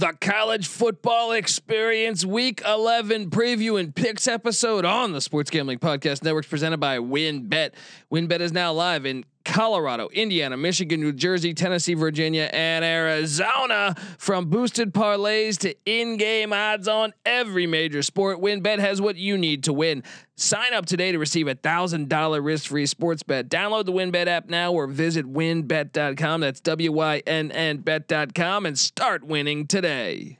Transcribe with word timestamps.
The 0.00 0.14
college 0.18 0.66
football 0.66 1.32
experience 1.32 2.24
week 2.24 2.62
11 2.66 3.28
preview 3.28 3.78
and 3.78 3.94
picks 3.94 4.26
episode 4.26 4.86
on 4.86 5.12
the 5.12 5.20
Sports 5.20 5.50
Gambling 5.50 5.78
Podcast 5.78 6.24
Network 6.24 6.48
presented 6.48 6.78
by 6.78 6.96
WynnBET. 6.96 7.72
WynnBET 8.10 8.40
is 8.40 8.50
now 8.50 8.72
live 8.72 9.04
in 9.04 9.26
Colorado, 9.44 10.08
Indiana, 10.08 10.56
Michigan, 10.56 11.00
New 11.00 11.12
Jersey, 11.12 11.54
Tennessee, 11.54 11.94
Virginia, 11.94 12.50
and 12.52 12.84
Arizona. 12.84 13.94
From 14.18 14.46
boosted 14.46 14.92
parlays 14.92 15.58
to 15.58 15.74
in-game 15.86 16.52
odds 16.52 16.88
on 16.88 17.12
every 17.24 17.66
major 17.66 18.02
sport, 18.02 18.40
WynnBET 18.40 18.78
has 18.78 19.00
what 19.00 19.16
you 19.16 19.38
need 19.38 19.64
to 19.64 19.72
win. 19.72 20.02
Sign 20.36 20.72
up 20.72 20.86
today 20.86 21.12
to 21.12 21.18
receive 21.18 21.48
a 21.48 21.54
thousand 21.54 22.08
dollar 22.08 22.40
risk-free 22.40 22.86
sports 22.86 23.22
bet. 23.22 23.48
Download 23.48 23.84
the 23.84 23.92
WynnBET 23.92 24.26
app 24.26 24.48
now 24.48 24.72
or 24.72 24.86
visit 24.86 25.26
wynnbet.com. 25.26 26.40
That's 26.40 26.60
W-Y-N-N 26.60 27.78
bet.com 27.78 28.66
and 28.66 28.78
start 28.78 29.24
winning 29.24 29.66
today. 29.66 30.39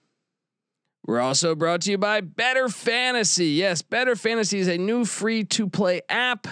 We're 1.05 1.19
also 1.19 1.55
brought 1.55 1.81
to 1.81 1.91
you 1.91 1.97
by 1.97 2.21
Bettor 2.21 2.69
Fantasy. 2.69 3.47
Yes, 3.47 3.81
Bettor 3.81 4.15
Fantasy 4.15 4.59
is 4.59 4.67
a 4.67 4.77
new 4.77 5.03
free 5.05 5.43
to 5.45 5.67
play 5.67 6.01
app 6.09 6.47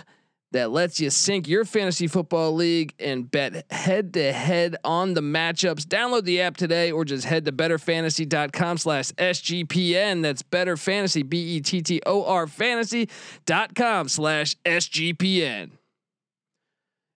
that 0.52 0.72
lets 0.72 1.00
you 1.00 1.09
sync 1.09 1.47
your 1.47 1.64
fantasy 1.64 2.08
football 2.08 2.53
league 2.53 2.94
and 3.00 3.30
bet 3.30 3.72
head 3.72 4.14
to 4.14 4.33
head 4.33 4.75
on 4.83 5.14
the 5.14 5.22
matchups. 5.22 5.86
Download 5.86 6.23
the 6.23 6.42
app 6.42 6.58
today 6.58 6.92
or 6.92 7.05
just 7.05 7.25
head 7.25 7.45
to 7.45 7.52
bettorfantasy.com 7.52 8.77
slash 8.77 9.11
SGPN. 9.11 10.23
That's 10.23 10.42
bettor 10.42 10.77
fantasy, 10.77 11.23
B 11.23 11.58
E 11.58 11.61
T 11.61 11.81
T 11.81 12.02
O 12.05 12.25
R 12.25 12.47
fantasy.com 12.47 14.09
slash 14.09 14.55
SGPN. 14.66 15.78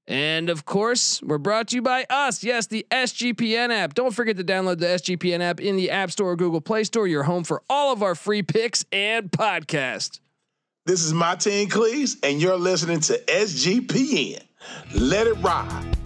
And 0.08 0.50
of 0.50 0.66
course, 0.66 1.22
we're 1.22 1.38
brought 1.38 1.70
to 1.70 1.78
you 1.78 1.82
by 1.82 2.06
us. 2.10 2.44
Yes, 2.44 2.68
the 2.68 2.86
SGPN 2.92 3.72
app. 3.72 3.94
Don't 3.94 4.14
forget 4.14 4.36
to 4.38 4.44
download 4.44 4.80
the 4.80 4.88
SGPN 4.88 5.40
app 5.40 5.62
in 5.62 5.78
the 5.78 5.92
App 5.92 6.12
Store 6.12 6.32
or 6.32 6.36
Google 6.36 6.62
Play 6.62 6.84
Store. 6.84 7.08
Your 7.08 7.24
home 7.24 7.44
for 7.44 7.62
all 7.70 7.94
of 7.94 8.04
our 8.04 8.16
free 8.16 8.44
picks 8.44 8.84
and 8.92 9.32
podcast. 9.32 10.20
This 10.86 11.04
is 11.04 11.14
Martin 11.14 11.68
Cleese, 11.68 12.18
and 12.24 12.42
you're 12.42 12.58
listening 12.58 13.00
to 13.02 13.18
SGPN. 13.28 14.44
Let 14.94 15.28
it 15.28 15.36
ride. 15.36 15.98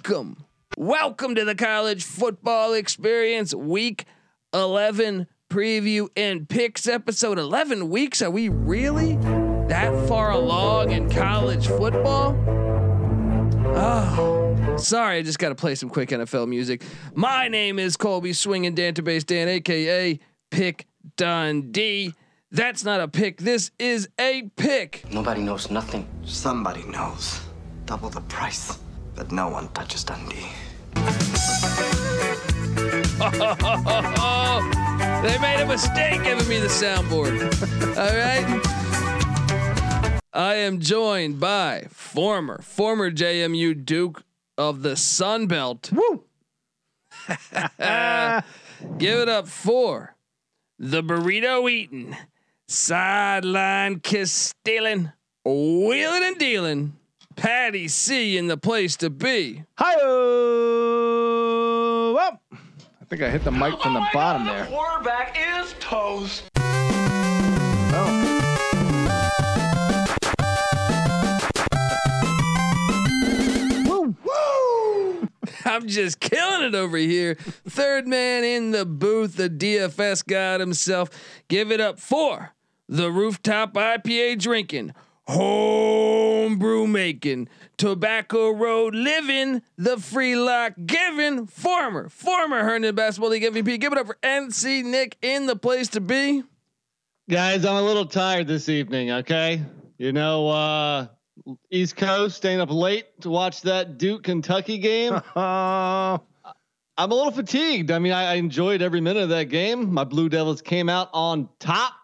Welcome. 0.00 0.46
Welcome 0.78 1.34
to 1.34 1.44
the 1.44 1.54
college 1.54 2.04
football 2.04 2.72
experience 2.72 3.54
week 3.54 4.06
11 4.54 5.26
preview 5.50 6.08
and 6.16 6.48
picks 6.48 6.86
episode 6.86 7.38
11 7.38 7.90
weeks. 7.90 8.22
Are 8.22 8.30
we 8.30 8.48
really 8.48 9.16
that 9.68 10.08
far 10.08 10.30
along 10.30 10.92
in 10.92 11.10
college 11.10 11.66
football? 11.66 12.34
Oh, 13.76 14.76
sorry. 14.78 15.18
I 15.18 15.22
just 15.22 15.38
got 15.38 15.50
to 15.50 15.54
play 15.54 15.74
some 15.74 15.90
quick 15.90 16.08
NFL 16.08 16.48
music. 16.48 16.82
My 17.14 17.48
name 17.48 17.78
is 17.78 17.98
Colby 17.98 18.32
Swinging 18.32 18.74
Dantabase 18.74 19.26
Dan, 19.26 19.48
aka 19.48 20.18
Pick 20.50 20.86
Dundee. 21.18 22.14
That's 22.50 22.84
not 22.84 23.00
a 23.00 23.08
pick. 23.08 23.38
This 23.38 23.70
is 23.78 24.08
a 24.18 24.44
pick. 24.56 25.04
Nobody 25.12 25.42
knows 25.42 25.70
nothing. 25.70 26.08
Somebody 26.24 26.84
knows. 26.84 27.40
Double 27.84 28.08
the 28.08 28.22
price. 28.22 28.78
But 29.20 29.32
no 29.32 29.48
one 29.48 29.68
touches 29.74 30.02
Dundee. 30.02 30.48
They 35.20 35.36
made 35.38 35.60
a 35.60 35.66
mistake 35.66 36.22
giving 36.22 36.48
me 36.48 36.58
the 36.58 36.68
soundboard. 36.68 37.38
All 37.98 38.16
right. 38.16 38.46
I 40.32 40.54
am 40.54 40.80
joined 40.80 41.38
by 41.38 41.88
former, 41.90 42.62
former 42.62 43.10
JMU 43.10 43.84
Duke 43.84 44.22
of 44.56 44.80
the 44.80 44.96
Sun 44.96 45.48
Belt. 45.48 45.92
Woo! 45.92 46.24
Give 48.96 49.18
it 49.18 49.28
up 49.28 49.46
for 49.46 50.16
the 50.78 51.02
burrito 51.02 51.70
eating, 51.70 52.16
sideline 52.66 54.00
kiss 54.00 54.32
stealing, 54.32 55.12
wheeling 55.44 56.24
and 56.24 56.38
dealing. 56.38 56.96
Patty 57.40 57.88
C 57.88 58.36
in 58.36 58.48
the 58.48 58.58
place 58.58 58.96
to 58.96 59.08
be. 59.08 59.64
Hi. 59.78 59.96
Well, 62.12 62.38
I 62.52 63.04
think 63.08 63.22
I 63.22 63.30
hit 63.30 63.44
the 63.44 63.50
mic 63.50 63.80
from 63.80 63.94
the 63.94 64.06
bottom 64.12 64.44
there. 64.44 64.64
The 64.64 64.70
quarterback 64.70 65.38
is 65.38 65.74
toast. 65.80 66.50
Oh. 66.58 68.26
I'm 75.64 75.86
just 75.88 76.20
killing 76.20 76.62
it 76.62 76.74
over 76.74 76.98
here. 76.98 77.36
Third 77.66 78.06
man 78.06 78.44
in 78.44 78.72
the 78.72 78.84
booth, 78.84 79.36
the 79.36 79.48
DFS 79.48 80.26
god 80.26 80.60
himself. 80.60 81.08
Give 81.48 81.72
it 81.72 81.80
up 81.80 81.98
for 81.98 82.52
the 82.86 83.10
rooftop 83.10 83.72
IPA 83.72 84.38
drinking, 84.40 84.92
homebrew 85.30 86.86
making, 86.86 87.48
tobacco 87.76 88.50
road 88.50 88.94
living, 88.94 89.62
the 89.78 89.96
free 89.96 90.36
lock 90.36 90.74
giving, 90.86 91.46
former, 91.46 92.08
former 92.08 92.64
Herndon 92.64 92.94
Basketball 92.94 93.30
League 93.30 93.42
MVP. 93.42 93.80
Give 93.80 93.92
it 93.92 93.98
up 93.98 94.06
for 94.06 94.18
NC 94.22 94.84
Nick 94.84 95.16
in 95.22 95.46
the 95.46 95.56
place 95.56 95.88
to 95.88 96.00
be. 96.00 96.42
Guys, 97.28 97.64
I'm 97.64 97.76
a 97.76 97.82
little 97.82 98.06
tired 98.06 98.48
this 98.48 98.68
evening, 98.68 99.10
okay? 99.12 99.62
You 99.98 100.12
know, 100.12 100.48
uh 100.48 101.06
East 101.70 101.96
Coast 101.96 102.36
staying 102.36 102.60
up 102.60 102.70
late 102.70 103.20
to 103.22 103.30
watch 103.30 103.62
that 103.62 103.98
Duke 103.98 104.24
Kentucky 104.24 104.78
game. 104.78 105.20
I'm 105.36 106.20
a 107.10 107.14
little 107.14 107.32
fatigued. 107.32 107.90
I 107.90 107.98
mean, 107.98 108.12
I, 108.12 108.32
I 108.32 108.34
enjoyed 108.34 108.82
every 108.82 109.00
minute 109.00 109.22
of 109.22 109.28
that 109.30 109.44
game. 109.44 109.92
My 109.92 110.04
Blue 110.04 110.28
Devils 110.28 110.60
came 110.60 110.88
out 110.88 111.08
on 111.14 111.48
top, 111.58 111.94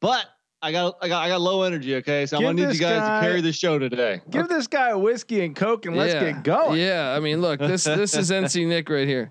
but 0.00 0.24
I 0.64 0.72
got 0.72 0.96
I 1.02 1.08
got 1.08 1.22
I 1.22 1.28
got 1.28 1.42
low 1.42 1.62
energy. 1.62 1.96
Okay, 1.96 2.24
so 2.24 2.38
I'm 2.38 2.42
gonna 2.42 2.54
need 2.54 2.72
you 2.72 2.80
guys 2.80 2.98
guy- 2.98 3.20
to 3.20 3.26
carry 3.26 3.42
the 3.42 3.52
show 3.52 3.78
today. 3.78 4.22
Give 4.30 4.48
this 4.48 4.66
guy 4.66 4.88
a 4.88 4.98
whiskey 4.98 5.44
and 5.44 5.54
coke 5.54 5.84
and 5.84 5.94
let's 5.94 6.14
get 6.14 6.42
going. 6.42 6.80
Yeah, 6.80 7.14
I 7.14 7.20
mean, 7.20 7.42
look, 7.42 7.60
this 7.60 7.84
this 7.84 8.16
is 8.16 8.30
NC 8.32 8.66
Nick 8.66 8.88
right 8.88 9.06
here. 9.06 9.30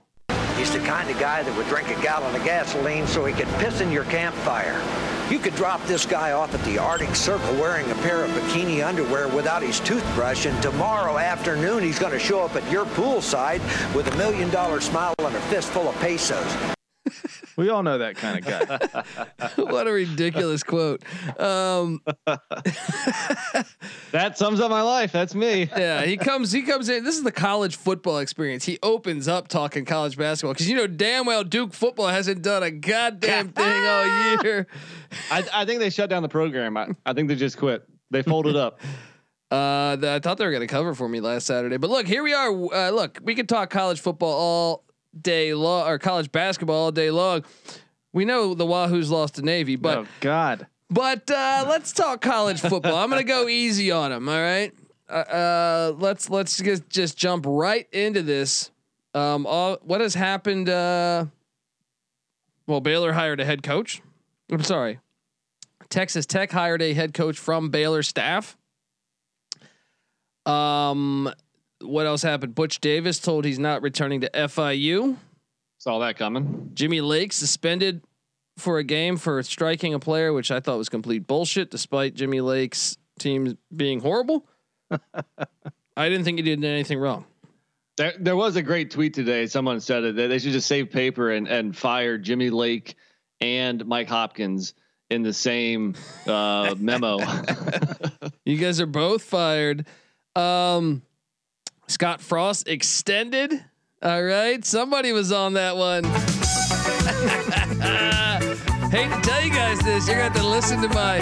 He's 0.57 0.71
the 0.71 0.79
kind 0.81 1.09
of 1.09 1.19
guy 1.19 1.41
that 1.41 1.57
would 1.57 1.67
drink 1.69 1.89
a 1.89 1.99
gallon 2.03 2.35
of 2.35 2.43
gasoline 2.45 3.07
so 3.07 3.25
he 3.25 3.33
could 3.33 3.47
piss 3.57 3.81
in 3.81 3.91
your 3.91 4.03
campfire. 4.05 4.79
You 5.31 5.39
could 5.39 5.55
drop 5.55 5.83
this 5.87 6.05
guy 6.05 6.33
off 6.33 6.53
at 6.53 6.63
the 6.65 6.77
Arctic 6.77 7.15
Circle 7.15 7.55
wearing 7.55 7.89
a 7.89 7.95
pair 7.95 8.23
of 8.23 8.29
bikini 8.29 8.85
underwear 8.87 9.27
without 9.29 9.63
his 9.63 9.79
toothbrush, 9.79 10.45
and 10.45 10.61
tomorrow 10.61 11.17
afternoon 11.17 11.81
he's 11.81 11.97
going 11.97 12.13
to 12.13 12.19
show 12.19 12.41
up 12.41 12.55
at 12.55 12.71
your 12.71 12.85
poolside 12.85 13.59
with 13.95 14.07
a 14.13 14.15
million 14.17 14.51
dollar 14.51 14.79
smile 14.79 15.15
and 15.17 15.35
a 15.35 15.41
fistful 15.41 15.89
of 15.89 15.95
pesos. 15.99 16.45
We 17.55 17.69
all 17.69 17.83
know 17.83 17.99
that 17.99 18.15
kind 18.15 18.39
of 18.39 18.45
guy. 18.45 19.49
what 19.61 19.87
a 19.87 19.91
ridiculous 19.91 20.63
quote. 20.63 21.03
Um, 21.39 22.01
That 24.11 24.37
sums 24.37 24.59
up 24.59 24.69
my 24.69 24.81
life. 24.81 25.11
That's 25.11 25.35
me. 25.35 25.69
yeah, 25.75 26.03
he 26.03 26.17
comes. 26.17 26.51
He 26.51 26.61
comes 26.63 26.89
in. 26.89 27.03
This 27.03 27.15
is 27.17 27.23
the 27.23 27.31
college 27.31 27.75
football 27.75 28.19
experience. 28.19 28.63
He 28.63 28.79
opens 28.83 29.27
up 29.27 29.47
talking 29.47 29.85
college 29.85 30.17
basketball 30.17 30.53
because 30.53 30.69
you 30.69 30.75
know 30.75 30.87
damn 30.87 31.25
well 31.25 31.43
Duke 31.43 31.73
football 31.73 32.07
hasn't 32.07 32.41
done 32.41 32.63
a 32.63 32.71
goddamn 32.71 33.49
thing 33.49 33.85
all 33.85 34.41
year. 34.43 34.67
I, 35.31 35.43
I 35.53 35.65
think 35.65 35.79
they 35.79 35.89
shut 35.89 36.09
down 36.09 36.21
the 36.23 36.29
program. 36.29 36.77
I, 36.77 36.89
I 37.05 37.13
think 37.13 37.27
they 37.27 37.35
just 37.35 37.57
quit. 37.57 37.87
They 38.11 38.21
folded 38.23 38.55
up. 38.55 38.79
Uh, 39.49 39.95
th- 39.97 40.05
I 40.09 40.19
thought 40.19 40.37
they 40.37 40.45
were 40.45 40.51
going 40.51 40.61
to 40.61 40.73
cover 40.73 40.95
for 40.95 41.07
me 41.07 41.19
last 41.19 41.45
Saturday, 41.45 41.77
but 41.77 41.89
look, 41.91 42.07
here 42.07 42.23
we 42.23 42.33
are. 42.33 42.49
Uh, 42.49 42.89
look, 42.89 43.19
we 43.23 43.35
can 43.35 43.45
talk 43.45 43.69
college 43.69 43.99
football 43.99 44.31
all 44.33 44.82
day 45.19 45.53
long, 45.53 45.87
or 45.87 45.99
college 45.99 46.31
basketball 46.31 46.85
all 46.85 46.91
day 46.91 47.11
long. 47.11 47.43
We 48.11 48.25
know 48.25 48.53
the 48.53 48.65
Wahoos 48.65 49.09
lost 49.09 49.35
to 49.35 49.41
Navy, 49.41 49.75
but 49.75 49.97
oh 49.99 50.07
God. 50.19 50.67
But 50.89 51.29
uh, 51.31 51.65
let's 51.67 51.91
talk 51.91 52.21
college 52.21 52.61
football. 52.61 52.95
I'm 52.95 53.09
gonna 53.09 53.23
go 53.23 53.47
easy 53.47 53.91
on 53.91 54.11
him. 54.11 54.29
All 54.29 54.39
right. 54.39 54.71
Uh, 55.09 55.13
uh, 55.13 55.93
let's 55.97 56.29
let's 56.29 56.57
just 56.57 56.89
just 56.89 57.17
jump 57.17 57.45
right 57.47 57.87
into 57.91 58.21
this. 58.21 58.71
Um, 59.13 59.45
all 59.45 59.77
what 59.81 60.01
has 60.01 60.13
happened? 60.13 60.69
Uh, 60.69 61.25
well, 62.67 62.81
Baylor 62.81 63.13
hired 63.13 63.39
a 63.39 63.45
head 63.45 63.63
coach. 63.63 64.01
I'm 64.51 64.63
sorry, 64.63 64.99
Texas 65.89 66.25
Tech 66.25 66.51
hired 66.51 66.81
a 66.81 66.93
head 66.93 67.13
coach 67.13 67.37
from 67.37 67.69
Baylor 67.69 68.03
staff. 68.03 68.55
Um, 70.45 71.31
what 71.83 72.05
else 72.05 72.21
happened? 72.21 72.55
Butch 72.55 72.79
Davis 72.79 73.19
told 73.19 73.45
he's 73.45 73.59
not 73.59 73.81
returning 73.81 74.21
to 74.21 74.29
FIU. 74.29 75.17
Saw 75.77 75.99
that 75.99 76.17
coming. 76.17 76.71
Jimmy 76.73 77.01
Lake 77.01 77.33
suspended 77.33 78.03
for 78.57 78.77
a 78.77 78.83
game 78.83 79.17
for 79.17 79.41
striking 79.43 79.93
a 79.93 79.99
player, 79.99 80.31
which 80.33 80.51
I 80.51 80.59
thought 80.59 80.77
was 80.77 80.89
complete 80.89 81.27
bullshit, 81.27 81.71
despite 81.71 82.13
Jimmy 82.13 82.41
Lake's 82.41 82.97
team 83.19 83.57
being 83.75 83.99
horrible. 83.99 84.45
I 84.91 86.09
didn't 86.09 86.23
think 86.23 86.37
he 86.37 86.43
did 86.43 86.63
anything 86.63 86.99
wrong. 86.99 87.25
There, 87.97 88.13
there 88.19 88.35
was 88.35 88.55
a 88.55 88.61
great 88.61 88.91
tweet 88.91 89.13
today. 89.13 89.45
Someone 89.45 89.79
said 89.79 90.03
it 90.03 90.15
that 90.15 90.27
they 90.27 90.39
should 90.39 90.53
just 90.53 90.67
save 90.67 90.89
paper 90.89 91.31
and 91.31 91.47
and 91.47 91.77
fire 91.77 92.17
Jimmy 92.17 92.49
Lake 92.49 92.95
and 93.39 93.85
Mike 93.85 94.07
Hopkins 94.07 94.73
in 95.09 95.21
the 95.21 95.33
same 95.33 95.95
uh, 96.25 96.75
memo. 96.77 97.19
You 98.45 98.57
guys 98.57 98.81
are 98.81 98.85
both 98.85 99.23
fired. 99.23 99.85
Um, 100.35 101.01
Scott 101.87 102.21
Frost 102.21 102.67
extended. 102.67 103.63
All 104.01 104.23
right, 104.23 104.63
somebody 104.65 105.11
was 105.11 105.31
on 105.31 105.53
that 105.53 105.77
one. 105.77 106.03
Hate 108.93 109.09
to 109.11 109.21
tell 109.21 109.43
you 109.43 109.51
guys 109.51 109.79
this, 109.79 110.07
you're 110.07 110.17
gonna 110.17 110.29
have 110.29 110.35
to 110.35 110.47
listen 110.47 110.81
to 110.81 110.89
my 110.89 111.19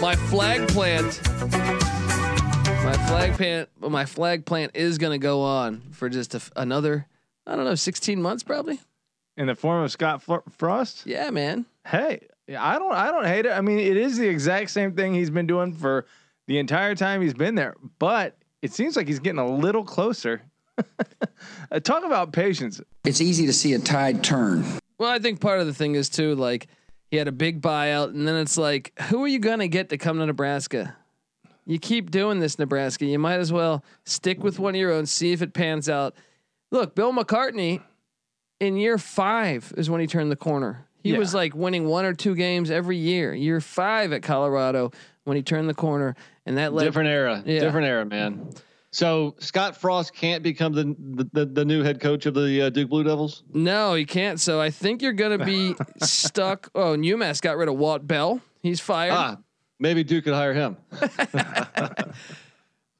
my 0.00 0.14
flag 0.14 0.68
plant. 0.68 1.20
My 2.84 2.96
flag 3.06 3.32
plant, 3.34 3.68
my 3.80 4.04
flag 4.04 4.44
plant 4.44 4.72
is 4.74 4.98
gonna 4.98 5.18
go 5.18 5.42
on 5.42 5.80
for 5.92 6.08
just 6.08 6.34
a 6.34 6.40
another, 6.56 7.06
I 7.46 7.56
don't 7.56 7.64
know, 7.64 7.74
16 7.74 8.20
months 8.20 8.42
probably. 8.42 8.80
In 9.36 9.46
the 9.46 9.54
form 9.54 9.82
of 9.82 9.90
Scott 9.90 10.22
Fl- 10.22 10.36
Frost. 10.58 11.06
Yeah, 11.06 11.30
man. 11.30 11.64
Hey, 11.86 12.26
I 12.56 12.78
don't 12.78 12.92
I 12.92 13.06
don't 13.10 13.24
hate 13.26 13.46
it. 13.46 13.52
I 13.52 13.62
mean, 13.62 13.78
it 13.78 13.96
is 13.96 14.18
the 14.18 14.28
exact 14.28 14.70
same 14.70 14.94
thing 14.94 15.14
he's 15.14 15.30
been 15.30 15.46
doing 15.46 15.72
for 15.72 16.06
the 16.46 16.58
entire 16.58 16.94
time 16.94 17.22
he's 17.22 17.34
been 17.34 17.54
there, 17.54 17.74
but 17.98 18.36
it 18.62 18.72
seems 18.72 18.96
like 18.96 19.06
he's 19.08 19.18
getting 19.20 19.38
a 19.40 19.46
little 19.46 19.84
closer. 19.84 20.42
Uh, 21.70 21.80
Talk 21.80 22.04
about 22.04 22.32
patience. 22.32 22.80
It's 23.04 23.20
easy 23.20 23.46
to 23.46 23.52
see 23.52 23.72
a 23.72 23.78
tide 23.78 24.22
turn. 24.22 24.64
Well, 24.98 25.10
I 25.10 25.18
think 25.18 25.40
part 25.40 25.60
of 25.60 25.66
the 25.66 25.74
thing 25.74 25.94
is 25.96 26.08
too 26.08 26.34
like 26.34 26.66
he 27.10 27.16
had 27.16 27.28
a 27.28 27.32
big 27.32 27.60
buyout, 27.60 28.08
and 28.10 28.26
then 28.28 28.36
it's 28.36 28.56
like, 28.56 28.92
who 29.08 29.24
are 29.24 29.28
you 29.28 29.38
gonna 29.38 29.68
get 29.68 29.88
to 29.90 29.98
come 29.98 30.18
to 30.18 30.26
Nebraska? 30.26 30.96
You 31.66 31.78
keep 31.78 32.10
doing 32.10 32.40
this, 32.40 32.58
Nebraska. 32.58 33.04
You 33.06 33.18
might 33.18 33.40
as 33.40 33.52
well 33.52 33.84
stick 34.04 34.42
with 34.42 34.58
one 34.58 34.74
of 34.74 34.80
your 34.80 34.92
own, 34.92 35.06
see 35.06 35.32
if 35.32 35.42
it 35.42 35.52
pans 35.52 35.88
out. 35.88 36.14
Look, 36.70 36.94
Bill 36.94 37.12
McCartney, 37.12 37.82
in 38.60 38.76
year 38.76 38.98
five 38.98 39.72
is 39.76 39.90
when 39.90 40.00
he 40.00 40.06
turned 40.06 40.30
the 40.30 40.36
corner. 40.36 40.86
He 41.02 41.10
Yeah. 41.12 41.18
was 41.18 41.34
like 41.34 41.54
winning 41.54 41.86
one 41.86 42.04
or 42.04 42.12
two 42.14 42.34
games 42.34 42.70
every 42.70 42.96
year. 42.98 43.34
Year 43.34 43.60
five 43.60 44.12
at 44.12 44.22
Colorado 44.22 44.92
when 45.24 45.36
he 45.36 45.42
turned 45.42 45.68
the 45.68 45.74
corner, 45.74 46.14
and 46.46 46.58
that 46.58 46.72
led 46.72 46.84
different 46.84 47.08
era, 47.08 47.42
Yeah. 47.44 47.60
different 47.60 47.86
era, 47.86 48.04
man. 48.04 48.50
So 48.90 49.36
Scott 49.38 49.76
Frost 49.80 50.14
can't 50.14 50.42
become 50.42 50.74
the 50.74 50.94
the, 51.32 51.46
the, 51.46 51.64
new 51.64 51.82
head 51.82 51.98
coach 51.98 52.26
of 52.26 52.34
the 52.34 52.62
uh, 52.62 52.70
Duke 52.70 52.90
Blue 52.90 53.02
Devils. 53.02 53.42
No, 53.52 53.94
he 53.94 54.04
can't. 54.04 54.38
So 54.38 54.60
I 54.60 54.68
think 54.70 55.00
you're 55.00 55.14
gonna 55.14 55.42
be 55.44 55.74
stuck. 56.02 56.68
Oh, 56.74 56.92
and 56.92 57.02
UMass 57.02 57.40
got 57.40 57.56
rid 57.56 57.68
of 57.68 57.76
Walt 57.76 58.06
Bell. 58.06 58.42
He's 58.62 58.80
fired. 58.80 59.12
Ah, 59.12 59.38
maybe 59.80 60.04
Duke 60.04 60.24
could 60.24 60.34
hire 60.34 60.52
him. 60.52 60.76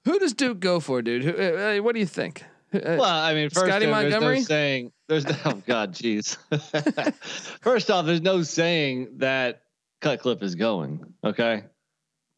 Who 0.04 0.18
does 0.18 0.32
Duke 0.32 0.58
go 0.60 0.80
for, 0.80 1.02
dude? 1.02 1.22
Who, 1.24 1.30
uh, 1.30 1.76
uh, 1.78 1.82
what 1.82 1.92
do 1.94 2.00
you 2.00 2.06
think? 2.06 2.42
Uh, 2.74 2.80
Well, 2.82 3.04
I 3.04 3.34
mean, 3.34 3.50
first 3.50 3.66
Scotty 3.66 3.86
off, 3.86 4.02
there's 4.02 4.20
no 4.20 4.34
saying 4.40 4.92
there's 5.08 5.26
no, 5.26 5.36
oh 5.44 5.62
god, 5.66 5.92
jeez. 5.92 6.38
first 7.60 7.90
off, 7.90 8.06
there's 8.06 8.22
no 8.22 8.42
saying 8.42 9.18
that 9.18 9.62
Cutcliffe 10.00 10.42
is 10.42 10.54
going. 10.54 11.04
Okay, 11.22 11.64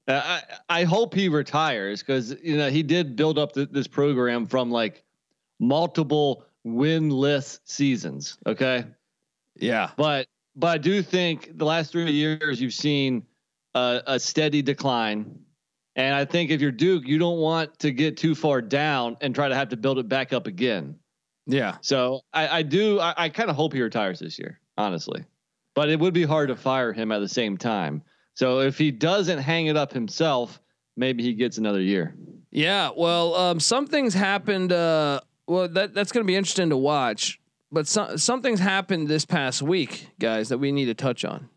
uh, 0.09 0.21
I 0.69 0.81
I 0.81 0.85
hope 0.85 1.15
he 1.15 1.29
retires 1.29 2.03
because 2.03 2.37
you 2.43 2.56
know 2.56 2.71
he 2.71 2.83
did 2.83 3.17
build 3.17 3.39
up 3.39 3.53
th- 3.53 3.71
this 3.71 3.87
program 3.87 4.47
from 4.47 4.71
like 4.71 5.03
multiple 5.59 6.45
winless 6.67 7.61
seasons. 7.65 8.39
Okay, 8.47 8.85
yeah. 9.56 9.91
but 9.97 10.27
but 10.56 10.69
I 10.69 10.79
do 10.79 11.03
think 11.03 11.56
the 11.59 11.65
last 11.65 11.93
three 11.93 12.11
years 12.11 12.61
you've 12.61 12.75
seen 12.75 13.25
a, 13.75 14.03
a 14.06 14.21
steady 14.21 14.62
decline. 14.62 15.41
And 15.97 16.15
I 16.15 16.25
think 16.25 16.51
if 16.51 16.61
you're 16.61 16.73
Duke, 16.73 17.06
you 17.06 17.19
don't 17.19 17.39
want 17.39 17.79
to 17.79 17.93
get 17.93 18.17
too 18.17 18.35
far 18.35 18.61
down 18.61 19.17
and 19.21 19.35
try 19.35 19.49
to 19.49 19.55
have 19.55 19.69
to 19.69 19.77
build 19.77 19.99
it 19.99 20.09
back 20.09 20.33
up 20.33 20.49
again. 20.49 20.97
Yeah. 21.47 21.77
So 21.83 22.23
I, 22.33 22.59
I 22.59 22.62
do. 22.62 22.99
I, 22.99 23.15
I 23.17 23.29
kind 23.29 23.49
of 23.49 23.56
hope 23.56 23.73
he 23.73 23.81
retires 23.81 24.19
this 24.19 24.39
year, 24.39 24.61
honestly. 24.77 25.25
But 25.75 25.89
it 25.89 25.99
would 26.01 26.15
be 26.15 26.25
hard 26.25 26.49
to 26.49 26.56
fire 26.56 26.93
him 26.93 27.12
at 27.12 27.19
the 27.19 27.29
same 27.29 27.56
time. 27.56 28.03
So 28.34 28.60
if 28.60 28.78
he 28.78 28.90
doesn't 28.90 29.38
hang 29.38 29.66
it 29.66 29.76
up 29.76 29.92
himself, 29.92 30.60
maybe 30.96 31.22
he 31.22 31.34
gets 31.34 31.58
another 31.58 31.81
year. 31.81 32.14
Yeah. 32.50 32.90
Well, 32.96 33.34
um, 33.34 33.60
something's 33.60 34.14
happened. 34.14 34.72
Uh, 34.72 35.20
well, 35.46 35.69
that 35.69 35.94
that's 35.94 36.12
going 36.12 36.25
to 36.25 36.26
be 36.26 36.36
interesting 36.36 36.70
to 36.70 36.76
watch. 36.76 37.40
But 37.70 37.88
some 37.88 38.19
something's 38.19 38.60
happened 38.60 39.08
this 39.08 39.25
past 39.25 39.62
week, 39.62 40.08
guys, 40.20 40.48
that 40.50 40.58
we 40.58 40.70
need 40.70 40.86
to 40.86 40.94
touch 40.94 41.25
on. 41.25 41.48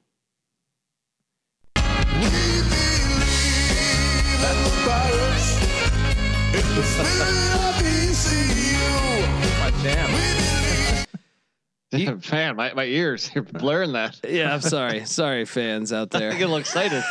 Man, 12.31 12.55
my, 12.55 12.73
my 12.73 12.83
ears, 12.83 13.31
you're 13.35 13.43
blurring 13.43 13.93
that. 13.93 14.19
Yeah. 14.27 14.53
I'm 14.53 14.61
sorry. 14.61 15.05
sorry, 15.05 15.45
fans 15.45 15.93
out 15.93 16.09
there. 16.09 16.31
I 16.31 16.33
get 16.33 16.43
a 16.43 16.47
little 16.47 16.57
excited. 16.57 17.03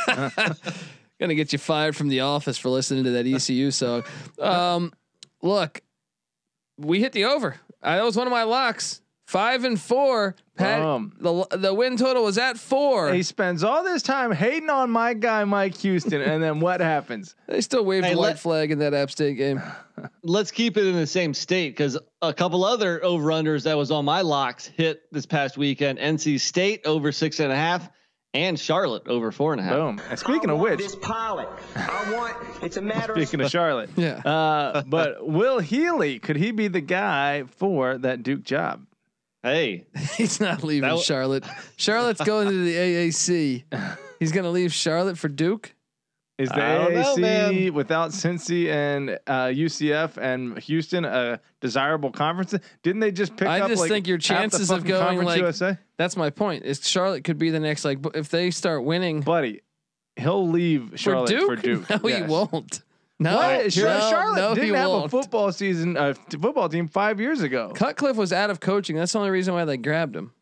Gonna 1.19 1.35
get 1.35 1.53
you 1.53 1.59
fired 1.59 1.97
from 1.97 2.09
the 2.09 2.21
office 2.21 2.59
for 2.59 2.69
listening 2.69 3.05
to 3.05 3.11
that 3.13 3.27
ECU 3.27 3.71
song. 3.71 4.05
Um, 4.39 4.93
look, 5.41 5.81
we 6.77 7.01
hit 7.01 7.13
the 7.13 7.25
over. 7.25 7.57
I, 7.83 7.97
that 7.97 8.05
was 8.05 8.17
one 8.17 8.27
of 8.27 8.31
my 8.31 8.43
locks. 8.43 9.01
Five 9.27 9.65
and 9.65 9.81
four. 9.81 10.37
Pat, 10.57 10.81
Um, 10.81 11.13
the 11.21 11.47
the 11.57 11.75
win 11.75 11.97
total 11.97 12.25
was 12.25 12.39
at 12.39 12.59
four. 12.59 13.13
He 13.13 13.23
spends 13.23 13.63
all 13.63 13.85
this 13.85 14.03
time 14.03 14.33
hating 14.33 14.71
on 14.71 14.91
my 14.91 15.13
guy 15.15 15.45
Mike 15.45 15.77
Houston, 15.79 16.21
and 16.23 16.43
then 16.43 16.61
what 16.61 16.81
happens? 16.81 17.35
They 17.47 17.61
still 17.61 17.85
waved 17.85 18.07
Hey, 18.07 18.15
the 18.15 18.19
white 18.19 18.39
flag 18.39 18.71
in 18.71 18.79
that 18.81 18.93
App 18.95 19.11
State 19.11 19.37
game. 19.37 19.63
Let's 20.23 20.51
keep 20.51 20.77
it 20.77 20.87
in 20.87 20.95
the 20.97 21.07
same 21.07 21.33
state 21.35 21.71
because 21.71 21.99
a 22.23 22.33
couple 22.35 22.65
other 22.65 23.03
over 23.05 23.29
unders 23.29 23.65
that 23.65 23.77
was 23.77 23.91
on 23.91 24.05
my 24.05 24.23
locks 24.23 24.67
hit 24.67 25.03
this 25.13 25.27
past 25.27 25.57
weekend. 25.57 25.99
NC 25.99 26.41
State 26.41 26.83
over 26.87 27.13
six 27.13 27.39
and 27.41 27.53
a 27.53 27.57
half, 27.57 27.89
and 28.35 28.59
Charlotte 28.59 29.07
over 29.09 29.31
four 29.33 29.53
and 29.53 29.61
a 29.61 29.65
half. 29.65 29.75
Boom. 29.75 30.01
And 30.11 30.19
speaking 30.19 30.51
of 30.51 30.59
which, 30.59 30.79
this 30.79 30.97
pilot. 30.97 31.49
I 31.77 32.13
want. 32.15 32.63
It's 32.63 32.77
a 32.77 32.83
matter 32.95 33.15
speaking 33.15 33.41
of 33.41 33.51
Charlotte, 33.51 33.91
Yeah. 33.97 34.17
uh, 34.19 34.83
but 34.87 35.27
Will 35.27 35.59
Healy 35.61 36.19
could 36.19 36.37
he 36.37 36.51
be 36.51 36.69
the 36.69 36.81
guy 36.81 37.45
for 37.57 37.99
that 37.99 38.23
Duke 38.23 38.43
job? 38.43 38.86
Hey, 39.47 39.87
He's 40.17 40.41
not 40.41 40.65
leaving 40.65 40.89
w- 40.89 41.05
Charlotte. 41.05 41.45
Charlotte's 41.77 42.21
going 42.23 42.49
to 42.49 42.65
the 42.65 42.75
AAC. 42.77 43.63
He's 44.19 44.33
going 44.33 44.43
to 44.45 44.51
leave 44.51 44.73
Charlotte 44.73 45.17
for 45.17 45.29
Duke. 45.29 45.73
Is 46.39 46.49
the 46.51 46.63
I 46.63 46.75
don't 46.75 46.95
know, 46.95 47.15
AAC 47.17 47.71
without 47.71 48.11
Cincy 48.11 48.69
and 48.69 49.11
uh, 49.27 49.47
UCF 49.47 50.19
and 50.19 50.59
Houston 50.59 51.05
a 51.05 51.41
desirable 51.61 52.11
conference? 52.11 52.55
Didn't 52.83 53.01
they 53.01 53.11
just 53.13 53.37
pick 53.37 53.49
I 53.49 53.61
up? 53.61 53.67
I 53.67 53.69
just 53.69 53.81
like, 53.83 53.91
think 53.91 54.07
your 54.07 54.19
chances 54.19 54.71
of 54.71 54.79
fucking 54.81 54.89
going, 54.91 55.03
Conference 55.07 55.27
like- 55.29 55.39
USA, 55.39 55.79
That's 55.97 56.17
my 56.17 56.29
point. 56.31 56.65
Is 56.65 56.87
Charlotte 56.87 57.25
could 57.25 57.39
be 57.39 57.49
the 57.51 57.61
next 57.61 57.85
like 57.85 58.01
if 58.15 58.29
they 58.29 58.51
start 58.51 58.85
winning 58.85 59.21
buddy? 59.21 59.63
He'll 60.17 60.49
leave 60.49 60.93
Charlotte 60.97 61.31
for 61.31 61.57
Duke. 61.57 61.87
for 61.87 61.97
Duke. 61.97 62.03
No, 62.03 62.09
he 62.09 62.23
won't. 62.25 62.83
No, 63.19 63.37
What? 63.37 63.71
Char- 63.71 63.85
no, 63.89 64.11
Charlotte 64.11 64.37
no, 64.37 64.55
didn't 64.55 64.75
have 64.75 64.89
won't. 64.91 65.07
a 65.07 65.09
football 65.09 65.51
season, 65.53 65.97
a 65.97 66.13
t- 66.15 66.37
football 66.39 66.69
team 66.69 66.87
five 66.87 67.19
years 67.19 67.41
ago. 67.41 67.73
Cutcliffe 67.75 68.17
was 68.17 68.33
out 68.33 68.51
of 68.51 68.61
coaching. 68.61 68.95
That's 68.97 69.13
the 69.13 69.19
only 69.19 69.31
reason 69.31 69.55
why 69.55 69.65
they 69.65 69.79
grabbed 69.79 70.15
him. 70.15 70.33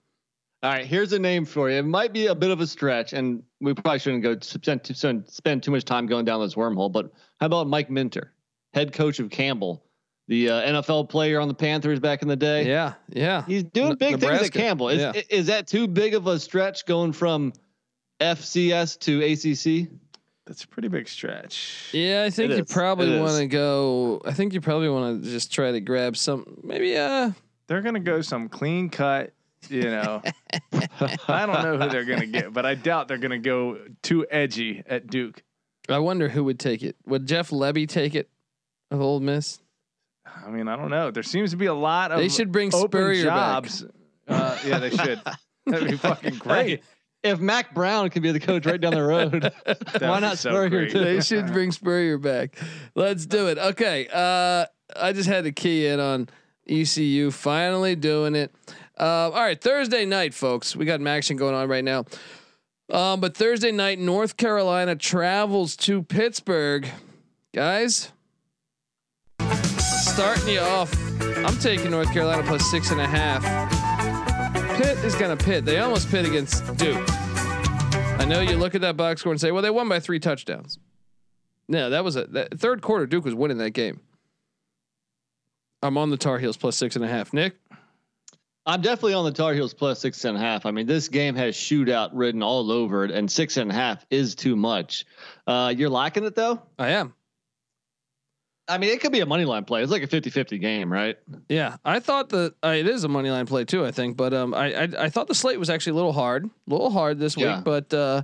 All 0.62 0.70
right, 0.72 0.84
here's 0.86 1.12
a 1.12 1.18
name 1.18 1.44
for 1.44 1.70
you. 1.70 1.76
It 1.76 1.84
might 1.84 2.12
be 2.12 2.26
a 2.26 2.34
bit 2.34 2.50
of 2.50 2.60
a 2.60 2.66
stretch, 2.66 3.12
and 3.12 3.42
we 3.60 3.74
probably 3.74 3.98
shouldn't 4.00 4.22
go 4.22 4.36
spend 4.40 4.82
too, 4.82 4.94
spend 5.28 5.62
too 5.62 5.70
much 5.70 5.84
time 5.84 6.06
going 6.06 6.24
down 6.24 6.40
this 6.40 6.54
wormhole. 6.54 6.90
But 6.90 7.12
how 7.38 7.46
about 7.46 7.68
Mike 7.68 7.90
Minter, 7.90 8.32
head 8.72 8.92
coach 8.92 9.20
of 9.20 9.30
Campbell, 9.30 9.84
the 10.26 10.48
uh, 10.50 10.62
NFL 10.82 11.10
player 11.10 11.38
on 11.38 11.48
the 11.48 11.54
Panthers 11.54 12.00
back 12.00 12.22
in 12.22 12.28
the 12.28 12.34
day? 12.36 12.66
Yeah, 12.66 12.94
yeah. 13.10 13.44
He's 13.46 13.62
doing 13.62 13.90
N- 13.90 13.98
big 13.98 14.18
things 14.20 14.42
at 14.42 14.52
Campbell. 14.52 14.88
Is, 14.88 15.00
Yeah. 15.00 15.12
is 15.28 15.46
that 15.46 15.68
too 15.68 15.86
big 15.86 16.14
of 16.14 16.26
a 16.26 16.40
stretch 16.40 16.86
going 16.86 17.12
from 17.12 17.52
FCS 18.20 18.98
to 19.00 19.22
ACC? 19.22 19.90
That's 20.46 20.64
a 20.64 20.68
pretty 20.68 20.88
big 20.88 21.08
stretch. 21.08 21.88
Yeah, 21.92 22.24
I 22.26 22.30
think 22.30 22.50
It 22.52 22.56
you 22.58 22.62
is. 22.64 22.72
probably 22.72 23.18
want 23.18 23.38
to 23.38 23.46
go. 23.46 24.20
I 24.26 24.32
think 24.32 24.52
you 24.52 24.60
probably 24.60 24.88
want 24.90 25.22
to 25.24 25.30
just 25.30 25.52
try 25.52 25.72
to 25.72 25.80
grab 25.80 26.16
some. 26.16 26.60
Maybe 26.62 26.96
uh, 26.96 27.30
They're 27.66 27.80
gonna 27.80 28.00
go 28.00 28.20
some 28.20 28.48
clean 28.48 28.90
cut 28.90 29.32
you 29.70 29.82
know, 29.84 30.20
I 31.28 31.46
don't 31.46 31.62
know 31.62 31.78
who 31.78 31.88
they're 31.88 32.04
gonna 32.04 32.26
get, 32.26 32.52
but 32.52 32.66
I 32.66 32.74
doubt 32.74 33.08
they're 33.08 33.16
gonna 33.18 33.38
go 33.38 33.78
too 34.02 34.26
edgy 34.30 34.82
at 34.86 35.06
Duke. 35.06 35.42
I 35.88 35.98
wonder 35.98 36.28
who 36.28 36.44
would 36.44 36.58
take 36.58 36.82
it. 36.82 36.96
Would 37.06 37.26
Jeff 37.26 37.50
Lebby 37.50 37.88
take 37.88 38.14
it 38.14 38.28
of 38.90 39.00
Ole 39.00 39.20
Miss? 39.20 39.58
I 40.26 40.50
mean, 40.50 40.68
I 40.68 40.76
don't 40.76 40.90
know. 40.90 41.10
There 41.10 41.22
seems 41.22 41.50
to 41.52 41.56
be 41.56 41.66
a 41.66 41.74
lot 41.74 42.10
of 42.12 42.18
They 42.18 42.28
should 42.28 42.52
bring 42.52 42.74
open 42.74 42.88
Spurrier 42.90 43.24
back. 43.26 43.36
jobs. 43.36 43.84
Uh, 44.26 44.58
yeah, 44.66 44.78
they 44.78 44.90
should. 44.90 45.20
That'd 45.66 45.90
be 45.90 45.96
fucking 45.96 46.36
great. 46.36 46.82
If 47.24 47.40
Mack 47.40 47.72
Brown 47.72 48.10
can 48.10 48.22
be 48.22 48.32
the 48.32 48.38
coach 48.38 48.66
right 48.66 48.78
down 48.80 48.92
the 48.92 49.02
road, 49.02 49.50
why 49.98 50.20
not 50.20 50.36
so 50.36 50.50
Spurrier 50.50 50.68
great. 50.68 50.92
too? 50.92 50.98
They 51.00 51.20
should 51.22 51.46
bring 51.46 51.72
Spurrier 51.72 52.18
back. 52.18 52.56
Let's 52.94 53.24
do 53.24 53.48
it. 53.48 53.56
Okay. 53.56 54.06
Uh, 54.12 54.66
I 54.94 55.12
just 55.14 55.28
had 55.28 55.44
to 55.44 55.52
key 55.52 55.86
in 55.86 56.00
on 56.00 56.28
ECU 56.68 57.30
finally 57.30 57.96
doing 57.96 58.34
it. 58.34 58.54
Uh, 59.00 59.30
all 59.30 59.42
right, 59.42 59.60
Thursday 59.60 60.04
night, 60.04 60.34
folks. 60.34 60.76
We 60.76 60.84
got 60.84 61.00
an 61.00 61.06
action 61.06 61.38
going 61.38 61.54
on 61.54 61.66
right 61.68 61.82
now. 61.82 62.04
Um, 62.90 63.20
but 63.20 63.34
Thursday 63.34 63.72
night, 63.72 63.98
North 63.98 64.36
Carolina 64.36 64.94
travels 64.94 65.76
to 65.78 66.02
Pittsburgh. 66.02 66.86
Guys, 67.54 68.12
starting 69.78 70.48
you 70.48 70.60
off, 70.60 70.92
I'm 71.38 71.56
taking 71.58 71.90
North 71.90 72.12
Carolina 72.12 72.42
plus 72.42 72.70
six 72.70 72.90
and 72.90 73.00
a 73.00 73.06
half. 73.06 73.73
Pitt 74.76 74.98
is 75.04 75.14
going 75.14 75.36
to 75.36 75.44
pit. 75.44 75.64
They 75.64 75.78
almost 75.78 76.10
pit 76.10 76.26
against 76.26 76.76
Duke. 76.76 77.04
I 78.18 78.24
know 78.26 78.40
you 78.40 78.56
look 78.56 78.74
at 78.74 78.80
that 78.80 78.96
box 78.96 79.20
score 79.20 79.32
and 79.32 79.40
say, 79.40 79.52
well, 79.52 79.62
they 79.62 79.70
won 79.70 79.88
by 79.88 80.00
three 80.00 80.18
touchdowns. 80.18 80.78
No, 81.68 81.90
that 81.90 82.02
was 82.02 82.16
a 82.16 82.24
that 82.26 82.58
third 82.58 82.82
quarter. 82.82 83.06
Duke 83.06 83.24
was 83.24 83.34
winning 83.34 83.58
that 83.58 83.70
game. 83.70 84.00
I'm 85.82 85.96
on 85.96 86.10
the 86.10 86.16
Tar 86.16 86.38
Heels 86.38 86.56
plus 86.56 86.76
six 86.76 86.96
and 86.96 87.04
a 87.04 87.08
half. 87.08 87.32
Nick, 87.32 87.54
I'm 88.66 88.80
definitely 88.80 89.14
on 89.14 89.24
the 89.24 89.32
Tar 89.32 89.54
Heels 89.54 89.74
plus 89.74 90.00
six 90.00 90.24
and 90.24 90.36
a 90.36 90.40
half. 90.40 90.66
I 90.66 90.70
mean, 90.72 90.86
this 90.86 91.08
game 91.08 91.36
has 91.36 91.54
shootout 91.54 92.10
written 92.12 92.42
all 92.42 92.72
over 92.72 93.04
it, 93.04 93.10
and 93.10 93.30
six 93.30 93.56
and 93.56 93.70
a 93.70 93.74
half 93.74 94.04
is 94.10 94.34
too 94.34 94.56
much. 94.56 95.06
Uh, 95.46 95.72
you're 95.76 95.90
liking 95.90 96.24
it 96.24 96.34
though. 96.34 96.60
I 96.78 96.90
am. 96.90 97.14
I 98.66 98.78
mean, 98.78 98.90
it 98.90 99.00
could 99.00 99.12
be 99.12 99.20
a 99.20 99.26
money 99.26 99.44
line 99.44 99.64
play. 99.64 99.82
It's 99.82 99.92
like 99.92 100.02
a 100.02 100.06
50-50 100.06 100.58
game, 100.60 100.90
right? 100.90 101.18
Yeah, 101.50 101.76
I 101.84 102.00
thought 102.00 102.30
that 102.30 102.54
uh, 102.64 102.68
it 102.68 102.86
is 102.88 103.04
a 103.04 103.08
money 103.08 103.30
line 103.30 103.44
play 103.46 103.64
too. 103.66 103.84
I 103.84 103.90
think, 103.90 104.16
but 104.16 104.32
um, 104.32 104.54
I, 104.54 104.74
I 104.84 104.88
I 105.00 105.08
thought 105.10 105.28
the 105.28 105.34
slate 105.34 105.58
was 105.58 105.68
actually 105.68 105.92
a 105.92 105.96
little 105.96 106.12
hard, 106.14 106.44
a 106.46 106.50
little 106.66 106.90
hard 106.90 107.18
this 107.18 107.36
Yeah. 107.36 107.56
week. 107.56 107.64
But 107.64 107.92
uh, 107.92 108.22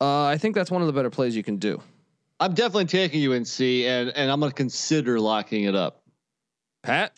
uh, 0.00 0.24
I 0.24 0.36
think 0.38 0.56
that's 0.56 0.70
one 0.70 0.80
of 0.82 0.88
the 0.88 0.92
better 0.92 1.10
plays 1.10 1.36
you 1.36 1.44
can 1.44 1.58
do. 1.58 1.80
I'm 2.40 2.54
definitely 2.54 2.86
taking 2.86 3.24
UNC, 3.32 3.60
and 3.60 4.10
and 4.10 4.30
I'm 4.32 4.40
going 4.40 4.50
to 4.50 4.56
consider 4.56 5.20
locking 5.20 5.62
it 5.64 5.76
up. 5.76 6.02
Pat, 6.82 7.12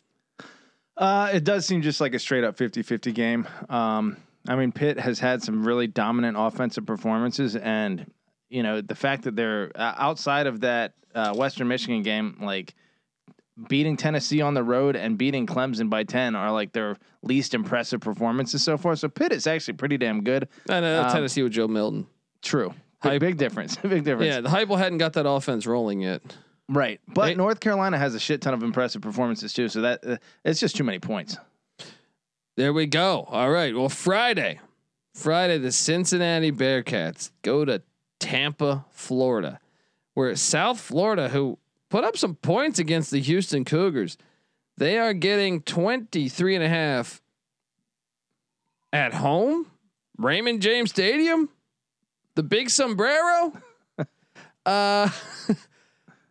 Uh, 0.99 1.31
it 1.33 1.45
does 1.45 1.65
seem 1.65 1.81
just 1.81 1.99
like 2.01 2.13
a 2.13 2.19
straight 2.19 2.45
up 2.45 2.57
50-50 2.59 3.15
game. 3.15 3.49
Um, 3.71 4.19
I 4.47 4.55
mean, 4.57 4.71
Pitt 4.71 5.01
has 5.01 5.19
had 5.19 5.43
some 5.43 5.67
really 5.67 5.87
dominant 5.87 6.37
offensive 6.39 6.85
performances, 6.85 7.57
and 7.57 8.05
you 8.51 8.63
know 8.63 8.81
the 8.81 8.95
fact 8.95 9.25
that 9.25 9.37
they're 9.37 9.71
uh, 9.75 9.95
outside 9.97 10.47
of 10.47 10.61
that 10.61 10.95
uh, 11.15 11.35
Western 11.35 11.69
Michigan 11.69 12.03
game, 12.03 12.39
like 12.41 12.75
beating 13.69 13.97
Tennessee 13.97 14.41
on 14.41 14.55
the 14.55 14.63
road 14.63 14.97
and 14.97 15.17
beating 15.17 15.47
Clemson 15.47 15.89
by 15.89 16.05
ten, 16.05 16.35
are 16.35 16.51
like 16.53 16.73
their 16.73 16.97
least 17.23 17.55
impressive 17.55 18.01
performances 18.01 18.63
so 18.63 18.77
far. 18.77 18.97
So 18.97 19.09
Pitt 19.09 19.33
is 19.33 19.47
actually 19.47 19.75
pretty 19.75 19.97
damn 19.97 20.23
good. 20.25 20.49
I 20.69 20.81
know 20.81 21.03
Um, 21.03 21.11
Tennessee 21.13 21.43
with 21.43 21.53
Joe 21.53 21.69
Milton. 21.69 22.07
True, 22.43 22.75
big, 23.03 23.21
big 23.21 23.37
difference, 23.39 23.77
big 23.83 24.05
difference. 24.05 24.35
Yeah, 24.35 24.41
the 24.41 24.49
Heupel 24.49 24.77
hadn't 24.79 24.99
got 24.99 25.13
that 25.15 25.27
offense 25.29 25.67
rolling 25.67 26.01
yet. 26.01 26.21
Right, 26.69 27.01
but 27.09 27.27
They- 27.27 27.35
North 27.35 27.61
Carolina 27.61 27.99
has 27.99 28.15
a 28.15 28.19
shit 28.21 28.41
ton 28.41 28.55
of 28.55 28.63
impressive 28.63 29.03
performances 29.03 29.53
too. 29.53 29.69
So 29.69 29.83
that 29.83 30.01
uh, 30.07 30.17
it's 30.45 30.61
just 30.61 30.77
too 30.77 30.85
many 30.85 30.99
points. 30.99 31.37
There 32.57 32.73
we 32.73 32.87
go. 32.87 33.27
All 33.29 33.51
right. 33.51 33.75
Well, 33.75 33.89
Friday, 33.89 34.61
Friday, 35.15 35.59
the 35.59 35.73
Cincinnati 35.73 36.53
Bearcats 36.53 37.31
go 37.43 37.65
to 37.65 37.83
Tampa, 38.25 38.87
Florida, 38.91 39.61
where 40.15 40.35
South 40.35 40.81
Florida, 40.81 41.29
who 41.29 41.59
put 41.91 42.05
up 42.05 42.17
some 42.17 42.37
points 42.37 42.79
against 42.79 43.11
the 43.11 43.21
Houston 43.21 43.67
Cougars, 43.67 44.17
they 44.79 44.99
are 44.99 45.13
getting 45.13 45.61
23 45.61 46.55
and 46.55 46.65
a 46.65 46.69
half 46.71 47.21
at 48.95 49.13
home, 49.13 49.71
Raymond 50.17 50.63
James 50.63 50.89
Stadium, 50.89 51.51
the 52.35 52.43
big 52.43 52.71
sombrero. 52.71 53.53
uh, 54.65 55.11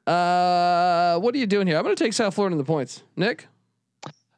uh, 0.07 1.19
what 1.19 1.35
are 1.35 1.37
you 1.37 1.45
doing 1.45 1.67
here? 1.67 1.77
I'm 1.77 1.83
going 1.83 1.95
to 1.95 2.03
take 2.03 2.13
South 2.13 2.33
Florida 2.33 2.55
in 2.55 2.57
the 2.57 2.63
points. 2.63 3.03
Nick? 3.15 3.45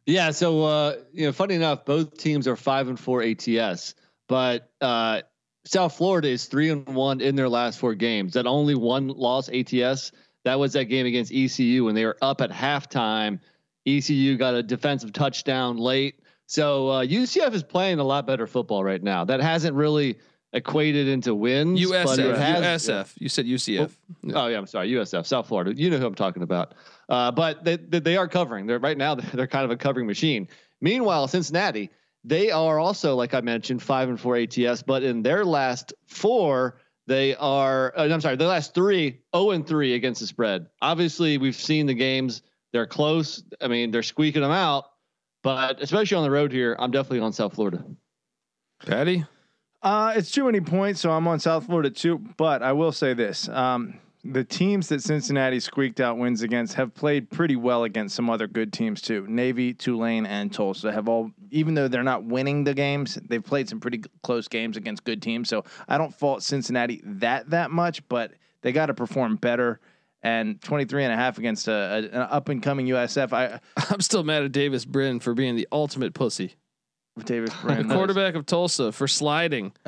Yeah. 0.05 0.31
So, 0.31 0.65
uh, 0.65 0.95
you 1.13 1.25
know, 1.27 1.31
funny 1.31 1.55
enough, 1.55 1.85
both 1.85 2.17
teams 2.17 2.49
are 2.49 2.57
five 2.57 2.89
and 2.89 2.99
four 2.99 3.23
ATS, 3.23 3.95
but 4.27 4.69
uh, 4.81 5.21
South 5.65 5.95
Florida 5.97 6.27
is 6.29 6.45
three 6.45 6.69
and 6.69 6.87
one 6.87 7.21
in 7.21 7.35
their 7.35 7.49
last 7.49 7.79
four 7.79 7.95
games. 7.95 8.33
That 8.33 8.45
only 8.45 8.75
one 8.75 9.07
loss 9.07 9.49
ATS. 9.49 10.11
That 10.43 10.59
was 10.59 10.73
that 10.73 10.85
game 10.85 11.05
against 11.07 11.33
ECU 11.33 11.85
when 11.85 11.95
they 11.95 12.05
were 12.05 12.17
up 12.21 12.41
at 12.41 12.51
halftime. 12.51 13.39
ECU 13.87 14.37
got 14.37 14.53
a 14.53 14.63
defensive 14.63 15.11
touchdown 15.13 15.77
late. 15.77 16.19
So 16.47 16.89
uh, 16.89 17.05
UCF 17.05 17.53
is 17.53 17.63
playing 17.63 17.97
a 17.99 18.03
lot 18.03 18.27
better 18.27 18.45
football 18.45 18.83
right 18.83 19.01
now. 19.01 19.25
That 19.25 19.41
hasn't 19.41 19.75
really 19.75 20.19
equated 20.53 21.07
into 21.07 21.33
wins. 21.33 21.79
USF. 21.81 22.37
has- 22.37 22.87
USF. 22.87 23.13
You 23.17 23.29
said 23.29 23.45
UCF. 23.45 23.95
Oh 24.33 24.47
yeah, 24.47 24.57
I'm 24.57 24.67
sorry, 24.67 24.91
USF, 24.91 25.25
South 25.25 25.47
Florida. 25.47 25.73
You 25.75 25.89
know 25.89 25.97
who 25.97 26.05
I'm 26.05 26.15
talking 26.15 26.43
about. 26.43 26.75
Uh, 27.09 27.31
but 27.31 27.63
they, 27.63 27.77
they 27.77 27.99
they 27.99 28.17
are 28.17 28.27
covering. 28.27 28.67
They're 28.67 28.79
right 28.79 28.97
now. 28.97 29.15
They're 29.33 29.47
kind 29.47 29.65
of 29.65 29.71
a 29.71 29.77
covering 29.77 30.05
machine. 30.05 30.47
Meanwhile, 30.81 31.27
Cincinnati, 31.27 31.89
they 32.25 32.51
are 32.51 32.79
also 32.79 33.15
like 33.15 33.33
I 33.33 33.41
mentioned, 33.41 33.81
five 33.81 34.09
and 34.09 34.19
four 34.19 34.35
ATS. 34.35 34.81
But 34.81 35.03
in 35.03 35.21
their 35.21 35.45
last 35.45 35.93
four, 36.07 36.79
they 37.07 37.35
are. 37.35 37.93
Uh, 37.95 38.09
I'm 38.09 38.21
sorry, 38.21 38.35
their 38.35 38.47
last 38.47 38.73
three, 38.73 39.19
zero 39.35 39.51
and 39.51 39.65
three 39.65 39.93
against 39.93 40.21
the 40.21 40.27
spread. 40.27 40.67
Obviously, 40.81 41.37
we've 41.37 41.55
seen 41.55 41.85
the 41.85 41.93
games. 41.93 42.41
They're 42.73 42.87
close. 42.87 43.43
I 43.61 43.67
mean, 43.67 43.91
they're 43.91 44.03
squeaking 44.03 44.41
them 44.41 44.51
out. 44.51 44.85
But 45.43 45.81
especially 45.81 46.17
on 46.17 46.23
the 46.23 46.31
road 46.31 46.51
here, 46.51 46.75
I'm 46.79 46.89
definitely 46.89 47.19
on 47.19 47.31
South 47.31 47.53
Florida. 47.53 47.85
Patty? 48.85 49.23
Uh, 49.83 50.13
it's 50.15 50.31
too 50.31 50.45
many 50.45 50.59
points, 50.59 50.99
so 50.99 51.11
I'm 51.11 51.27
on 51.27 51.39
South 51.39 51.67
Florida 51.67 51.91
too. 51.91 52.17
But 52.37 52.63
I 52.63 52.71
will 52.71 52.91
say 52.91 53.13
this: 53.13 53.47
um, 53.49 53.99
the 54.25 54.43
teams 54.43 54.89
that 54.89 55.03
Cincinnati 55.03 55.59
squeaked 55.59 55.99
out 55.99 56.17
wins 56.17 56.41
against 56.41 56.73
have 56.73 56.95
played 56.95 57.29
pretty 57.29 57.55
well 57.55 57.83
against 57.83 58.15
some 58.15 58.29
other 58.29 58.47
good 58.47 58.73
teams 58.73 59.01
too. 59.01 59.25
Navy, 59.27 59.73
Tulane, 59.73 60.25
and 60.25 60.51
Tulsa 60.51 60.91
have 60.91 61.07
all, 61.07 61.31
even 61.51 61.75
though 61.75 61.87
they're 61.87 62.03
not 62.03 62.23
winning 62.23 62.63
the 62.63 62.73
games, 62.73 63.19
they've 63.27 63.43
played 63.43 63.69
some 63.69 63.79
pretty 63.79 64.01
close 64.23 64.47
games 64.47 64.77
against 64.77 65.03
good 65.03 65.21
teams. 65.21 65.47
So 65.47 65.63
I 65.87 65.99
don't 65.99 66.13
fault 66.13 66.41
Cincinnati 66.41 67.01
that 67.03 67.51
that 67.51 67.69
much, 67.69 68.07
but 68.09 68.33
they 68.61 68.71
got 68.71 68.87
to 68.87 68.93
perform 68.95 69.35
better. 69.35 69.79
And 70.23 70.59
23 70.59 71.03
and 71.03 71.13
a 71.13 71.15
half 71.15 71.37
against 71.37 71.67
a, 71.67 71.71
a, 71.71 71.97
an 71.97 72.27
up 72.31 72.49
and 72.49 72.63
coming 72.63 72.87
USF. 72.87 73.31
I 73.31 73.59
I'm 73.91 74.01
still 74.01 74.23
mad 74.23 74.43
at 74.43 74.51
Davis 74.51 74.83
Brin 74.83 75.19
for 75.19 75.35
being 75.35 75.55
the 75.55 75.67
ultimate 75.71 76.15
pussy. 76.15 76.55
Davis 77.23 77.53
Brin, 77.61 77.87
The 77.87 77.93
quarterback 77.93 78.33
of 78.33 78.47
Tulsa 78.47 78.91
for 78.91 79.07
sliding 79.07 79.71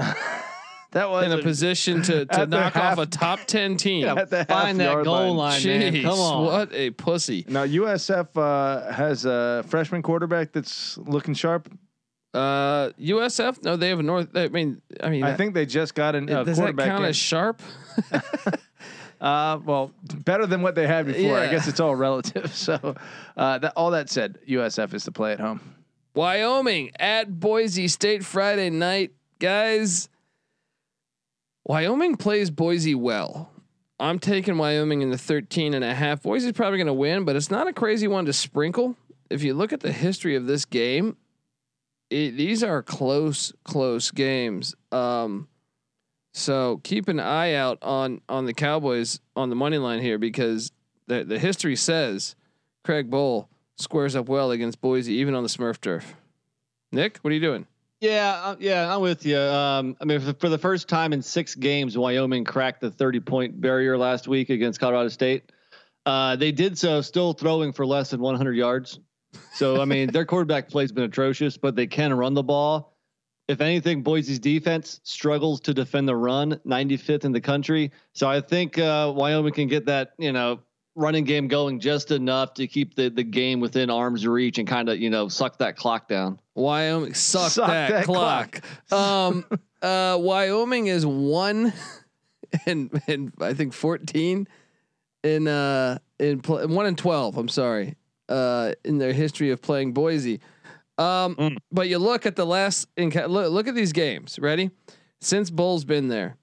that 0.92 1.10
was 1.10 1.26
in 1.26 1.32
a 1.38 1.42
position 1.42 2.02
to, 2.04 2.26
to 2.26 2.46
knock 2.48 2.74
half- 2.74 2.98
off 2.98 3.06
a 3.06 3.10
top 3.10 3.40
10 3.46 3.78
team. 3.78 4.06
at 4.08 4.30
the 4.30 4.46
Find 4.46 4.80
that 4.80 5.04
goal 5.04 5.34
line. 5.36 5.62
line, 5.62 5.64
man. 5.64 5.94
Jeez, 5.94 6.02
Come 6.04 6.20
on. 6.20 6.46
what 6.46 6.74
a 6.74 6.92
pussy. 6.92 7.46
Now 7.48 7.66
USF 7.66 8.28
uh, 8.36 8.92
has 8.92 9.26
a 9.26 9.64
freshman 9.68 10.02
quarterback 10.02 10.52
that's 10.54 10.98
looking 10.98 11.34
sharp. 11.34 11.70
Uh, 12.34 12.92
USF? 13.00 13.64
No, 13.64 13.76
they 13.78 13.90
have 13.90 14.00
a 14.00 14.04
North. 14.04 14.36
I 14.36 14.48
mean, 14.50 14.82
I 15.02 15.10
mean, 15.10 15.24
I 15.24 15.36
think 15.36 15.54
they 15.56 15.66
just 15.66 15.96
got 15.96 16.14
an, 16.16 16.30
a 16.30 16.44
does 16.46 16.58
that 16.58 16.62
quarterback. 16.64 16.88
count 16.88 17.04
in. 17.04 17.10
as 17.10 17.16
sharp? 17.18 17.62
uh, 19.22 19.60
well, 19.66 19.92
better 20.26 20.46
than 20.46 20.62
what 20.62 20.76
they 20.76 20.86
had 20.88 21.06
before. 21.08 21.38
I 21.40 21.48
guess 21.48 21.68
it's 21.68 21.80
all 21.80 21.96
relative. 21.96 22.54
So, 22.54 22.96
uh, 23.36 23.58
that, 23.60 23.74
all 23.76 23.92
that 23.92 24.10
said, 24.10 24.38
USF 24.48 24.94
is 24.94 25.04
to 25.06 25.12
play 25.12 25.34
at 25.34 25.40
home. 25.40 25.62
Wyoming 26.14 26.92
at 27.00 27.40
Boise 27.40 27.88
State 27.88 28.24
Friday 28.24 28.70
night. 28.70 29.12
Guys, 29.40 30.10
Wyoming 31.68 32.16
plays 32.16 32.50
Boise 32.50 32.96
well. 32.96 33.52
I'm 34.00 34.20
taking 34.20 34.58
Wyoming 34.58 35.02
in 35.02 35.10
the 35.10 35.18
13 35.18 35.74
and 35.74 35.84
a 35.84 35.94
half. 35.94 36.24
Boise's 36.24 36.54
probably 36.54 36.78
going 36.78 36.88
to 36.88 36.94
win, 36.94 37.26
but 37.26 37.36
it's 37.36 37.52
not 37.52 37.68
a 37.68 37.74
crazy 37.74 38.08
one 38.08 38.26
to 38.26 38.34
sprinkle. 38.34 38.96
If 39.30 39.44
you 39.44 39.54
look 39.54 39.74
at 39.74 39.82
the 39.82 39.92
history 39.92 40.38
of 40.38 40.48
this 40.48 40.64
game, 40.64 41.18
it, 42.10 42.38
these 42.38 42.64
are 42.64 42.82
close, 42.82 43.52
close 43.66 44.12
games. 44.12 44.76
Um, 44.94 45.50
so 46.34 46.80
keep 46.86 47.10
an 47.10 47.20
eye 47.20 47.56
out 47.56 47.80
on 47.82 48.22
on 48.30 48.46
the 48.46 48.54
Cowboys 48.54 49.20
on 49.36 49.50
the 49.50 49.56
money 49.56 49.78
line 49.78 50.02
here 50.02 50.18
because 50.18 50.72
the 51.08 51.26
the 51.26 51.40
history 51.40 51.76
says 51.76 52.36
Craig 52.86 53.10
Bohl 53.10 53.48
squares 53.76 54.16
up 54.16 54.30
well 54.30 54.52
against 54.52 54.80
Boise, 54.80 55.16
even 55.16 55.36
on 55.36 55.44
the 55.44 55.50
Smurf 55.50 55.82
turf. 55.82 56.16
Nick, 56.94 57.18
what 57.18 57.32
are 57.32 57.34
you 57.34 57.42
doing? 57.42 57.68
Yeah, 58.00 58.42
uh, 58.44 58.56
yeah, 58.60 58.94
I'm 58.94 59.02
with 59.02 59.26
you. 59.26 59.40
Um, 59.40 59.98
I 60.00 60.06
mean, 60.06 60.20
for, 60.20 60.50
the 60.50 60.58
first 60.58 60.88
time 60.88 61.14
in 61.14 61.22
six 61.22 61.56
games, 61.56 61.98
Wyoming 61.98 62.44
cracked 62.44 62.82
the 62.82 62.92
30 62.92 63.20
point 63.22 63.60
barrier 63.60 63.98
last 63.98 64.28
week 64.28 64.50
against 64.50 64.80
Colorado 64.80 65.10
State. 65.10 65.52
Uh, 66.06 66.36
they 66.36 66.52
did 66.52 66.78
so 66.78 67.02
still 67.02 67.34
throwing 67.34 67.74
for 67.74 67.86
less 67.86 68.12
than 68.12 68.22
100 68.22 68.56
yards. 68.56 69.00
So 69.54 69.82
I 69.82 69.86
mean, 69.86 70.12
their 70.12 70.26
quarterback 70.26 70.70
play's 70.70 70.92
been 70.92 71.06
atrocious, 71.06 71.58
but 71.58 71.76
they 71.76 71.88
can 71.88 72.14
run 72.14 72.34
the 72.34 72.44
ball. 72.44 72.94
If 73.48 73.62
anything, 73.62 74.04
Boise's 74.04 74.40
defense 74.40 75.00
struggles 75.04 75.62
to 75.62 75.74
defend 75.74 76.08
the 76.08 76.16
run, 76.16 76.60
95th 76.66 77.24
in 77.24 77.32
the 77.32 77.42
country. 77.42 77.92
So 78.14 78.30
I 78.30 78.42
think 78.42 78.78
uh, 78.78 79.12
Wyoming 79.16 79.54
can 79.54 79.68
get 79.70 79.86
that, 79.86 80.12
you 80.18 80.34
know, 80.34 80.60
running 80.98 81.24
game 81.24 81.48
going 81.48 81.80
just 81.80 82.12
enough 82.12 82.56
to 82.56 82.68
keep 82.68 82.96
the 82.96 83.10
the 83.10 83.24
game 83.24 83.60
within 83.60 83.90
arm's 83.90 84.26
reach 84.28 84.58
and 84.58 84.68
kind 84.68 84.90
of 84.90 85.00
you 85.00 85.10
know 85.10 85.28
suck 85.30 85.58
that 85.60 85.78
clock 85.78 86.08
down. 86.10 86.40
Wyoming 86.56 87.14
suck, 87.14 87.52
Suck 87.52 87.68
that, 87.68 87.90
that 87.92 88.06
clock. 88.06 88.62
um, 88.92 89.46
uh, 89.82 90.18
Wyoming 90.20 90.88
is 90.88 91.06
one 91.06 91.72
and 92.66 93.02
and 93.08 93.32
I 93.40 93.54
think 93.54 93.74
fourteen 93.74 94.48
in 95.24 95.48
uh 95.48 96.00
in 96.20 96.42
pl- 96.42 96.68
one 96.68 96.86
and 96.88 96.98
twelve. 96.98 97.38
I'm 97.38 97.48
sorry, 97.50 97.96
uh, 98.28 98.74
in 98.84 98.98
their 98.98 99.14
history 99.14 99.52
of 99.52 99.62
playing 99.62 99.94
Boise. 99.94 100.42
Um, 101.00 101.36
Mm. 101.36 101.58
but 101.72 101.88
you 101.90 102.00
look 102.00 102.26
at 102.26 102.36
the 102.36 102.46
last 102.46 102.88
in 102.98 103.12
look, 103.12 103.52
look 103.52 103.68
at 103.68 103.76
these 103.76 103.94
games. 103.94 104.40
Ready? 104.40 104.72
Since 105.22 105.52
Bohl's 105.52 105.86
been 105.86 106.08
there, 106.08 106.38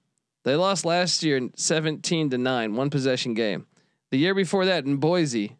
they 0.45 0.55
lost 0.55 0.85
last 0.85 1.23
year 1.23 1.49
seventeen 1.57 2.29
to 2.29 2.37
nine, 2.37 2.75
one 2.75 2.89
possession 2.89 3.33
game. 3.33 3.65
The 4.11 4.17
year 4.17 4.33
before 4.33 4.65
that 4.65 4.85
in 4.85 4.97
Boise, 4.97 5.57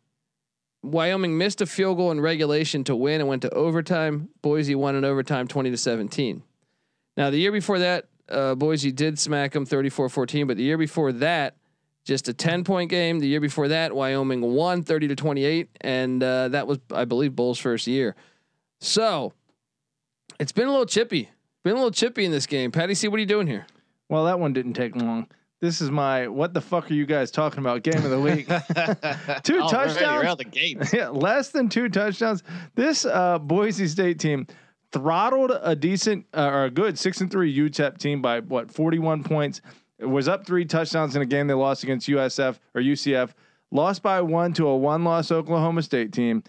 Wyoming 0.83 1.37
missed 1.37 1.61
a 1.61 1.65
field 1.65 1.97
goal 1.97 2.11
in 2.11 2.21
regulation 2.21 2.83
to 2.85 2.95
win 2.95 3.21
and 3.21 3.27
went 3.27 3.41
to 3.41 3.49
overtime. 3.51 4.29
Boise 4.41 4.75
won 4.75 4.95
in 4.95 5.03
overtime 5.03 5.47
20 5.47 5.71
to 5.71 5.77
17. 5.77 6.43
Now, 7.17 7.29
the 7.29 7.37
year 7.37 7.51
before 7.51 7.79
that, 7.79 8.05
uh, 8.29 8.55
Boise 8.55 8.91
did 8.91 9.17
smack 9.19 9.53
them 9.53 9.65
34 9.65 10.09
14, 10.09 10.47
but 10.47 10.57
the 10.57 10.63
year 10.63 10.77
before 10.77 11.11
that, 11.13 11.55
just 12.03 12.27
a 12.27 12.33
10 12.33 12.63
point 12.63 12.89
game. 12.89 13.19
The 13.19 13.27
year 13.27 13.39
before 13.39 13.67
that, 13.69 13.95
Wyoming 13.95 14.41
won 14.41 14.83
30 14.83 15.09
to 15.09 15.15
28, 15.15 15.69
and 15.81 16.21
uh, 16.21 16.49
that 16.49 16.67
was, 16.67 16.79
I 16.91 17.05
believe, 17.05 17.31
Bohl's 17.31 17.59
first 17.59 17.87
year. 17.87 18.15
So 18.79 19.33
it's 20.39 20.51
been 20.51 20.67
a 20.67 20.71
little 20.71 20.85
chippy. 20.85 21.29
Been 21.63 21.73
a 21.73 21.77
little 21.77 21.91
chippy 21.91 22.25
in 22.25 22.31
this 22.31 22.45
game. 22.45 22.71
Patty 22.71 22.93
C, 22.93 23.07
what 23.07 23.17
are 23.17 23.21
you 23.21 23.25
doing 23.25 23.47
here? 23.47 23.65
Well, 24.07 24.25
that 24.25 24.39
one 24.39 24.53
didn't 24.53 24.73
take 24.73 24.95
long. 24.95 25.27
This 25.61 25.79
is 25.81 25.89
my 25.89 26.27
what 26.27 26.53
the 26.53 26.61
fuck 26.61 26.91
are 26.91 26.93
you 26.93 27.05
guys 27.05 27.31
talking 27.31 27.59
about 27.59 27.83
game 27.83 28.03
of 28.03 28.09
the 28.09 28.19
week? 28.19 28.47
Two 29.43 29.61
Already, 29.61 29.69
touchdowns. 29.71 30.23
We're 30.23 30.25
out 30.25 30.37
the 30.37 30.43
gates. 30.43 30.93
yeah, 30.93 31.09
less 31.09 31.49
than 31.49 31.69
two 31.69 31.87
touchdowns. 31.87 32.43
This 32.75 33.05
uh, 33.05 33.39
Boise 33.39 33.87
State 33.87 34.19
team 34.19 34.47
throttled 34.91 35.51
a 35.61 35.75
decent 35.75 36.25
uh, 36.33 36.49
or 36.51 36.65
a 36.65 36.69
good 36.69 36.99
six 36.99 37.21
and 37.21 37.31
three 37.31 37.55
UTEP 37.55 37.97
team 37.97 38.21
by 38.21 38.41
what 38.41 38.69
forty 38.69 38.99
one 38.99 39.23
points. 39.23 39.61
It 39.97 40.05
was 40.05 40.27
up 40.27 40.45
three 40.45 40.65
touchdowns 40.65 41.15
in 41.15 41.21
a 41.21 41.25
game 41.25 41.47
they 41.47 41.53
lost 41.53 41.83
against 41.83 42.09
USF 42.09 42.59
or 42.73 42.81
UCF. 42.81 43.31
Lost 43.71 44.03
by 44.03 44.21
one 44.21 44.53
to 44.53 44.67
a 44.67 44.75
one 44.75 45.05
loss 45.05 45.31
Oklahoma 45.31 45.81
State 45.83 46.11
team. 46.11 46.43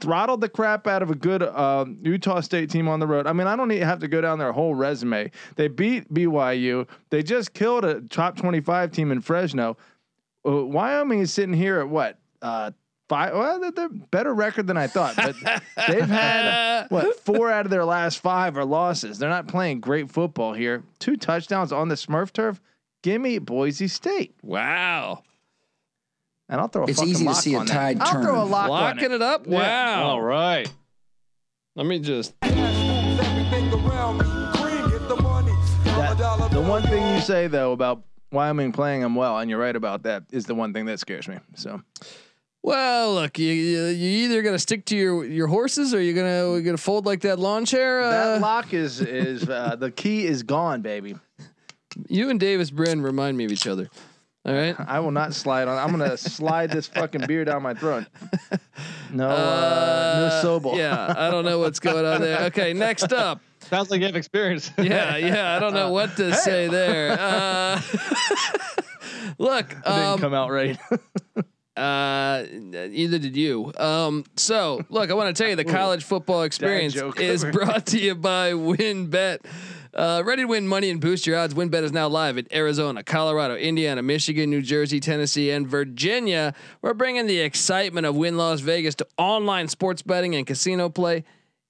Throttled 0.00 0.40
the 0.40 0.48
crap 0.48 0.86
out 0.86 1.02
of 1.02 1.10
a 1.10 1.14
good 1.14 1.42
um, 1.42 1.98
Utah 2.02 2.40
State 2.40 2.70
team 2.70 2.88
on 2.88 2.98
the 2.98 3.06
road. 3.06 3.26
I 3.26 3.34
mean, 3.34 3.46
I 3.46 3.56
don't 3.56 3.68
need 3.68 3.82
have 3.82 3.98
to 4.00 4.08
go 4.08 4.22
down 4.22 4.38
their 4.38 4.52
whole 4.52 4.74
resume. 4.74 5.30
They 5.56 5.68
beat 5.68 6.12
BYU. 6.12 6.88
They 7.10 7.22
just 7.22 7.52
killed 7.52 7.84
a 7.84 8.00
top 8.00 8.36
twenty 8.36 8.60
five 8.60 8.90
team 8.90 9.12
in 9.12 9.20
Fresno. 9.20 9.76
Uh, 10.46 10.64
Wyoming 10.64 11.20
is 11.20 11.32
sitting 11.32 11.54
here 11.54 11.78
at 11.80 11.88
what 11.90 12.18
uh, 12.40 12.70
five. 13.10 13.34
Well, 13.34 13.60
they're, 13.60 13.70
they're 13.70 13.88
better 13.90 14.32
record 14.32 14.66
than 14.66 14.78
I 14.78 14.86
thought, 14.86 15.14
but 15.16 15.36
they've 15.88 16.08
had 16.08 16.86
what 16.88 17.20
four 17.20 17.50
out 17.50 17.66
of 17.66 17.70
their 17.70 17.84
last 17.84 18.20
five 18.20 18.56
are 18.56 18.64
losses. 18.64 19.18
They're 19.18 19.28
not 19.28 19.46
playing 19.46 19.80
great 19.80 20.10
football 20.10 20.54
here. 20.54 20.84
Two 21.00 21.16
touchdowns 21.16 21.70
on 21.70 21.88
the 21.88 21.96
Smurf 21.96 22.32
turf. 22.32 22.62
Give 23.02 23.20
me 23.20 23.38
Boise 23.38 23.88
State, 23.88 24.34
Wow. 24.42 25.22
And 26.48 26.60
I'll 26.60 26.68
throw. 26.68 26.84
A 26.84 26.88
It's 26.88 26.98
fucking 26.98 27.10
easy 27.10 27.24
to 27.24 27.30
lock 27.30 27.42
see 27.42 27.54
a 27.54 27.58
on 27.58 27.66
that. 27.66 27.72
tide 27.72 27.98
I'll 28.00 28.12
turn. 28.12 28.22
throw 28.24 28.42
a 28.42 28.44
lock 28.44 28.64
on 28.64 28.70
Locking 28.70 29.04
it. 29.04 29.12
it 29.12 29.22
up. 29.22 29.46
Yeah. 29.46 29.58
Wow. 30.00 30.02
All 30.10 30.22
right. 30.22 30.70
Let 31.74 31.86
me 31.86 31.98
just. 31.98 32.34
That- 32.40 32.56
the 36.52 36.60
one 36.60 36.82
thing 36.84 37.14
you 37.14 37.20
say 37.20 37.46
though 37.46 37.72
about 37.72 38.02
Wyoming 38.32 38.72
playing 38.72 39.02
them 39.02 39.14
well, 39.14 39.38
and 39.38 39.48
you're 39.50 39.58
right 39.58 39.74
about 39.76 40.02
that, 40.04 40.24
is 40.30 40.46
the 40.46 40.54
one 40.54 40.72
thing 40.72 40.86
that 40.86 40.98
scares 41.00 41.28
me. 41.28 41.38
So 41.54 41.80
Well, 42.62 43.14
look, 43.14 43.38
you 43.38 43.52
you, 43.52 43.84
you 43.86 44.24
either 44.24 44.42
gonna 44.42 44.58
stick 44.58 44.84
to 44.86 44.96
your 44.96 45.24
your 45.24 45.46
horses 45.46 45.94
or 45.94 46.00
you're 46.00 46.14
gonna 46.14 46.52
you're 46.52 46.62
gonna 46.62 46.76
fold 46.76 47.06
like 47.06 47.20
that 47.22 47.38
lawn 47.38 47.64
chair. 47.64 48.02
Uh, 48.02 48.10
that 48.10 48.40
lock 48.40 48.72
is 48.74 49.00
is 49.00 49.48
uh, 49.48 49.76
the 49.76 49.90
key 49.90 50.26
is 50.26 50.42
gone, 50.42 50.82
baby. 50.82 51.16
you 52.08 52.30
and 52.30 52.40
Davis 52.40 52.70
Brin 52.70 53.00
remind 53.02 53.36
me 53.36 53.44
of 53.44 53.52
each 53.52 53.66
other. 53.66 53.88
All 54.46 54.54
right. 54.54 54.76
I 54.86 55.00
will 55.00 55.10
not 55.10 55.34
slide 55.34 55.68
on. 55.68 55.76
I'm 55.76 55.90
gonna 55.90 56.16
slide 56.16 56.70
this 56.70 56.86
fucking 56.86 57.26
beer 57.26 57.44
down 57.44 57.62
my 57.62 57.74
throat. 57.74 58.06
No, 59.12 59.28
uh, 59.30 59.32
Uh, 59.32 60.40
no 60.42 60.60
Sobel. 60.60 60.76
yeah, 60.76 61.14
I 61.16 61.30
don't 61.30 61.44
know 61.44 61.60
what's 61.60 61.78
going 61.78 62.04
on 62.04 62.20
there. 62.20 62.40
Okay, 62.46 62.72
next 62.72 63.12
up. 63.12 63.40
Sounds 63.60 63.88
like 63.90 64.00
you 64.00 64.06
have 64.06 64.16
experience. 64.16 64.70
Yeah, 64.76 65.16
yeah, 65.16 65.56
I 65.56 65.60
don't 65.60 65.74
know 65.74 65.92
what 65.92 66.16
to 66.16 66.34
say 66.34 66.66
there. 66.68 67.16
Uh, 67.18 67.80
look, 69.38 69.68
Didn't 69.68 69.86
um, 69.86 70.18
come 70.18 70.34
out 70.34 70.50
right. 70.50 70.76
Uh, 71.76 72.44
either 72.50 73.18
did 73.18 73.36
you. 73.36 73.72
Um, 73.78 74.24
so 74.36 74.84
look, 74.88 75.10
I 75.10 75.14
want 75.14 75.34
to 75.34 75.40
tell 75.40 75.48
you 75.50 75.56
the 75.56 75.64
college 75.64 76.04
football 76.04 76.42
experience 76.42 76.96
is 77.18 77.44
brought 77.44 77.86
to 77.86 77.98
you 77.98 78.14
by 78.14 78.52
WynnBET. 78.52 79.38
Uh, 79.96 80.22
ready 80.26 80.42
to 80.42 80.46
win 80.48 80.68
money 80.68 80.90
and 80.90 81.00
boost 81.00 81.26
your 81.26 81.38
odds? 81.38 81.54
WynnBET 81.54 81.82
is 81.82 81.90
now 81.90 82.06
live 82.06 82.36
in 82.36 82.46
Arizona, 82.52 83.02
Colorado, 83.02 83.56
Indiana, 83.56 84.02
Michigan, 84.02 84.50
New 84.50 84.60
Jersey, 84.60 85.00
Tennessee, 85.00 85.50
and 85.50 85.66
Virginia. 85.66 86.52
We're 86.82 86.92
bringing 86.92 87.26
the 87.26 87.40
excitement 87.40 88.04
of 88.04 88.14
Wynn 88.14 88.36
Las 88.36 88.60
Vegas 88.60 88.94
to 88.96 89.06
online 89.16 89.68
sports 89.68 90.02
betting 90.02 90.34
and 90.34 90.46
casino 90.46 90.90
play. 90.90 91.24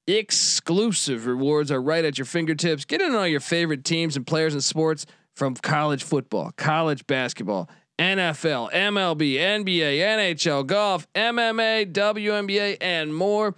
Exclusive 0.08 1.26
rewards 1.26 1.70
are 1.70 1.80
right 1.80 2.04
at 2.04 2.18
your 2.18 2.24
fingertips. 2.24 2.84
Get 2.84 3.00
in 3.00 3.12
on 3.12 3.16
all 3.16 3.28
your 3.28 3.38
favorite 3.38 3.84
teams 3.84 4.16
and 4.16 4.26
players 4.26 4.54
in 4.54 4.60
sports 4.60 5.06
from 5.36 5.54
college 5.54 6.02
football, 6.02 6.50
college 6.56 7.06
basketball, 7.06 7.70
NFL, 7.98 8.72
MLB, 8.72 9.34
NBA, 9.34 9.98
NHL, 9.98 10.66
golf, 10.66 11.10
MMA, 11.14 11.92
WNBA, 11.92 12.76
and 12.80 13.14
more. 13.14 13.54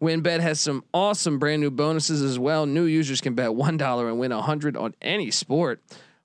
WynnBET 0.00 0.40
has 0.40 0.60
some 0.60 0.84
awesome 0.94 1.38
brand 1.38 1.60
new 1.60 1.70
bonuses 1.70 2.22
as 2.22 2.38
well. 2.38 2.64
New 2.66 2.84
users 2.84 3.20
can 3.20 3.34
bet 3.34 3.50
$1 3.50 4.08
and 4.08 4.18
win 4.18 4.34
100 4.34 4.76
on 4.76 4.94
any 5.02 5.30
sport. 5.30 5.82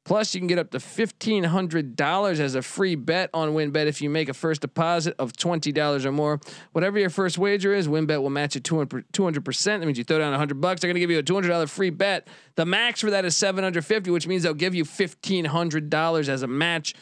Plus, 0.08 0.34
you 0.34 0.39
can 0.39 0.47
get 0.47 0.58
up 0.58 0.71
to 0.71 0.77
$1,500 0.77 2.39
as 2.39 2.56
a 2.56 2.62
free 2.62 2.95
bet 2.95 3.30
on 3.34 3.49
WynnBET 3.49 3.88
if 3.88 4.01
you 4.01 4.10
make 4.10 4.30
a 4.30 4.34
first 4.34 4.62
deposit 4.62 5.13
of 5.19 5.34
$20 5.34 6.06
or 6.06 6.12
more. 6.13 6.39
Whatever 6.71 6.97
your 6.97 7.10
first 7.10 7.38
wager 7.38 7.73
is, 7.73 7.89
WynnBET 7.89 8.21
will 8.21 8.30
match 8.30 8.56
it 8.56 8.63
200 8.63 9.12
200%. 9.12 9.63
That 9.65 9.86
means 9.86 9.97
you 9.97 10.06
throw 10.06 10.19
down 10.19 10.32
100 10.32 10.62
bucks, 10.62 10.80
they're 10.80 10.88
going 10.88 10.95
to 10.95 11.01
give 11.01 11.12
you 11.12 11.19
a 11.19 11.23
$200 11.23 11.67
free 11.67 11.89
bet. 11.89 12.30
The 12.56 12.65
max 12.65 13.01
for 13.01 13.12
that 13.12 13.25
is 13.25 13.36
750, 13.36 14.10
which 14.10 14.27
means 14.27 14.43
they'll 14.43 14.53
give 14.53 14.73
you 14.73 14.86
$1,500 14.86 16.30
as 16.30 16.41
a 16.41 16.47
match. 16.47 16.95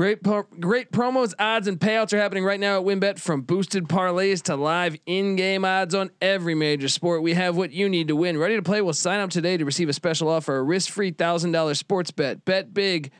Great, 0.00 0.22
pro- 0.22 0.44
great 0.58 0.90
promos, 0.92 1.34
odds, 1.38 1.68
and 1.68 1.78
payouts 1.78 2.14
are 2.14 2.18
happening 2.18 2.42
right 2.42 2.58
now 2.58 2.80
at 2.80 2.86
WynnBET. 2.86 3.18
From 3.18 3.42
boosted 3.42 3.86
parlays 3.86 4.40
to 4.44 4.56
live 4.56 4.96
in-game 5.04 5.62
odds 5.62 5.94
on 5.94 6.10
every 6.22 6.54
major 6.54 6.88
sport, 6.88 7.20
we 7.20 7.34
have 7.34 7.54
what 7.54 7.70
you 7.70 7.86
need 7.86 8.08
to 8.08 8.16
win. 8.16 8.38
Ready 8.38 8.56
to 8.56 8.62
play? 8.62 8.80
Well, 8.80 8.94
sign 8.94 9.20
up 9.20 9.28
today 9.28 9.58
to 9.58 9.64
receive 9.66 9.90
a 9.90 9.92
special 9.92 10.30
offer: 10.30 10.56
a 10.56 10.62
risk-free 10.62 11.10
thousand 11.10 11.52
dollars 11.52 11.78
sports 11.78 12.10
bet. 12.12 12.46
Bet 12.46 12.72
big, 12.72 13.10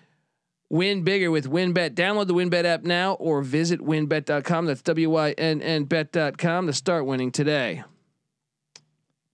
win 0.70 1.02
bigger 1.04 1.30
with 1.30 1.50
WynnBET. 1.50 1.90
Download 1.90 2.26
the 2.26 2.32
WynnBET 2.32 2.64
app 2.64 2.82
now 2.82 3.12
or 3.12 3.42
visit 3.42 3.80
WynnBET.com. 3.80 4.64
That's 4.64 4.80
W-Y-N-N 4.80 5.84
Bet.com 5.84 6.66
to 6.66 6.72
start 6.72 7.04
winning 7.04 7.30
today. 7.30 7.84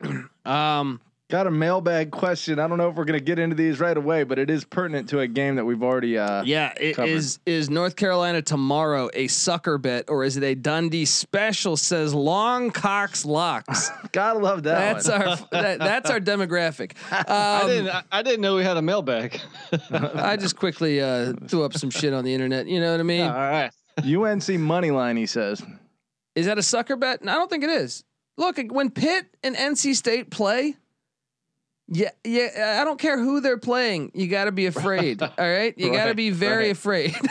um. 0.44 1.00
Got 1.28 1.48
a 1.48 1.50
mailbag 1.50 2.12
question. 2.12 2.60
I 2.60 2.68
don't 2.68 2.78
know 2.78 2.88
if 2.88 2.94
we're 2.94 3.04
gonna 3.04 3.18
get 3.18 3.40
into 3.40 3.56
these 3.56 3.80
right 3.80 3.96
away, 3.96 4.22
but 4.22 4.38
it 4.38 4.48
is 4.48 4.64
pertinent 4.64 5.08
to 5.08 5.18
a 5.18 5.26
game 5.26 5.56
that 5.56 5.64
we've 5.64 5.82
already. 5.82 6.16
Uh, 6.16 6.44
Yeah, 6.44 6.72
it 6.80 6.94
covered. 6.94 7.10
is 7.10 7.40
is 7.44 7.68
North 7.68 7.96
Carolina 7.96 8.42
tomorrow 8.42 9.10
a 9.12 9.26
sucker 9.26 9.76
bet 9.76 10.04
or 10.06 10.22
is 10.22 10.36
it 10.36 10.44
a 10.44 10.54
Dundee 10.54 11.04
special? 11.04 11.76
Says 11.76 12.14
Long 12.14 12.70
Cox 12.70 13.24
Locks. 13.24 13.90
Gotta 14.12 14.38
love 14.38 14.62
that. 14.62 15.02
That's 15.02 15.08
one. 15.08 15.22
our 15.22 15.36
that, 15.50 15.78
that's 15.80 16.10
our 16.10 16.20
demographic. 16.20 16.92
I 17.10 17.60
Um, 17.62 17.66
didn't. 17.70 17.88
I, 17.88 18.02
I 18.12 18.22
didn't 18.22 18.42
know 18.42 18.54
we 18.54 18.62
had 18.62 18.76
a 18.76 18.82
mailbag. 18.82 19.40
I 19.90 20.36
just 20.36 20.54
quickly 20.54 21.00
uh, 21.00 21.32
threw 21.48 21.64
up 21.64 21.72
some 21.74 21.90
shit 21.90 22.14
on 22.14 22.24
the 22.24 22.34
internet. 22.34 22.68
You 22.68 22.78
know 22.78 22.92
what 22.92 23.00
I 23.00 23.02
mean? 23.02 23.22
All 23.22 23.32
right. 23.32 23.72
UNC 23.98 24.48
money 24.60 24.92
line. 24.92 25.16
He 25.16 25.26
says. 25.26 25.60
Is 26.36 26.46
that 26.46 26.56
a 26.56 26.62
sucker 26.62 26.94
bet? 26.94 27.24
No, 27.24 27.32
I 27.32 27.34
don't 27.34 27.50
think 27.50 27.64
it 27.64 27.70
is. 27.70 28.04
Look, 28.36 28.60
when 28.70 28.90
Pitt 28.90 29.26
and 29.42 29.56
NC 29.56 29.96
State 29.96 30.30
play, 30.30 30.76
yeah, 31.88 32.10
yeah, 32.24 32.78
I 32.80 32.84
don't 32.84 32.98
care 32.98 33.18
who 33.18 33.40
they're 33.40 33.58
playing. 33.58 34.10
You 34.14 34.26
got 34.26 34.46
to 34.46 34.52
be 34.52 34.66
afraid. 34.66 35.22
All 35.22 35.30
right, 35.38 35.72
you 35.78 35.92
got 35.92 36.06
to 36.06 36.14
be 36.14 36.30
very 36.30 36.66
right. 36.66 36.72
afraid. 36.72 37.14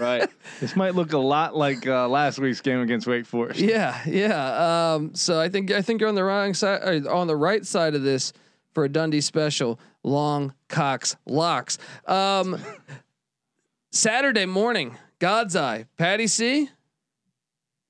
Right. 0.00 0.28
This 0.58 0.74
might 0.74 0.96
look 0.96 1.12
a 1.12 1.18
lot 1.18 1.56
like 1.56 1.86
uh, 1.86 2.08
last 2.08 2.40
week's 2.40 2.60
game 2.60 2.80
against 2.80 3.06
Wake 3.06 3.26
Forest. 3.26 3.60
Yeah, 3.60 3.96
yeah. 4.04 4.94
Um, 4.94 5.14
so 5.14 5.40
I 5.40 5.48
think 5.48 5.70
I 5.70 5.82
think 5.82 6.00
you're 6.00 6.08
on 6.08 6.16
the 6.16 6.24
wrong 6.24 6.52
side, 6.52 6.82
or 6.82 7.10
on 7.10 7.28
the 7.28 7.36
right 7.36 7.64
side 7.64 7.94
of 7.94 8.02
this 8.02 8.32
for 8.72 8.84
a 8.84 8.88
Dundee 8.88 9.20
special. 9.20 9.78
Long 10.02 10.52
Cox 10.68 11.16
locks. 11.26 11.78
Um, 12.06 12.60
Saturday 13.92 14.46
morning, 14.46 14.98
God's 15.20 15.54
Eye, 15.54 15.86
Patty 15.96 16.26
C. 16.26 16.68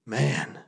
Man, 0.07 0.59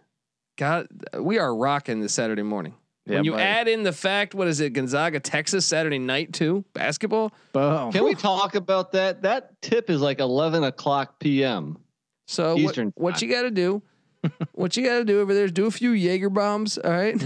God, 0.57 0.89
we 1.21 1.39
are 1.39 1.55
rocking 1.55 2.01
this 2.01 2.15
Saturday 2.15 2.43
morning. 2.43 2.75
Yeah, 3.07 3.17
when 3.17 3.25
you 3.25 3.31
buddy. 3.33 3.43
add 3.45 3.69
in 3.69 3.83
the 3.85 3.93
fact, 3.93 4.35
what 4.35 4.49
is 4.49 4.61
it, 4.61 4.73
Gonzaga, 4.73 5.21
Texas, 5.21 5.65
Saturday 5.65 5.99
night 5.99 6.33
too, 6.33 6.65
basketball. 6.73 7.33
Boom. 7.53 7.93
Can 7.93 8.05
we 8.05 8.15
talk 8.17 8.55
about 8.57 8.93
that? 8.93 9.23
That 9.23 9.61
tip 9.63 9.91
is 9.91 10.01
like 10.01 10.19
11 10.19 10.65
o'clock 10.65 11.19
p.m. 11.21 11.79
So 12.27 12.55
what, 12.55 12.59
Eastern 12.59 12.93
what 12.97 13.17
time. 13.17 13.29
you 13.29 13.35
got 13.35 13.43
to 13.43 13.51
do? 13.53 13.83
what 14.53 14.77
you 14.77 14.85
got 14.85 14.99
to 14.99 15.05
do 15.05 15.21
over 15.21 15.33
there 15.35 15.45
is 15.45 15.53
do 15.53 15.67
a 15.67 15.71
few 15.71 15.93
Jaeger 15.93 16.31
bombs. 16.31 16.79
All 16.79 16.91
right, 16.91 17.17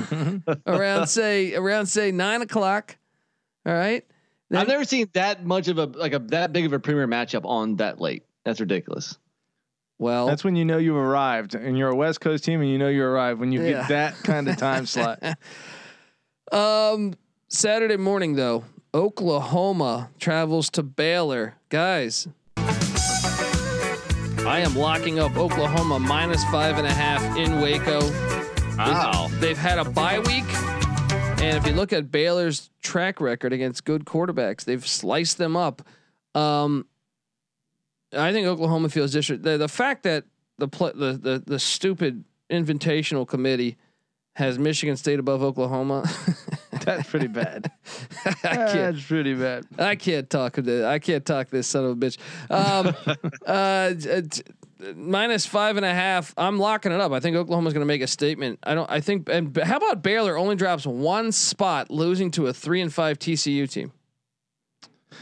around 0.67 1.07
say 1.07 1.55
around 1.55 1.87
say 1.87 2.11
nine 2.13 2.43
o'clock. 2.43 2.97
All 3.65 3.73
right. 3.73 4.05
Then- 4.51 4.61
I've 4.61 4.69
never 4.69 4.85
seen 4.85 5.09
that 5.15 5.47
much 5.47 5.69
of 5.69 5.79
a 5.79 5.87
like 5.87 6.13
a 6.13 6.19
that 6.19 6.53
big 6.53 6.67
of 6.67 6.75
a 6.75 6.79
premier 6.79 7.07
matchup 7.09 7.47
on 7.47 7.77
that 7.77 8.01
late. 8.01 8.25
That's 8.45 8.61
ridiculous. 8.61 9.17
well, 9.99 10.27
That's 10.27 10.45
when 10.45 10.57
you 10.57 10.65
know 10.67 10.77
you've 10.79 10.97
arrived, 10.97 11.55
and 11.55 11.79
you're 11.79 11.91
a 11.91 11.95
West 11.97 12.21
Coast 12.21 12.45
team, 12.45 12.61
and 12.61 12.69
you 12.71 12.77
know 12.77 12.89
you 12.89 13.03
arrived 13.05 13.39
when 13.41 13.53
you 13.53 13.63
Yeah. 13.63 13.71
get 13.83 13.89
that 13.89 14.15
kind 14.23 14.49
of 14.49 14.57
time 14.59 14.85
slot. 14.87 15.23
Um, 16.53 17.15
Saturday 17.49 17.97
morning 17.97 18.35
though, 18.35 18.65
Oklahoma 18.93 20.11
travels 20.19 20.69
to 20.71 20.83
Baylor. 20.83 21.55
Guys, 21.69 22.27
I 22.57 24.63
am 24.65 24.75
locking 24.75 25.21
up 25.21 25.37
Oklahoma 25.37 26.01
minus 26.01 26.43
five 26.47 26.79
and 26.79 26.87
a 26.87 26.93
half 26.93 27.23
in 27.37 27.61
Waco. 27.61 28.01
Wow. 28.77 29.29
They've 29.35 29.59
had 29.59 29.79
a 29.79 29.85
bye 29.85 30.19
week, 30.19 30.45
and 31.41 31.57
if 31.57 31.67
you 31.67 31.73
look 31.73 31.93
at 31.93 32.11
Baylor's 32.11 32.71
track 32.83 33.21
record 33.21 33.53
against 33.53 33.85
good 33.85 34.05
quarterbacks, 34.05 34.65
they've 34.65 34.87
sliced 34.87 35.39
them 35.39 35.57
up. 35.57 35.83
Um, 36.35 36.87
I 38.13 38.33
think 38.33 38.49
Oklahoma 38.49 38.89
feels 38.89 39.13
district. 39.13 39.45
The, 39.45 39.57
the 39.57 39.69
fact 39.69 40.03
that 40.03 40.25
the, 40.59 40.67
pl- 40.67 40.93
the 40.95 41.13
the 41.13 41.43
the 41.47 41.59
stupid 41.61 42.25
invitational 42.51 43.29
committee 43.29 43.77
has 44.41 44.59
Michigan 44.59 44.97
State 44.97 45.19
above 45.19 45.43
Oklahoma. 45.43 46.11
That's 46.85 47.09
pretty 47.09 47.29
bad. 47.29 47.71
I 48.25 48.33
can't. 48.33 48.73
That's 48.95 49.07
pretty 49.07 49.35
bad. 49.35 49.67
I 49.79 49.95
can't 49.97 50.29
talk. 50.29 50.59
I 50.59 50.99
can't 50.99 51.25
talk 51.25 51.51
this 51.51 51.69
son 51.69 51.85
of 51.85 51.91
a 51.91 51.95
bitch. 51.95 52.19
Um, 52.51 52.95
uh, 53.47 53.95
t- 53.95 54.23
t- 54.23 54.93
minus 54.95 55.47
five 55.47 55.77
and 55.77 55.85
a 55.85 55.93
half. 55.93 56.35
I'm 56.37 56.59
locking 56.59 56.93
it 56.93 57.01
up. 57.01 57.13
I 57.13 57.21
think 57.21 57.37
Oklahoma's 57.37 57.75
going 57.75 57.83
to 57.83 57.87
make 57.87 58.03
a 58.03 58.07
statement. 58.07 58.59
I 58.63 58.75
don't. 58.75 58.91
I 58.91 59.01
think. 59.01 59.29
And 59.29 59.57
how 59.57 59.77
about 59.77 60.03
Baylor 60.03 60.37
only 60.37 60.57
drops 60.57 60.87
one 60.87 61.33
spot, 61.33 61.91
losing 61.91 62.31
to 62.33 62.47
a 62.47 62.53
three 62.53 62.81
and 62.81 62.93
five 62.93 63.19
TCU 63.19 63.71
team? 63.71 63.93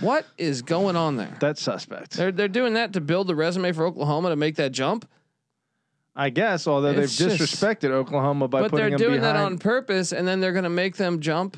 What 0.00 0.26
is 0.36 0.62
going 0.62 0.96
on 0.96 1.16
there? 1.16 1.36
That's 1.40 1.60
suspect. 1.60 2.12
They're 2.12 2.30
they're 2.30 2.48
doing 2.48 2.74
that 2.74 2.92
to 2.92 3.00
build 3.00 3.26
the 3.26 3.34
resume 3.34 3.72
for 3.72 3.84
Oklahoma 3.84 4.30
to 4.30 4.36
make 4.36 4.56
that 4.56 4.70
jump. 4.72 5.08
I 6.18 6.30
guess, 6.30 6.66
although 6.66 6.92
they've 6.92 7.08
just- 7.08 7.38
disrespected 7.40 7.90
Oklahoma 7.90 8.48
by 8.48 8.62
but 8.62 8.70
putting 8.72 8.90
they're 8.90 8.90
them 8.90 8.98
doing 8.98 9.20
that 9.20 9.20
But 9.20 9.32
they're 9.34 9.42
doing 9.42 9.46
that 9.46 9.52
on 9.52 9.58
purpose, 9.58 10.12
and 10.12 10.26
then 10.26 10.40
they're 10.40 10.52
going 10.52 10.64
to 10.64 10.68
make 10.70 10.96
them 10.96 11.20
jump. 11.20 11.56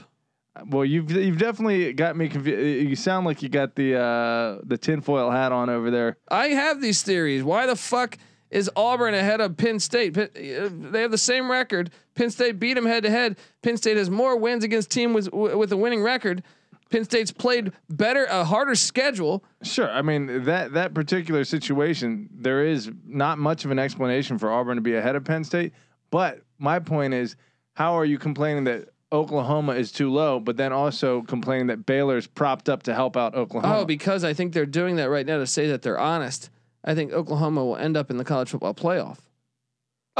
well, 0.68 0.84
you've 0.84 1.10
you've 1.10 1.38
definitely 1.38 1.92
got 1.94 2.14
me 2.16 2.28
confused. 2.28 2.88
You 2.88 2.94
sound 2.94 3.24
like 3.24 3.42
you 3.42 3.48
got 3.48 3.74
the 3.74 3.96
uh, 3.98 4.58
the 4.64 4.76
tinfoil 4.76 5.30
hat 5.30 5.50
on 5.52 5.70
over 5.70 5.90
there. 5.90 6.18
I 6.30 6.48
have 6.48 6.80
these 6.82 7.02
theories. 7.02 7.42
Why 7.42 7.66
the 7.66 7.76
fuck 7.76 8.18
is 8.50 8.68
Auburn 8.76 9.14
ahead 9.14 9.40
of 9.40 9.56
Penn 9.56 9.78
State? 9.78 10.12
Penn, 10.12 10.28
uh, 10.36 10.90
they 10.90 11.00
have 11.02 11.12
the 11.12 11.16
same 11.18 11.50
record. 11.50 11.90
Penn 12.14 12.28
State 12.30 12.58
beat 12.58 12.74
them 12.74 12.84
head 12.84 13.04
to 13.04 13.10
head. 13.10 13.38
Penn 13.62 13.76
State 13.78 13.96
has 13.96 14.10
more 14.10 14.36
wins 14.36 14.62
against 14.64 14.90
team 14.90 15.14
with 15.14 15.32
with 15.32 15.72
a 15.72 15.76
winning 15.76 16.02
record. 16.02 16.42
Penn 16.90 17.04
State's 17.04 17.32
played 17.32 17.72
better, 17.88 18.24
a 18.24 18.44
harder 18.44 18.74
schedule. 18.74 19.44
Sure, 19.62 19.90
I 19.90 20.02
mean 20.02 20.44
that 20.44 20.72
that 20.72 20.92
particular 20.92 21.44
situation, 21.44 22.28
there 22.32 22.66
is 22.66 22.90
not 23.06 23.38
much 23.38 23.64
of 23.64 23.70
an 23.70 23.78
explanation 23.78 24.38
for 24.38 24.50
Auburn 24.50 24.76
to 24.76 24.82
be 24.82 24.96
ahead 24.96 25.16
of 25.16 25.24
Penn 25.24 25.44
State. 25.44 25.72
But 26.10 26.40
my 26.58 26.80
point 26.80 27.14
is, 27.14 27.36
how 27.74 27.96
are 27.96 28.04
you 28.04 28.18
complaining 28.18 28.64
that 28.64 28.88
Oklahoma 29.12 29.72
is 29.74 29.92
too 29.92 30.10
low, 30.10 30.40
but 30.40 30.56
then 30.56 30.72
also 30.72 31.22
complaining 31.22 31.68
that 31.68 31.86
Baylor's 31.86 32.26
propped 32.26 32.68
up 32.68 32.82
to 32.84 32.94
help 32.94 33.16
out 33.16 33.34
Oklahoma? 33.34 33.78
Oh, 33.78 33.84
because 33.84 34.24
I 34.24 34.34
think 34.34 34.52
they're 34.52 34.66
doing 34.66 34.96
that 34.96 35.10
right 35.10 35.26
now 35.26 35.38
to 35.38 35.46
say 35.46 35.68
that 35.68 35.82
they're 35.82 35.98
honest. 35.98 36.50
I 36.84 36.94
think 36.94 37.12
Oklahoma 37.12 37.64
will 37.64 37.76
end 37.76 37.96
up 37.96 38.10
in 38.10 38.16
the 38.16 38.24
college 38.24 38.50
football 38.50 38.74
playoff. 38.74 39.18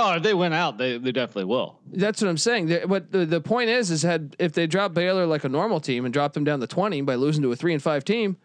Oh, 0.02 0.14
if 0.14 0.22
they 0.22 0.32
went 0.34 0.54
out, 0.54 0.78
they 0.78 0.96
they 0.96 1.12
definitely 1.12 1.44
will. 1.44 1.78
That's 1.92 2.22
what 2.22 2.28
I'm 2.28 2.38
saying. 2.38 2.66
They- 2.68 2.84
But 2.86 3.12
the, 3.12 3.26
the 3.26 3.40
point 3.40 3.68
is, 3.68 3.90
is 3.90 4.02
had 4.02 4.34
if 4.38 4.52
they 4.54 4.66
drop 4.66 4.94
Baylor 4.94 5.26
like 5.26 5.44
a 5.44 5.48
normal 5.48 5.78
team 5.78 6.04
and 6.06 6.14
drop 6.14 6.32
them 6.32 6.42
down 6.44 6.60
to 6.60 6.66
20 6.66 7.02
by 7.02 7.16
losing 7.16 7.42
to 7.42 7.52
a 7.52 7.56
three 7.56 7.74
and 7.74 7.82
five 7.82 8.02
team 8.04 8.38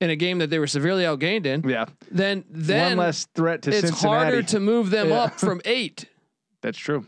in 0.00 0.10
a 0.10 0.16
game 0.16 0.38
that 0.38 0.48
they 0.48 0.58
were 0.60 0.68
severely 0.68 1.02
outgained 1.04 1.44
in, 1.44 1.68
yeah, 1.68 1.86
then 2.10 2.44
then 2.50 2.96
one 2.96 3.06
less 3.06 3.26
threat 3.34 3.62
to 3.62 3.70
it's 3.70 3.80
Cincinnati. 3.80 4.06
harder 4.24 4.42
to 4.44 4.60
move 4.60 4.90
them 4.90 5.08
Yeah. 5.08 5.22
up 5.24 5.40
from 5.40 5.60
eight. 5.64 6.04
That's 6.62 6.78
true. 6.78 7.04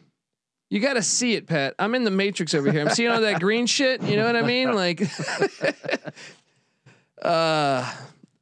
You 0.68 0.80
got 0.80 0.94
to 0.94 1.02
see 1.02 1.34
it, 1.34 1.46
Pat. 1.46 1.74
I'm 1.78 1.94
in 1.94 2.02
the 2.04 2.10
matrix 2.10 2.54
over 2.54 2.70
here. 2.72 2.80
I'm 2.80 2.90
seeing 2.90 3.10
all 3.10 3.20
that 3.20 3.40
green 3.40 3.66
shit. 3.76 4.02
You 4.02 4.16
know 4.16 4.24
what 4.26 4.36
I 4.36 4.42
mean? 4.42 4.72
Like, 4.74 5.02
uh, 7.22 7.92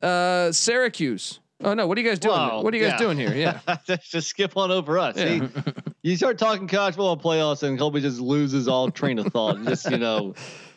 uh, 0.01 0.53
Syracuse. 0.53 1.41
Oh 1.63 1.75
no, 1.75 1.87
what 1.87 1.99
are 1.99 2.01
you 2.01 2.09
guys 2.09 2.19
doing? 2.19 2.35
Wow, 2.35 2.63
what 2.63 2.73
are 2.73 2.77
you 2.77 2.83
guys 2.83 2.93
yeah. 2.93 2.99
doing 2.99 3.19
here? 3.19 3.35
Yeah. 3.35 3.77
just 4.03 4.29
skip 4.29 4.57
on 4.57 4.71
over 4.71 4.99
us. 4.99 5.17
Yeah. 5.17 5.47
See, 5.47 5.73
you 6.03 6.17
start 6.17 6.39
talking 6.39 6.67
college 6.67 6.95
football 6.95 7.19
playoffs, 7.19 7.63
and 7.63 7.79
Colby 7.79 8.01
just 8.01 8.19
loses 8.19 8.67
all 8.67 8.91
train 8.91 9.19
of 9.19 9.27
thought. 9.27 9.63
Just 9.65 9.91
you 9.91 9.99
know, 9.99 10.35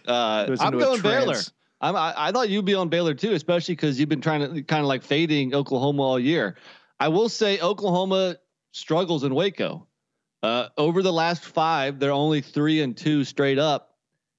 uh, 0.08 0.56
I'm 0.60 0.78
going 0.78 1.02
Baylor. 1.02 1.38
I'm, 1.80 1.96
I, 1.96 2.14
I 2.16 2.32
thought 2.32 2.50
you'd 2.50 2.66
be 2.66 2.76
on 2.76 2.90
Baylor 2.90 3.14
too, 3.14 3.34
especially 3.34 3.76
because 3.76 4.00
you've 4.00 4.10
been 4.10 4.22
trying 4.22 4.54
to 4.54 4.62
kind 4.64 4.82
of 4.82 4.88
like 4.88 5.04
fading 5.04 5.56
Oklahoma 5.56 6.02
all 6.02 6.20
year. 6.20 6.56
I 7.00 7.08
will 7.08 7.30
say 7.30 7.60
Oklahoma 7.60 8.38
struggles 8.72 9.24
in 9.24 9.34
Waco. 9.34 9.88
Uh, 10.42 10.68
over 10.78 11.02
the 11.02 11.14
last 11.14 11.46
five, 11.46 12.00
they're 12.00 12.12
only 12.12 12.42
three 12.42 12.82
and 12.82 12.98
two 12.98 13.24
straight 13.24 13.60
up. 13.60 13.96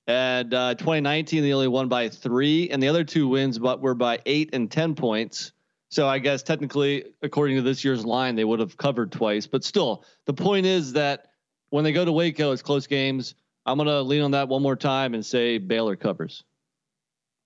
And 0.06 0.52
uh, 0.52 0.74
2019, 0.74 1.42
they 1.42 1.54
only 1.54 1.68
won 1.68 1.88
by 1.88 2.10
three, 2.10 2.68
and 2.68 2.82
the 2.82 2.88
other 2.88 3.04
two 3.04 3.28
wins, 3.28 3.58
but 3.58 3.80
were 3.80 3.94
by 3.94 4.20
eight 4.26 4.50
and 4.52 4.70
ten 4.70 4.94
points. 4.94 5.52
So 5.94 6.08
I 6.08 6.18
guess 6.18 6.42
technically, 6.42 7.04
according 7.22 7.54
to 7.54 7.62
this 7.62 7.84
year's 7.84 8.04
line, 8.04 8.34
they 8.34 8.42
would 8.42 8.58
have 8.58 8.76
covered 8.76 9.12
twice. 9.12 9.46
But 9.46 9.62
still, 9.62 10.04
the 10.26 10.32
point 10.34 10.66
is 10.66 10.92
that 10.94 11.28
when 11.70 11.84
they 11.84 11.92
go 11.92 12.04
to 12.04 12.10
Waco, 12.10 12.50
it's 12.50 12.62
close 12.62 12.88
games. 12.88 13.36
I'm 13.64 13.78
gonna 13.78 14.02
lean 14.02 14.22
on 14.22 14.32
that 14.32 14.48
one 14.48 14.60
more 14.60 14.74
time 14.74 15.14
and 15.14 15.24
say 15.24 15.58
Baylor 15.58 15.94
covers. 15.94 16.42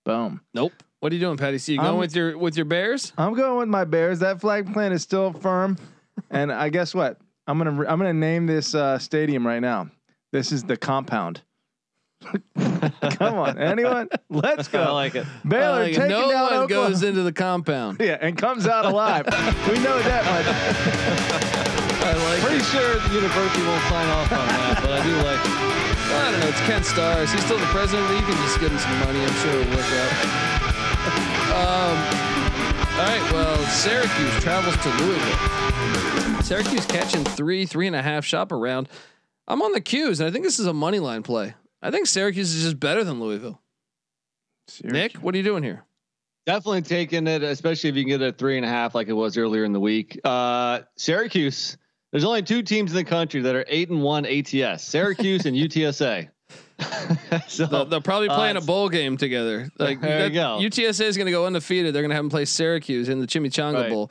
Boom. 0.03 0.41
Nope. 0.55 0.73
What 0.99 1.11
are 1.11 1.15
you 1.15 1.21
doing, 1.21 1.37
Patty? 1.37 1.59
So 1.59 1.73
you 1.73 1.77
going 1.77 1.89
I'm- 1.89 1.99
with 1.99 2.15
your 2.15 2.39
with 2.39 2.57
your 2.57 2.65
Bears? 2.65 3.13
I'm 3.19 3.35
going 3.35 3.59
with 3.59 3.69
my 3.69 3.83
Bears. 3.83 4.17
That 4.17 4.41
flag 4.41 4.73
plan 4.73 4.93
is 4.93 5.03
still 5.03 5.31
firm, 5.31 5.77
and 6.31 6.51
I 6.51 6.69
guess 6.69 6.95
what? 6.95 7.21
I'm 7.45 7.59
gonna 7.59 7.85
I'm 7.87 7.99
gonna 7.99 8.13
name 8.13 8.47
this 8.47 8.73
uh, 8.73 8.97
stadium 8.97 9.45
right 9.45 9.59
now. 9.61 9.91
This 10.31 10.51
is 10.51 10.63
the 10.63 10.75
compound. 10.75 11.43
Come 12.23 13.35
on, 13.35 13.57
anyone? 13.57 14.09
Let's 14.29 14.67
go. 14.67 14.81
I 14.83 14.91
like 14.91 15.15
it. 15.15 15.25
Baylor 15.47 15.83
Like, 15.83 15.93
taking 15.95 16.09
no 16.09 16.29
down 16.29 16.41
one 16.43 16.53
Oklahoma. 16.63 16.89
goes 16.89 17.03
into 17.03 17.23
the 17.23 17.31
compound. 17.33 17.97
yeah, 18.01 18.17
and 18.19 18.37
comes 18.37 18.67
out 18.67 18.85
alive. 18.85 19.25
we 19.25 19.79
know 19.79 19.97
that 20.01 20.23
much. 20.25 20.45
I 22.05 22.13
like. 22.13 22.39
Pretty 22.41 22.63
sure 22.65 22.95
the 22.99 23.13
university 23.15 23.63
won't 23.65 23.83
sign 23.87 24.09
off 24.09 24.31
on 24.31 24.47
that, 24.47 24.79
but 24.81 24.91
I 24.91 25.03
do 25.03 25.15
like 25.23 25.39
it. 25.39 25.51
I 26.11 26.31
don't 26.31 26.39
know. 26.41 26.47
It's 26.47 26.61
Ken 26.61 26.83
Starr's. 26.83 27.31
He's 27.31 27.43
still 27.45 27.57
the 27.59 27.65
president. 27.67 28.09
You 28.09 28.25
can 28.25 28.35
just 28.43 28.59
give 28.59 28.71
him 28.71 28.79
some 28.79 28.99
money. 28.99 29.19
I'm 29.21 29.33
sure 29.39 29.51
it'll 29.51 29.75
work 29.75 29.91
out. 29.95 30.11
um. 31.55 31.97
All 32.99 33.05
right. 33.05 33.31
Well, 33.31 33.57
Syracuse 33.67 34.43
travels 34.43 34.75
to 34.77 34.89
Louisville. 35.03 36.41
Syracuse 36.43 36.85
catching 36.85 37.23
three, 37.23 37.65
three 37.65 37.87
and 37.87 37.95
a 37.95 38.01
half 38.01 38.25
shop 38.25 38.51
around. 38.51 38.89
I'm 39.47 39.61
on 39.61 39.71
the 39.71 39.81
'Cuse, 39.81 40.19
and 40.19 40.27
I 40.27 40.31
think 40.31 40.43
this 40.45 40.59
is 40.59 40.65
a 40.67 40.73
money 40.73 40.99
line 40.99 41.23
play. 41.23 41.53
I 41.81 41.91
think 41.91 42.07
Syracuse 42.07 42.53
is 42.53 42.63
just 42.63 42.79
better 42.79 43.03
than 43.03 43.19
Louisville. 43.19 43.61
Nick, 44.83 45.15
what 45.17 45.33
are 45.33 45.37
you 45.37 45.43
doing 45.43 45.63
here? 45.63 45.83
Definitely 46.45 46.81
taking 46.83 47.27
it, 47.27 47.43
especially 47.43 47.89
if 47.89 47.95
you 47.95 48.03
can 48.03 48.19
get 48.19 48.21
a 48.21 48.31
three 48.31 48.57
and 48.57 48.65
a 48.65 48.69
half 48.69 48.95
like 48.95 49.07
it 49.07 49.13
was 49.13 49.37
earlier 49.37 49.63
in 49.63 49.73
the 49.73 49.79
week. 49.79 50.19
Uh, 50.23 50.81
Syracuse. 50.95 51.77
There's 52.11 52.23
only 52.23 52.41
two 52.41 52.63
teams 52.63 52.91
in 52.91 52.97
the 52.97 53.03
country 53.03 53.41
that 53.41 53.55
are 53.55 53.65
eight 53.67 53.89
and 53.89 54.01
one 54.01 54.25
ATS: 54.25 54.83
Syracuse 54.83 55.45
and 55.45 55.55
UTSA. 55.57 56.29
so 57.47 57.65
They'll, 57.65 57.85
they'll 57.85 58.01
probably 58.01 58.29
uh, 58.29 58.43
in 58.45 58.57
a 58.57 58.61
bowl 58.61 58.89
game 58.89 59.17
together. 59.17 59.69
Like 59.77 60.01
There 60.01 60.27
you 60.27 60.33
go. 60.33 60.59
UTSA 60.61 61.01
is 61.03 61.17
going 61.17 61.25
to 61.25 61.31
go 61.31 61.45
undefeated. 61.45 61.93
They're 61.93 62.01
going 62.01 62.09
to 62.09 62.15
have 62.15 62.23
them 62.23 62.29
play 62.29 62.45
Syracuse 62.45 63.09
in 63.09 63.19
the 63.19 63.27
Chimichanga 63.27 63.73
Right. 63.81 63.89
Bowl. 63.89 64.09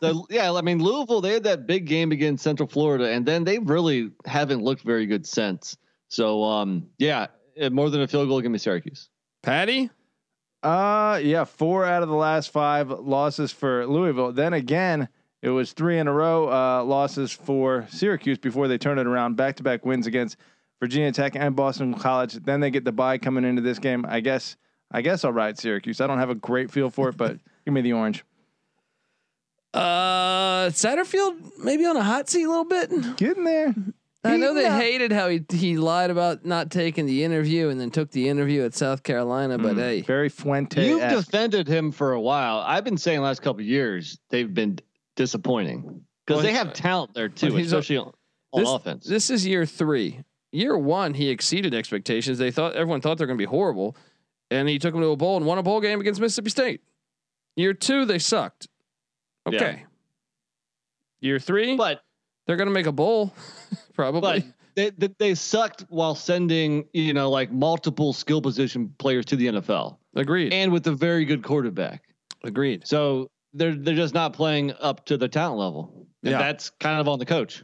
the, 0.00 0.22
yeah, 0.28 0.52
I 0.52 0.60
mean 0.60 0.82
Louisville, 0.82 1.20
they 1.20 1.32
had 1.32 1.44
that 1.44 1.66
big 1.66 1.86
game 1.86 2.12
against 2.12 2.42
Central 2.42 2.68
Florida, 2.68 3.10
and 3.10 3.24
then 3.24 3.44
they 3.44 3.58
really 3.58 4.10
haven't 4.26 4.62
looked 4.62 4.82
very 4.82 5.06
good 5.06 5.26
since. 5.26 5.76
So, 6.10 6.42
um, 6.44 6.88
yeah, 6.98 7.28
eh, 7.56 7.68
more 7.70 7.88
than 7.88 8.02
a 8.02 8.06
field 8.08 8.28
goal, 8.28 8.40
give 8.42 8.50
me 8.50 8.58
Syracuse. 8.58 9.08
Patty, 9.42 9.88
Uh, 10.62 11.18
yeah, 11.22 11.44
four 11.44 11.86
out 11.86 12.02
of 12.02 12.10
the 12.10 12.14
last 12.14 12.50
five 12.50 12.90
losses 12.90 13.50
for 13.52 13.86
Louisville. 13.86 14.32
Then 14.32 14.52
again, 14.52 15.08
it 15.40 15.48
was 15.48 15.72
three 15.72 15.98
in 15.98 16.06
a 16.08 16.12
row 16.12 16.50
uh, 16.50 16.84
losses 16.84 17.32
for 17.32 17.86
Syracuse 17.88 18.36
before 18.36 18.68
they 18.68 18.76
turn 18.76 18.98
it 18.98 19.06
around. 19.06 19.36
Back 19.36 19.56
to 19.56 19.62
back 19.62 19.86
wins 19.86 20.06
against 20.06 20.36
Virginia 20.80 21.12
Tech 21.12 21.34
and 21.34 21.56
Boston 21.56 21.94
College. 21.94 22.34
Then 22.34 22.60
they 22.60 22.70
get 22.70 22.84
the 22.84 22.92
bye 22.92 23.16
coming 23.16 23.44
into 23.44 23.62
this 23.62 23.78
game. 23.78 24.04
I 24.06 24.20
guess. 24.20 24.56
I 24.92 25.00
guess 25.02 25.24
I'll 25.24 25.32
ride 25.32 25.56
Syracuse. 25.56 26.00
I 26.00 26.06
don't 26.08 26.18
have 26.18 26.30
a 26.30 26.34
great 26.34 26.70
feel 26.70 26.90
for 26.90 27.08
it, 27.08 27.16
but 27.16 27.38
give 27.64 27.72
me 27.72 27.80
the 27.80 27.92
orange. 27.94 28.24
uh, 29.72 30.68
Satterfield 30.70 31.38
maybe 31.62 31.86
on 31.86 31.96
a 31.96 32.02
hot 32.02 32.28
seat 32.28 32.42
a 32.44 32.48
little 32.48 32.64
bit. 32.64 33.16
Getting 33.16 33.44
there. 33.44 33.74
I 34.22 34.36
know 34.36 34.52
they 34.52 34.68
no. 34.68 34.76
hated 34.76 35.12
how 35.12 35.28
he 35.28 35.42
he 35.50 35.78
lied 35.78 36.10
about 36.10 36.44
not 36.44 36.70
taking 36.70 37.06
the 37.06 37.24
interview 37.24 37.68
and 37.70 37.80
then 37.80 37.90
took 37.90 38.10
the 38.10 38.28
interview 38.28 38.64
at 38.64 38.74
South 38.74 39.02
Carolina, 39.02 39.56
but 39.56 39.76
Mm, 39.76 39.78
hey, 39.78 40.00
very 40.02 40.28
Fuente. 40.28 40.86
You've 40.86 41.00
defended 41.00 41.66
him 41.66 41.90
for 41.90 42.12
a 42.12 42.20
while. 42.20 42.58
I've 42.58 42.84
been 42.84 42.98
saying 42.98 43.18
the 43.18 43.24
last 43.24 43.40
couple 43.40 43.60
of 43.60 43.66
years 43.66 44.18
they've 44.28 44.52
been 44.52 44.78
disappointing 45.16 46.02
because 46.26 46.42
Well, 46.42 46.42
they 46.42 46.52
have 46.52 46.74
talent 46.74 47.14
there 47.14 47.28
too, 47.30 47.48
well, 47.48 47.56
he's 47.56 47.72
a- 47.72 47.78
especially 47.78 47.96
on, 47.96 48.12
on 48.52 48.60
this, 48.60 48.68
offense. 48.70 49.06
This 49.06 49.30
is 49.30 49.46
year 49.46 49.64
three. 49.64 50.20
Year 50.52 50.76
one, 50.76 51.14
he 51.14 51.30
exceeded 51.30 51.72
expectations. 51.74 52.36
They 52.36 52.50
thought 52.50 52.74
everyone 52.74 53.00
thought 53.00 53.16
they're 53.16 53.26
going 53.26 53.38
to 53.38 53.42
be 53.42 53.48
horrible, 53.48 53.96
and 54.50 54.68
he 54.68 54.78
took 54.78 54.92
them 54.92 55.00
to 55.00 55.08
a 55.08 55.16
bowl 55.16 55.36
and 55.38 55.46
won 55.46 55.56
a 55.58 55.62
bowl 55.62 55.80
game 55.80 56.00
against 56.00 56.20
Mississippi 56.20 56.50
State. 56.50 56.80
Year 57.56 57.72
two, 57.72 58.04
they 58.04 58.18
sucked. 58.18 58.68
Okay. 59.46 59.84
Year 61.20 61.38
three, 61.38 61.76
but 61.76 62.02
they're 62.50 62.56
going 62.56 62.66
to 62.68 62.74
make 62.74 62.86
a 62.86 62.92
bowl, 62.92 63.32
probably. 63.94 64.20
but 64.20 64.44
they, 64.74 64.90
they 64.90 65.08
they 65.18 65.34
sucked 65.36 65.84
while 65.88 66.16
sending 66.16 66.84
you 66.92 67.12
know 67.14 67.30
like 67.30 67.52
multiple 67.52 68.12
skill 68.12 68.42
position 68.42 68.92
players 68.98 69.24
to 69.26 69.36
the 69.36 69.46
NFL 69.46 69.98
Agreed. 70.16 70.52
and 70.52 70.72
with 70.72 70.84
a 70.88 70.92
very 70.92 71.24
good 71.24 71.44
quarterback. 71.44 72.02
Agreed. 72.42 72.86
So 72.88 73.30
they're 73.54 73.74
they're 73.76 73.94
just 73.94 74.14
not 74.14 74.32
playing 74.32 74.72
up 74.80 75.04
to 75.06 75.16
the 75.16 75.28
talent 75.28 75.58
level. 75.60 76.08
And 76.24 76.32
Yeah. 76.32 76.38
that's 76.38 76.70
kind 76.70 77.00
of 77.00 77.06
on 77.08 77.18
the 77.20 77.24
coach. 77.26 77.62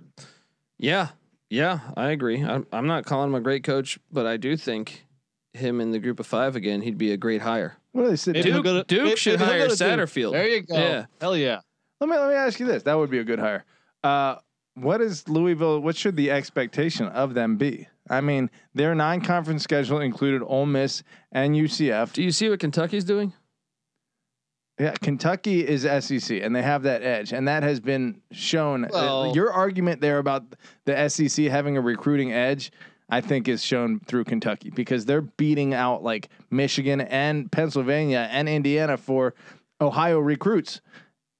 Yeah, 0.79 1.09
yeah, 1.51 1.81
I 1.97 2.11
agree. 2.11 2.43
I'm 2.45 2.65
I'm 2.73 2.87
not 2.87 3.05
calling 3.07 3.31
him 3.31 3.35
a 3.35 3.41
great 3.41 3.65
coach, 3.65 3.99
but 4.13 4.25
I 4.27 4.37
do 4.37 4.57
think 4.57 5.05
him 5.53 5.81
in 5.81 5.91
the 5.91 5.99
group 5.99 6.21
of 6.21 6.27
five 6.27 6.55
again, 6.55 6.83
he'd 6.83 6.99
be 6.99 7.11
a 7.13 7.17
great 7.17 7.41
hire. 7.43 7.77
What 7.93 8.03
do 8.03 8.09
they 8.11 8.17
say? 8.17 8.33
Duke- 8.35 8.63
go 8.63 8.75
to- 8.79 8.85
Duke 8.85 9.05
maybe- 9.05 9.17
should 9.17 9.41
maybe 9.41 9.51
hire 9.53 9.59
go 9.69 9.75
to 9.75 9.77
Duke. 9.77 9.89
Satterfield. 9.89 10.33
There 10.33 10.49
you 10.49 10.63
go. 10.63 10.75
Yeah. 10.77 11.07
Hell 11.21 11.37
yeah. 11.37 11.61
Let 12.01 12.11
me 12.11 12.17
let 12.19 12.29
me 12.29 12.35
ask 12.35 12.61
you 12.61 12.67
this. 12.67 12.83
That 12.83 12.95
would 12.99 13.11
be 13.11 13.19
a 13.19 13.25
good 13.25 13.39
hire. 13.39 13.65
Uh, 14.05 14.37
what 14.77 15.01
is 15.01 15.29
Louisville? 15.29 15.81
What 15.81 15.97
should 15.97 16.17
the 16.17 16.31
expectation 16.31 17.07
of 17.09 17.35
them 17.35 17.57
be? 17.57 17.89
I 18.09 18.21
mean, 18.21 18.51
their 18.75 18.95
nine-conference 18.95 19.65
schedule 19.65 20.01
included 20.01 20.43
Ole 20.45 20.67
Miss 20.67 21.03
and 21.33 21.57
UCF. 21.57 22.13
Do 22.13 22.23
you 22.23 22.31
see 22.31 22.49
what 22.49 22.61
Kentucky's 22.61 23.05
doing? 23.05 23.33
Yeah, 24.79 24.93
Kentucky 25.01 25.67
is 25.67 25.83
SEC, 26.05 26.43
and 26.43 26.55
they 26.55 26.63
have 26.63 26.83
that 26.83 27.03
edge, 27.03 27.33
and 27.33 27.49
that 27.49 27.63
has 27.63 27.81
been 27.81 28.21
shown. 28.31 28.85
Uh, 28.85 28.89
Well- 28.93 29.33
your 29.35 29.51
argument 29.51 30.03
there 30.03 30.19
about 30.19 30.45
the 30.85 30.95
SEC 31.09 31.47
having 31.47 31.77
a 31.79 31.81
recruiting 31.81 32.31
edge, 32.33 32.71
I 33.09 33.23
think, 33.23 33.49
is 33.49 33.65
shown 33.65 34.01
through 34.01 34.25
Kentucky 34.25 34.69
because 34.71 35.07
they're 35.07 35.23
beating 35.23 35.73
out 35.73 36.03
like 36.03 36.29
Michigan 36.51 37.01
and 37.01 37.51
Pennsylvania 37.51 38.29
and 38.31 38.49
Indiana 38.51 38.99
for 38.99 39.35
Ohio 39.81 40.19
recruits. 40.19 40.83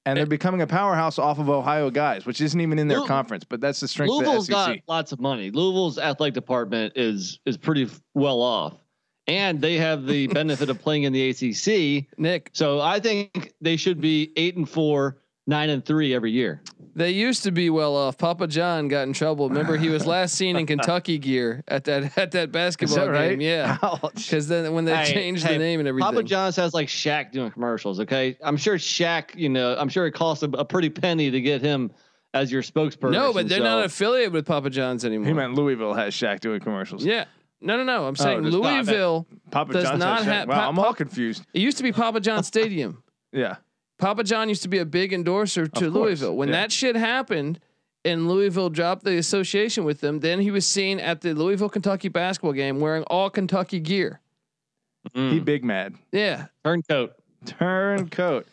And 0.07 0.17
they're 0.17 0.23
eh, 0.23 0.29
becoming 0.29 0.61
a 0.61 0.67
powerhouse 0.67 1.19
off 1.19 1.37
of 1.39 1.49
Ohio 1.49 1.89
guys, 1.89 2.25
which 2.25 2.39
isn't 2.41 2.59
even 2.59 2.79
in 2.79 2.87
their 2.87 2.99
Louis- 2.99 3.07
conference, 3.07 3.43
but 3.43 3.59
that's 3.61 3.79
the 3.81 3.87
strength 3.87 4.11
Louisville's 4.11 4.47
of 4.49 4.55
the 4.55 4.65
SEC. 4.65 4.75
got 4.87 4.93
lots 4.93 5.11
of 5.11 5.19
money. 5.19 5.51
Louisville's 5.51 5.97
athletic 5.99 6.33
department 6.33 6.93
is 6.95 7.39
is 7.45 7.57
pretty 7.57 7.89
well 8.13 8.41
off, 8.41 8.73
and 9.27 9.59
they 9.61 9.75
have 9.75 10.05
the 10.07 10.27
benefit 10.39 10.69
of 10.69 10.79
playing 10.81 11.03
in 11.03 11.13
the 11.13 11.29
ACC. 11.29 12.07
Nick, 12.17 12.51
So 12.53 12.79
I 12.79 12.99
think 12.99 13.53
they 13.61 13.75
should 13.75 13.99
be 14.01 14.31
eight 14.37 14.55
and 14.55 14.67
four, 14.69 15.17
nine 15.47 15.69
and 15.69 15.83
three 15.85 16.13
every 16.13 16.31
year. 16.31 16.61
they 16.95 17.11
used 17.11 17.43
to 17.43 17.51
be 17.51 17.69
well 17.69 17.95
off. 17.95 18.17
Papa 18.17 18.47
John 18.47 18.87
got 18.87 19.07
in 19.07 19.13
trouble. 19.13 19.47
Remember, 19.49 19.77
he 19.77 19.89
was 19.89 20.05
last 20.05 20.35
seen 20.35 20.55
in 20.57 20.65
Kentucky 20.73 21.17
gear 21.17 21.63
at 21.67 21.85
that 21.85 22.17
at 22.17 22.31
that 22.31 22.49
Is 22.49 22.51
basketball 22.51 22.97
that 22.97 23.09
right? 23.11 23.29
game. 23.31 23.41
Yeah, 23.41 23.77
because 24.15 24.47
then 24.47 24.73
when 24.73 24.85
they 24.85 24.95
Hey, 24.95 25.13
changed 25.13 25.43
hey, 25.45 25.53
the 25.53 25.59
name 25.59 25.79
and 25.79 25.87
everything, 25.87 26.05
Papa 26.11 26.23
John's 26.23 26.55
has 26.57 26.73
like 26.73 26.87
Shaq 26.87 27.31
doing 27.31 27.49
commercials. 27.51 27.99
Okay, 28.01 28.37
I'm 28.43 28.57
sure 28.57 28.77
Shaq. 28.77 29.35
You 29.35 29.49
know, 29.49 29.75
I'm 29.77 29.89
sure 29.89 30.05
it 30.05 30.11
costs 30.11 30.43
a, 30.43 30.49
a 30.49 30.65
pretty 30.65 30.89
penny 30.89 31.31
to 31.31 31.41
get 31.41 31.61
him 31.61 31.91
as 32.33 32.51
your 32.51 32.61
spokesperson. 32.61 33.11
no, 33.11 33.31
but 33.33 33.47
they're 33.47 33.59
so- 33.59 33.63
not 33.63 33.85
affiliated 33.85 34.33
with 34.33 34.45
Papa 34.45 34.69
John's 34.69 35.05
anymore. 35.05 35.27
He 35.27 35.33
meant 35.33 35.53
Louisville 35.55 35.93
has 35.93 36.13
Shaq 36.13 36.39
doing 36.41 36.59
commercials. 36.59 37.05
yeah, 37.05 37.25
no, 37.61 37.77
no, 37.77 37.83
no. 37.83 38.05
I'm 38.05 38.15
oh, 38.19 38.23
saying 38.23 38.43
just- 38.43 38.53
no, 38.57 38.63
I 38.63 38.73
meant- 38.75 38.87
Louisville. 38.87 39.27
Papa 39.49 39.73
Does 39.73 39.83
John's 39.85 39.99
not 39.99 40.17
has 40.19 40.27
Shaq. 40.27 40.31
have- 40.31 40.47
Wow, 40.49 40.55
Pa- 40.55 40.67
I'm 40.69 40.79
all 40.79 40.93
confused. 40.93 41.45
It 41.53 41.61
used 41.61 41.77
to 41.77 41.83
be 41.83 41.91
Papa 41.93 42.19
John 42.19 42.43
Stadium. 42.53 43.01
Yeah. 43.31 43.55
Papa 43.97 44.23
John 44.23 44.49
used 44.49 44.61
to 44.63 44.69
be 44.69 44.77
a 44.77 44.85
big 44.85 45.13
endorser 45.13 45.67
to 45.67 45.89
Louisville. 45.89 46.35
When 46.35 46.49
yeah. 46.49 46.61
that 46.61 46.71
shit 46.71 46.95
happened 46.95 47.59
and 48.05 48.27
Louisville 48.27 48.69
dropped 48.69 49.03
the 49.03 49.17
association 49.17 49.83
with 49.83 50.01
them, 50.01 50.19
then 50.19 50.39
he 50.39 50.51
was 50.51 50.67
seen 50.67 50.99
at 50.99 51.21
the 51.21 51.33
Louisville 51.33 51.69
Kentucky 51.69 52.07
basketball 52.07 52.53
game 52.53 52.79
wearing 52.79 53.03
all 53.03 53.29
Kentucky 53.29 53.79
gear. 53.79 54.21
Mm. 55.15 55.31
He 55.31 55.39
big 55.39 55.63
mad. 55.63 55.95
Yeah. 56.11 56.47
turncoat. 56.63 57.13
Turncoat. 57.45 58.45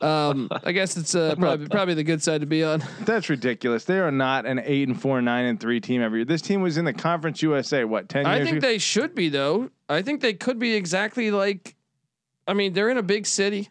Um, 0.00 0.48
I 0.64 0.72
guess 0.72 0.96
it's 0.96 1.14
uh, 1.14 1.34
probably 1.38 1.68
probably 1.68 1.94
the 1.94 2.02
good 2.02 2.22
side 2.22 2.40
to 2.40 2.46
be 2.46 2.64
on. 2.64 2.82
That's 3.00 3.28
ridiculous. 3.28 3.84
They 3.84 3.98
are 3.98 4.10
not 4.10 4.46
an 4.46 4.60
eight 4.64 4.88
and 4.88 5.00
four, 5.00 5.20
nine 5.20 5.44
and 5.44 5.60
three 5.60 5.80
team 5.80 6.00
every 6.00 6.20
year. 6.20 6.24
This 6.24 6.40
team 6.40 6.62
was 6.62 6.78
in 6.78 6.86
the 6.86 6.92
Conference 6.94 7.42
USA. 7.42 7.84
What 7.84 8.08
ten 8.08 8.24
I 8.24 8.36
years 8.36 8.46
think 8.46 8.58
ago? 8.58 8.66
they 8.66 8.78
should 8.78 9.14
be 9.14 9.28
though. 9.28 9.70
I 9.88 10.00
think 10.02 10.22
they 10.22 10.32
could 10.32 10.58
be 10.58 10.74
exactly 10.74 11.30
like. 11.30 11.76
I 12.48 12.54
mean, 12.54 12.72
they're 12.72 12.88
in 12.88 12.96
a 12.98 13.02
big 13.02 13.26
city. 13.26 13.68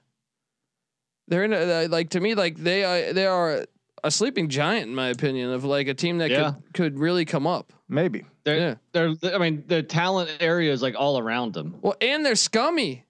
They're 1.29 1.43
in 1.45 1.53
a 1.53 1.85
uh, 1.85 1.87
like 1.89 2.09
to 2.11 2.19
me 2.19 2.35
like 2.35 2.57
they 2.57 2.83
are 2.83 3.13
they 3.13 3.25
are 3.25 3.65
a 4.03 4.11
sleeping 4.11 4.49
giant 4.49 4.87
in 4.87 4.95
my 4.95 5.09
opinion 5.09 5.51
of 5.51 5.63
like 5.63 5.87
a 5.87 5.93
team 5.93 6.17
that 6.19 6.29
Yeah. 6.29 6.53
could 6.53 6.73
could 6.73 6.99
really 6.99 7.23
come 7.25 7.45
up. 7.47 7.71
Maybe. 7.87 8.25
They're, 8.43 8.57
yeah. 8.59 8.75
they're, 8.93 9.35
I 9.35 9.37
mean, 9.39 9.63
the 9.67 9.81
talent 9.83 10.29
area 10.39 10.71
is 10.71 10.81
like 10.81 10.95
all 10.97 11.17
around 11.19 11.53
them. 11.53 11.75
Well, 11.81 11.95
and 12.01 12.25
they're 12.25 12.35
scummy. 12.35 13.05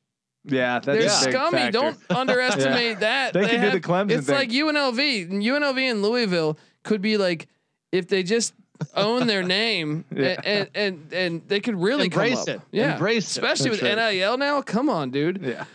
Yeah, 0.45 0.79
that's 0.79 0.86
They're 0.86 0.95
a 0.95 0.99
big 1.01 1.10
scummy. 1.34 1.58
factor. 1.58 1.71
Don't 1.71 1.97
underestimate 2.10 2.99
that. 3.01 3.34
They 3.34 3.47
can 3.47 3.62
do 3.62 3.71
the 3.71 3.82
Clemson 3.82 4.12
It's 4.12 4.27
thing. 4.27 4.36
like 4.36 4.49
UNLV. 4.49 5.29
UNLV 5.32 5.91
and 5.91 6.01
Louisville 6.01 6.58
could 6.84 7.01
be 7.01 7.17
like 7.17 7.47
if 7.91 8.08
they 8.08 8.23
just 8.23 8.53
own 8.95 9.27
their 9.27 9.43
name 9.60 10.05
Yeah. 10.15 10.39
and, 10.43 10.69
and 10.73 11.13
and 11.13 11.41
they 11.49 11.60
could 11.60 11.75
really 11.75 12.05
Embrace 12.05 12.45
come 12.45 12.55
it. 12.55 12.62
Yeah, 12.71 12.93
Embrace 12.93 13.27
especially 13.27 13.71
That's 13.71 13.82
with 13.82 13.97
right. 13.97 14.13
NIL 14.13 14.38
now. 14.38 14.62
Come 14.62 14.89
on, 14.89 15.12
dude. 15.12 15.41
Yeah. 15.43 15.65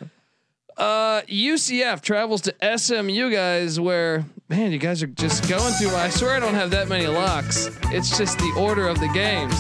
Uh, 0.77 1.23
UCF 1.23 2.01
travels 2.01 2.43
to 2.43 2.79
SMU, 2.79 3.31
guys. 3.31 3.79
Where 3.79 4.25
man, 4.49 4.73
you 4.73 4.79
guys 4.79 5.03
are 5.03 5.09
just 5.09 5.49
going 5.49 5.73
through. 5.75 5.91
I 5.91 6.09
swear 6.09 6.33
I 6.33 6.41
don't 6.41 6.55
have 6.55 6.71
that 6.71 6.89
many 6.89 7.07
locks. 7.07 7.71
It's 7.85 8.17
just 8.19 8.39
the 8.39 8.53
order 8.59 8.89
of 8.89 8.99
the 8.99 9.09
games. 9.09 9.55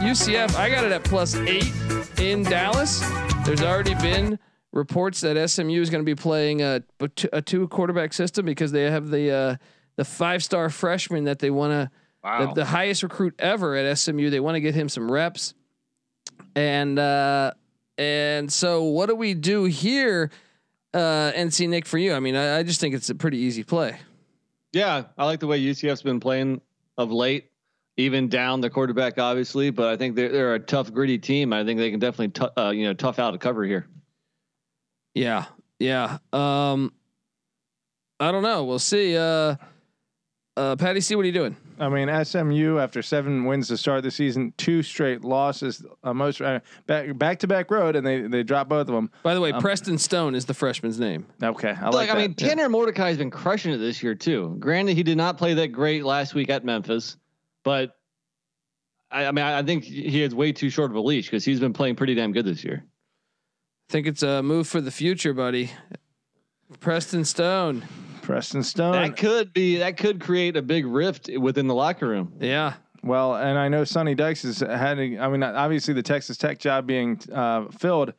UCF, 0.00 0.54
I 0.56 0.70
got 0.70 0.84
it 0.84 0.92
at 0.92 1.04
plus 1.04 1.34
eight 1.34 1.72
in 2.18 2.42
Dallas. 2.42 3.00
There's 3.44 3.62
already 3.62 3.94
been 3.94 4.38
reports 4.72 5.22
that 5.22 5.50
SMU 5.50 5.80
is 5.80 5.90
going 5.90 6.04
to 6.04 6.06
be 6.06 6.14
playing 6.14 6.62
a, 6.62 6.82
a 7.32 7.42
two- 7.42 7.68
quarterback 7.68 8.12
system 8.12 8.44
because 8.44 8.70
they 8.72 8.90
have 8.90 9.08
the 9.08 9.30
uh, 9.30 9.56
the 9.96 10.04
five 10.04 10.44
star 10.44 10.68
freshman 10.68 11.24
that 11.24 11.38
they 11.38 11.50
want 11.50 11.72
to 11.72 11.90
the, 12.22 12.52
the 12.54 12.64
highest 12.66 13.02
recruit 13.02 13.34
ever 13.38 13.74
at 13.76 13.98
SMU. 13.98 14.28
They 14.28 14.40
want 14.40 14.56
to 14.56 14.60
get 14.60 14.74
him 14.74 14.90
some 14.90 15.10
reps, 15.10 15.54
and 16.54 16.98
uh, 16.98 17.52
and 17.96 18.52
so 18.52 18.82
what 18.82 19.08
do 19.08 19.14
we 19.14 19.32
do 19.34 19.64
here? 19.64 20.30
Uh, 20.92 21.32
NC 21.32 21.68
Nick 21.68 21.86
for 21.86 21.98
you. 21.98 22.12
I 22.14 22.20
mean, 22.20 22.34
I, 22.34 22.58
I 22.58 22.62
just 22.62 22.80
think 22.80 22.94
it's 22.94 23.10
a 23.10 23.14
pretty 23.14 23.38
easy 23.38 23.62
play. 23.62 23.96
Yeah, 24.72 25.04
I 25.16 25.24
like 25.24 25.40
the 25.40 25.46
way 25.46 25.60
UCF's 25.60 26.02
been 26.02 26.20
playing 26.20 26.60
of 26.98 27.10
late, 27.12 27.50
even 27.96 28.28
down 28.28 28.60
the 28.60 28.70
quarterback, 28.70 29.18
obviously. 29.18 29.70
But 29.70 29.88
I 29.88 29.96
think 29.96 30.16
they're, 30.16 30.30
they're 30.30 30.54
a 30.54 30.60
tough, 30.60 30.92
gritty 30.92 31.18
team. 31.18 31.52
I 31.52 31.64
think 31.64 31.78
they 31.78 31.90
can 31.90 32.00
definitely, 32.00 32.28
tou- 32.28 32.60
uh, 32.60 32.70
you 32.70 32.84
know, 32.84 32.94
tough 32.94 33.18
out 33.18 33.34
a 33.34 33.38
cover 33.38 33.64
here. 33.64 33.86
Yeah, 35.14 35.46
yeah. 35.78 36.18
Um, 36.32 36.92
I 38.18 38.32
don't 38.32 38.42
know. 38.42 38.64
We'll 38.64 38.78
see. 38.78 39.16
Uh, 39.16 39.56
uh, 40.56 40.76
Patty, 40.76 41.00
see 41.00 41.14
what 41.14 41.22
are 41.22 41.26
you 41.26 41.32
doing? 41.32 41.56
I 41.80 41.88
mean, 41.88 42.24
SMU 42.24 42.78
after 42.78 43.00
seven 43.00 43.46
wins 43.46 43.68
to 43.68 43.76
start 43.78 44.02
the 44.02 44.10
season, 44.10 44.52
two 44.58 44.82
straight 44.82 45.24
losses, 45.24 45.82
uh, 46.04 46.12
most 46.12 46.42
uh, 46.42 46.60
back 46.86 47.16
back 47.16 47.38
to 47.38 47.46
back 47.46 47.70
road, 47.70 47.96
and 47.96 48.06
they 48.06 48.20
they 48.20 48.42
dropped 48.42 48.68
both 48.68 48.86
of 48.88 48.94
them. 48.94 49.10
By 49.22 49.34
the 49.34 49.40
way, 49.40 49.52
Preston 49.52 49.96
Stone 49.96 50.34
is 50.34 50.44
the 50.44 50.52
freshman's 50.52 51.00
name. 51.00 51.26
Okay, 51.42 51.70
I 51.70 51.86
like, 51.86 51.94
Like, 51.94 52.10
I 52.10 52.18
mean, 52.18 52.34
Tanner 52.34 52.68
Mordecai 52.68 53.08
has 53.08 53.16
been 53.16 53.30
crushing 53.30 53.72
it 53.72 53.78
this 53.78 54.02
year 54.02 54.14
too. 54.14 54.56
Granted, 54.60 54.94
he 54.94 55.02
did 55.02 55.16
not 55.16 55.38
play 55.38 55.54
that 55.54 55.68
great 55.68 56.04
last 56.04 56.34
week 56.34 56.50
at 56.50 56.66
Memphis, 56.66 57.16
but 57.64 57.96
I, 59.10 59.26
I 59.26 59.32
mean, 59.32 59.44
I 59.44 59.60
I 59.60 59.62
think 59.62 59.84
he 59.84 60.20
has 60.20 60.34
way 60.34 60.52
too 60.52 60.68
short 60.68 60.90
of 60.90 60.96
a 60.96 61.00
leash 61.00 61.26
because 61.26 61.46
he's 61.46 61.60
been 61.60 61.72
playing 61.72 61.96
pretty 61.96 62.14
damn 62.14 62.32
good 62.32 62.44
this 62.44 62.62
year. 62.62 62.84
I 63.88 63.92
think 63.92 64.06
it's 64.06 64.22
a 64.22 64.42
move 64.42 64.68
for 64.68 64.82
the 64.82 64.90
future, 64.90 65.32
buddy. 65.32 65.70
Preston 66.78 67.24
Stone. 67.24 67.84
Preston 68.30 68.62
Stone. 68.62 68.92
That 68.92 69.16
could 69.16 69.52
be 69.52 69.78
that 69.78 69.96
could 69.96 70.20
create 70.20 70.56
a 70.56 70.62
big 70.62 70.86
rift 70.86 71.28
within 71.38 71.66
the 71.66 71.74
locker 71.74 72.08
room. 72.08 72.32
Yeah. 72.40 72.74
Well, 73.02 73.34
and 73.34 73.58
I 73.58 73.68
know 73.68 73.84
Sonny 73.84 74.14
Dykes 74.14 74.42
has 74.42 74.60
had. 74.60 74.98
a- 74.98 75.18
I 75.18 75.28
mean, 75.28 75.42
obviously 75.42 75.94
the 75.94 76.02
Texas 76.02 76.36
Tech 76.36 76.58
job 76.58 76.86
being 76.86 77.18
uh, 77.32 77.66
filled 77.70 78.12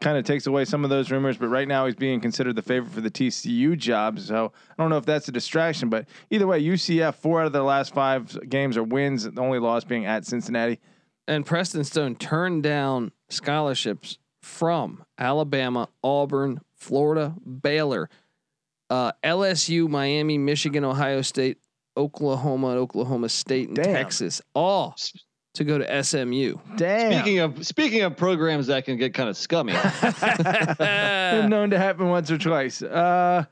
kind 0.00 0.16
of 0.16 0.24
takes 0.24 0.46
away 0.46 0.64
some 0.64 0.82
of 0.82 0.88
those 0.88 1.10
rumors. 1.10 1.36
But 1.36 1.48
right 1.48 1.68
now 1.68 1.84
he's 1.84 1.94
being 1.94 2.20
considered 2.20 2.56
the 2.56 2.62
favorite 2.62 2.90
for 2.92 3.02
the 3.02 3.10
TCU 3.10 3.76
job. 3.76 4.18
So 4.18 4.52
I 4.70 4.82
don't 4.82 4.88
know 4.90 4.96
if 4.96 5.04
that's 5.04 5.28
a 5.28 5.32
distraction. 5.32 5.90
But 5.90 6.06
either 6.30 6.46
way, 6.46 6.62
UCF 6.62 7.16
four 7.16 7.40
out 7.42 7.46
of 7.46 7.52
their 7.52 7.62
last 7.62 7.92
five 7.94 8.48
games 8.48 8.76
are 8.78 8.82
wins. 8.82 9.24
The 9.24 9.40
only 9.42 9.58
loss 9.58 9.84
being 9.84 10.06
at 10.06 10.24
Cincinnati. 10.26 10.80
And 11.28 11.44
Preston 11.44 11.84
Stone 11.84 12.16
turned 12.16 12.62
down 12.62 13.12
scholarships 13.28 14.18
from 14.42 15.04
Alabama, 15.18 15.88
Auburn, 16.02 16.60
Florida, 16.74 17.34
Baylor, 17.62 18.08
uh, 18.94 19.12
LSU, 19.24 19.88
Miami, 19.88 20.38
Michigan, 20.38 20.84
Ohio 20.84 21.22
State, 21.22 21.58
Oklahoma, 21.96 22.68
Oklahoma 22.68 23.28
State, 23.28 23.68
and 23.68 23.76
Damn. 23.76 23.92
Texas, 23.92 24.40
all 24.54 24.94
to 25.54 25.64
go 25.64 25.78
to 25.78 26.04
SMU. 26.04 26.56
Damn. 26.76 27.12
Speaking 27.12 27.38
of 27.40 27.66
speaking 27.66 28.02
of 28.02 28.16
programs 28.16 28.68
that 28.68 28.84
can 28.84 28.96
get 28.96 29.12
kind 29.12 29.28
of 29.28 29.36
scummy, 29.36 29.72
Been 30.78 31.50
known 31.50 31.70
to 31.70 31.78
happen 31.78 32.08
once 32.08 32.30
or 32.30 32.38
twice. 32.38 32.82
Uh, 32.82 33.44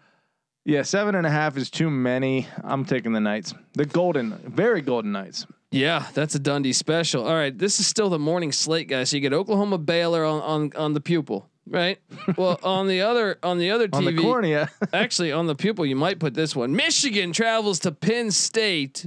yeah, 0.64 0.82
seven 0.82 1.16
and 1.16 1.26
a 1.26 1.30
half 1.30 1.56
is 1.56 1.70
too 1.70 1.90
many. 1.90 2.46
I'm 2.62 2.84
taking 2.84 3.12
the 3.12 3.20
Knights. 3.20 3.52
The 3.74 3.84
Golden, 3.84 4.38
very 4.46 4.80
Golden 4.80 5.10
Knights. 5.10 5.46
Yeah, 5.72 6.06
that's 6.14 6.36
a 6.36 6.38
Dundee 6.38 6.72
special. 6.72 7.26
All 7.26 7.34
right, 7.34 7.56
this 7.56 7.80
is 7.80 7.86
still 7.88 8.10
the 8.10 8.18
morning 8.18 8.52
slate, 8.52 8.88
guys. 8.88 9.10
So 9.10 9.16
you 9.16 9.22
get 9.22 9.32
Oklahoma 9.32 9.78
Baylor 9.78 10.24
on 10.24 10.40
on, 10.42 10.72
on 10.76 10.92
the 10.92 11.00
pupil, 11.00 11.48
right? 11.66 11.98
well, 12.36 12.58
on 12.62 12.88
the 12.88 13.02
other 13.02 13.38
on 13.42 13.58
the 13.58 13.70
other 13.70 13.88
On 13.92 14.04
TV, 14.04 14.16
the 14.16 14.22
cornea. 14.22 14.70
actually 14.92 15.32
on 15.32 15.46
the 15.46 15.54
pupil, 15.54 15.86
you 15.86 15.96
might 15.96 16.18
put 16.18 16.34
this 16.34 16.54
one. 16.56 16.74
Michigan 16.74 17.32
travels 17.32 17.80
to 17.80 17.92
Penn 17.92 18.30
State, 18.30 19.06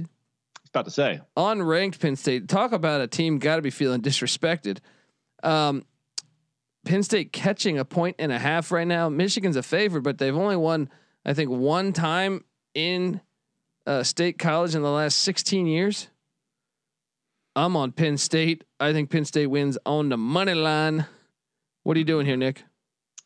about 0.76 0.84
to 0.84 0.90
say 0.90 1.20
unranked 1.36 1.98
Penn 2.00 2.16
State. 2.16 2.48
Talk 2.48 2.72
about 2.72 3.00
a 3.00 3.06
team 3.06 3.38
got 3.38 3.56
to 3.56 3.62
be 3.62 3.70
feeling 3.70 4.02
disrespected. 4.02 4.78
Um, 5.42 5.84
Penn 6.84 7.02
State 7.02 7.32
catching 7.32 7.78
a 7.78 7.84
point 7.84 8.16
and 8.18 8.30
a 8.30 8.38
half 8.38 8.70
right 8.70 8.86
now. 8.86 9.08
Michigan's 9.08 9.56
a 9.56 9.62
favorite, 9.62 10.02
but 10.02 10.18
they've 10.18 10.36
only 10.36 10.56
won, 10.56 10.90
I 11.24 11.32
think, 11.34 11.50
one 11.50 11.92
time 11.92 12.44
in 12.74 13.20
uh, 13.86 14.02
state 14.02 14.38
college 14.38 14.74
in 14.74 14.82
the 14.82 14.90
last 14.90 15.18
16 15.18 15.66
years. 15.66 16.08
I'm 17.56 17.74
on 17.74 17.92
Penn 17.92 18.18
State. 18.18 18.64
I 18.78 18.92
think 18.92 19.10
Penn 19.10 19.24
State 19.24 19.46
wins 19.46 19.78
on 19.86 20.10
the 20.10 20.18
money 20.18 20.54
line. 20.54 21.06
What 21.86 21.96
are 21.96 22.00
you 22.00 22.04
doing 22.04 22.26
here, 22.26 22.36
Nick? 22.36 22.64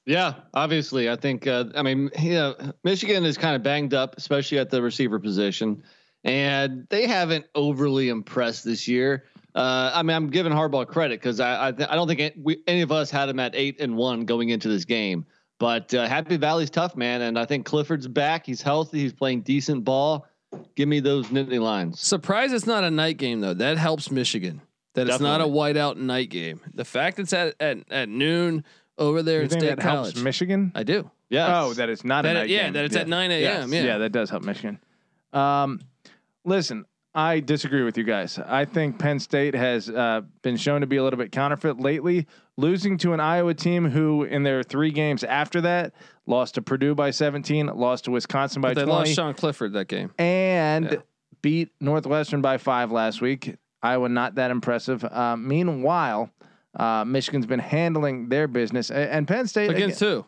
Yeah, 0.04 0.34
obviously. 0.52 1.08
I 1.08 1.16
think. 1.16 1.46
Uh, 1.46 1.64
I 1.74 1.80
mean, 1.80 2.10
yeah, 2.18 2.52
Michigan 2.84 3.24
is 3.24 3.38
kind 3.38 3.56
of 3.56 3.62
banged 3.62 3.94
up, 3.94 4.18
especially 4.18 4.58
at 4.58 4.68
the 4.68 4.82
receiver 4.82 5.18
position, 5.18 5.82
and 6.24 6.86
they 6.90 7.06
haven't 7.06 7.46
overly 7.54 8.10
impressed 8.10 8.66
this 8.66 8.86
year. 8.86 9.24
Uh, 9.54 9.92
I 9.94 10.02
mean, 10.02 10.14
I'm 10.14 10.28
giving 10.28 10.52
Harbaugh 10.52 10.86
credit 10.86 11.20
because 11.20 11.40
I 11.40 11.68
I, 11.68 11.72
th- 11.72 11.88
I 11.88 11.94
don't 11.94 12.06
think 12.06 12.20
it, 12.20 12.34
we, 12.36 12.62
any 12.66 12.82
of 12.82 12.92
us 12.92 13.10
had 13.10 13.30
him 13.30 13.40
at 13.40 13.54
eight 13.54 13.80
and 13.80 13.96
one 13.96 14.26
going 14.26 14.50
into 14.50 14.68
this 14.68 14.84
game. 14.84 15.24
But 15.58 15.94
uh, 15.94 16.06
Happy 16.06 16.36
Valley's 16.36 16.68
tough, 16.68 16.96
man, 16.96 17.22
and 17.22 17.38
I 17.38 17.46
think 17.46 17.64
Clifford's 17.64 18.08
back. 18.08 18.44
He's 18.44 18.60
healthy. 18.60 18.98
He's 18.98 19.14
playing 19.14 19.40
decent 19.40 19.84
ball. 19.84 20.26
Give 20.74 20.86
me 20.86 21.00
those 21.00 21.28
Nittany 21.28 21.62
Lions. 21.62 21.98
Surprise! 21.98 22.52
it's 22.52 22.66
not 22.66 22.84
a 22.84 22.90
night 22.90 23.16
game 23.16 23.40
though. 23.40 23.54
That 23.54 23.78
helps 23.78 24.10
Michigan. 24.10 24.60
That 24.94 25.08
it's 25.08 25.20
not 25.20 25.40
a 25.40 25.44
whiteout 25.44 25.96
night 25.96 26.30
game. 26.30 26.60
The 26.74 26.84
fact 26.84 27.18
it's 27.18 27.32
at 27.32 27.54
at, 27.60 27.78
at 27.90 28.08
noon 28.08 28.64
over 28.98 29.22
there 29.22 29.38
You 29.38 29.42
in 29.44 29.48
think 29.48 29.62
State 29.62 29.76
that 29.76 29.82
College. 29.82 30.14
helps 30.14 30.22
Michigan? 30.24 30.72
I 30.74 30.82
do. 30.82 31.10
Yeah. 31.28 31.62
Oh, 31.62 31.72
that 31.74 31.88
it's 31.88 32.04
not 32.04 32.24
That 32.24 32.36
a 32.36 32.42
it- 32.44 32.50
yeah, 32.50 32.64
game. 32.64 32.72
that 32.72 32.84
it's 32.86 32.96
at 32.96 33.06
9 33.08 33.30
a.m., 33.30 33.72
yeah. 33.72 33.98
that 33.98 34.10
does 34.10 34.30
help 34.30 34.42
Michigan. 34.42 34.80
Um, 35.32 35.80
listen, 36.44 36.84
I 37.14 37.40
disagree 37.40 37.82
with 37.84 37.96
you 37.96 38.04
guys. 38.04 38.38
I 38.38 38.64
think 38.64 38.98
Penn 38.98 39.20
State 39.20 39.54
has 39.54 39.88
uh, 39.88 40.22
been 40.42 40.56
shown 40.56 40.80
to 40.80 40.86
be 40.88 40.96
a 40.96 41.04
little 41.04 41.18
bit 41.18 41.30
counterfeit 41.32 41.78
lately, 41.80 42.26
losing 42.56 42.98
to 42.98 43.12
an 43.12 43.20
Iowa 43.20 43.54
team 43.54 43.88
who, 43.90 44.24
in 44.24 44.42
their 44.42 44.62
three 44.64 44.90
games 44.90 45.22
after 45.24 45.60
that, 45.60 45.92
lost 46.26 46.56
to 46.56 46.62
Purdue 46.62 46.94
by 46.96 47.10
17, 47.10 47.66
lost 47.66 48.04
to 48.06 48.10
Wisconsin 48.10 48.60
by 48.60 48.70
But 48.70 48.80
they 48.80 48.84
20, 48.86 48.92
lost 48.92 49.14
Sean 49.14 49.34
Clifford 49.34 49.72
that 49.74 49.86
game. 49.88 50.12
and 50.18 50.84
Yeah. 50.90 50.96
beat 51.42 51.70
Northwestern 51.80 52.42
by 52.42 52.58
five 52.58 52.90
last 52.92 53.20
week. 53.20 53.56
Iowa 53.82 54.08
not 54.08 54.34
that 54.36 54.50
impressive. 54.50 55.04
Uh, 55.04 55.36
meanwhile, 55.36 56.30
uh, 56.78 57.04
Michigan's 57.04 57.46
been 57.46 57.60
handling 57.60 58.28
their 58.28 58.46
business, 58.46 58.90
A- 58.90 59.12
and 59.12 59.26
Penn 59.26 59.46
State 59.46 59.70
Against 59.70 60.00
who? 60.00 60.24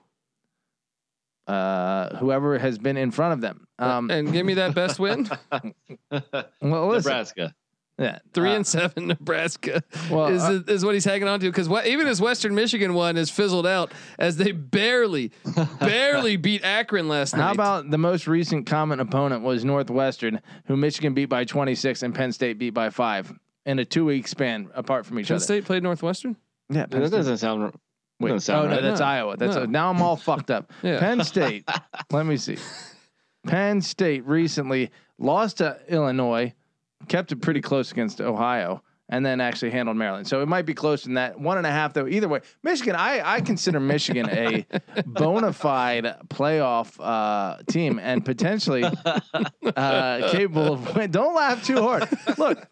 uh, 1.47 2.17
whoever 2.17 2.59
has 2.59 2.79
been 2.79 2.97
in 2.97 3.11
front 3.11 3.35
of 3.35 3.41
them. 3.41 3.67
Um, 3.79 4.11
and 4.11 4.33
give 4.33 4.47
me 4.47 4.55
that 4.55 4.75
best 4.75 4.99
win. 4.99 5.29
well, 5.51 6.89
listen, 6.89 7.11
Nebraska. 7.11 7.55
Yeah, 7.99 8.19
Three 8.33 8.51
uh, 8.51 8.57
and 8.57 8.67
seven, 8.67 9.07
Nebraska 9.09 9.83
well, 10.11 10.27
is 10.29 10.43
uh, 10.43 10.63
is 10.67 10.85
what 10.85 10.95
he's 10.95 11.05
hanging 11.05 11.29
on 11.29 11.41
to 11.41 11.47
because 11.51 11.69
even 11.87 12.07
his 12.07 12.21
Western 12.21 12.55
Michigan 12.55 12.95
one 12.95 13.17
has 13.17 13.31
fizzled 13.31 13.67
out 13.67 13.93
as 14.19 14.37
they 14.37 14.53
barely, 14.53 15.31
barely 15.81 16.37
beat 16.37 16.65
Akron 16.65 17.09
last 17.09 17.37
night. 17.37 17.43
How 17.43 17.53
about 17.53 17.91
the 17.91 17.99
most 17.99 18.27
recent 18.27 18.67
common 18.67 18.99
opponent 19.01 19.43
was 19.43 19.65
Northwestern, 19.65 20.41
who 20.67 20.77
Michigan 20.77 21.15
beat 21.15 21.27
by 21.27 21.45
26 21.45 22.03
and 22.03 22.15
Penn 22.15 22.33
State 22.33 22.59
beat 22.59 22.71
by 22.71 22.91
five 22.91 23.33
in 23.67 23.79
a 23.79 23.85
two 23.85 24.05
week 24.07 24.27
span 24.27 24.71
apart 24.75 25.07
from 25.07 25.19
each 25.21 25.29
Penn 25.29 25.37
other. 25.37 25.45
State 25.45 25.65
played 25.65 25.83
Northwestern? 25.83 26.37
Yeah, 26.71 26.87
Penn 26.87 27.01
That 27.03 27.09
State. 27.09 27.17
doesn't 27.19 27.39
sound. 27.39 27.75
Wait, 28.21 28.31
doesn't 28.31 28.41
sound 28.41 28.73
oh 28.73 28.77
no, 28.77 28.83
that's 28.83 29.01
No. 29.01 29.07
Iowa. 29.07 29.37
That's 29.37 29.57
No. 29.57 29.65
now 29.67 29.91
I'm 29.91 30.01
all 30.01 30.17
fucked 30.17 30.51
up. 30.51 30.73
Yeah. 30.83 30.99
Penn 30.99 31.23
State. 31.25 31.69
let 32.11 32.25
me 32.25 32.37
see. 32.37 32.57
Penn 33.47 33.81
State 33.83 34.25
recently 34.27 34.91
lost 35.19 35.59
to 35.59 35.79
Illinois, 35.89 36.55
kept 37.09 37.33
it 37.33 37.37
pretty 37.37 37.61
close 37.61 37.91
against 37.93 38.21
Ohio, 38.21 38.83
and 39.09 39.25
then 39.27 39.41
actually 39.41 39.71
handled 39.71 39.97
Maryland. 39.97 40.27
So 40.27 40.41
it 40.43 40.49
might 40.49 40.67
be 40.67 40.75
close 40.75 41.07
in 41.07 41.15
that 41.15 41.39
one 41.39 41.59
and 41.59 41.67
a 41.67 41.71
half 41.71 41.93
though. 41.93 42.07
Either 42.07 42.29
way, 42.29 42.41
Michigan. 42.63 42.95
I 42.97 43.21
I 43.25 43.41
consider 43.41 43.81
Michigan 43.81 44.29
a 44.31 44.67
bona 45.07 45.53
fide 45.53 46.05
playoff 46.29 46.97
uh, 47.01 47.63
team 47.69 47.99
and 47.99 48.25
potentially 48.25 48.85
uh, 48.85 50.29
capable 50.31 50.75
of. 50.75 50.95
Win. 50.97 51.11
Don't 51.11 51.35
laugh 51.35 51.65
too 51.65 51.81
hard. 51.83 52.09
Look. 52.39 52.67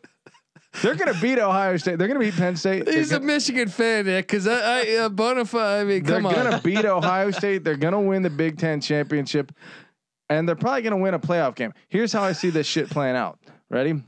They're 0.83 0.95
gonna 0.95 1.19
beat 1.21 1.40
Ohio 1.40 1.77
State. 1.79 1.99
They're 1.99 2.07
gonna 2.07 2.21
beat 2.21 2.35
Penn 2.37 2.55
State. 2.55 2.88
He's 2.88 3.11
a 3.11 3.14
gonna- 3.16 3.27
Michigan 3.27 3.66
fan, 3.66 4.07
Nick. 4.07 4.29
Because 4.29 4.47
I, 4.47 4.53
I 4.53 4.81
uh, 4.99 5.09
Bonafide. 5.09 5.81
I 5.81 5.83
mean, 5.85 6.05
they're 6.05 6.19
come 6.19 6.27
on. 6.27 6.35
gonna 6.35 6.61
beat 6.62 6.85
Ohio 6.85 7.33
State. 7.33 7.64
They're 7.64 7.77
gonna 7.77 8.01
win 8.01 8.23
the 8.23 8.31
Big 8.31 8.57
Ten 8.57 8.81
championship, 8.81 9.51
and 10.29 10.49
they're 10.49 10.55
probably 10.55 10.83
gonna 10.83 10.99
win 10.99 11.14
a 11.14 11.19
playoff 11.19 11.57
game. 11.57 11.73
Here's 11.88 12.12
how 12.12 12.23
I 12.23 12.31
see 12.31 12.51
this 12.51 12.69
shit 12.69 12.88
playing 12.88 13.16
out. 13.16 13.39
Ready? 13.70 14.02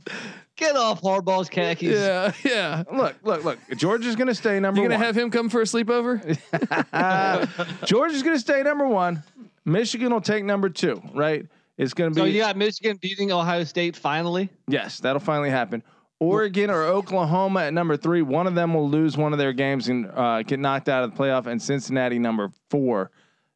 Get 0.56 0.76
off 0.76 1.00
Harbaugh's 1.00 1.48
khakis. 1.48 1.98
yeah, 1.98 2.32
yeah. 2.44 2.82
Look, 2.92 3.16
look, 3.22 3.44
look. 3.44 3.58
Georgia's 3.76 4.16
gonna 4.16 4.34
stay 4.34 4.60
number 4.60 4.80
one. 4.80 4.90
You 4.90 4.96
gonna 4.96 5.04
have 5.04 5.16
him 5.16 5.30
come 5.30 5.48
for 5.48 5.60
a 5.60 5.64
sleepover? 5.64 6.38
Uh, 6.92 7.46
Georgia's 7.86 8.22
gonna 8.22 8.38
stay 8.38 8.62
number 8.62 8.86
one. 8.86 9.22
Michigan 9.64 10.12
will 10.12 10.20
take 10.20 10.44
number 10.44 10.68
two. 10.68 11.00
Right? 11.14 11.46
It's 11.78 11.94
gonna 11.94 12.10
be 12.10 12.20
So 12.20 12.24
you 12.24 12.40
got 12.40 12.56
Michigan 12.56 12.98
beating 13.00 13.32
Ohio 13.32 13.64
State 13.64 13.96
finally. 13.96 14.50
yes. 14.68 15.00
That'll 15.00 15.20
finally 15.20 15.50
happen. 15.50 15.82
Oregon 16.20 16.70
or 16.70 16.84
Oklahoma 16.84 17.62
at 17.62 17.72
number 17.72 17.96
three. 17.96 18.22
One 18.22 18.46
of 18.46 18.54
them 18.54 18.74
will 18.74 18.88
lose 18.88 19.16
one 19.16 19.32
of 19.32 19.38
their 19.40 19.52
games 19.52 19.88
and 19.88 20.06
uh, 20.14 20.42
get 20.42 20.60
knocked 20.60 20.88
out 20.88 21.02
of 21.02 21.10
the 21.12 21.16
playoff, 21.20 21.46
and 21.46 21.60
Cincinnati 21.60 22.18
number 22.20 22.50
four. 22.70 23.10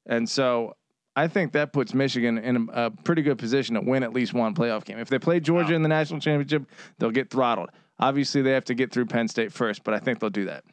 And 0.07 0.29
so 0.29 0.75
I 1.17 1.29
think 1.29 1.53
that 1.53 1.73
puts 1.73 1.95
Michigan 1.95 2.37
in 2.37 2.69
a, 2.73 2.87
a 2.87 2.91
pretty 2.91 3.23
good 3.23 3.39
position 3.39 3.75
to 3.75 3.81
win 3.81 4.03
at 4.03 4.13
least 4.13 4.35
one 4.35 4.55
playoff 4.55 4.85
game. 4.85 4.99
If 4.99 5.09
they 5.09 5.19
play 5.19 5.41
Georgia 5.41 5.75
in 5.75 5.83
the 5.83 5.89
national 5.89 6.21
championship, 6.21 6.71
they'll 6.99 7.11
get 7.11 7.31
throttled. 7.31 7.71
Obviously, 7.99 8.43
they 8.43 8.51
have 8.51 8.67
to 8.67 8.75
get 8.75 8.93
through 8.93 9.07
Penn 9.07 9.27
State 9.27 9.51
first, 9.51 9.83
but 9.83 9.95
I 9.95 9.99
think 9.99 10.21
they'll 10.21 10.29
do 10.29 10.45
that. 10.45 10.65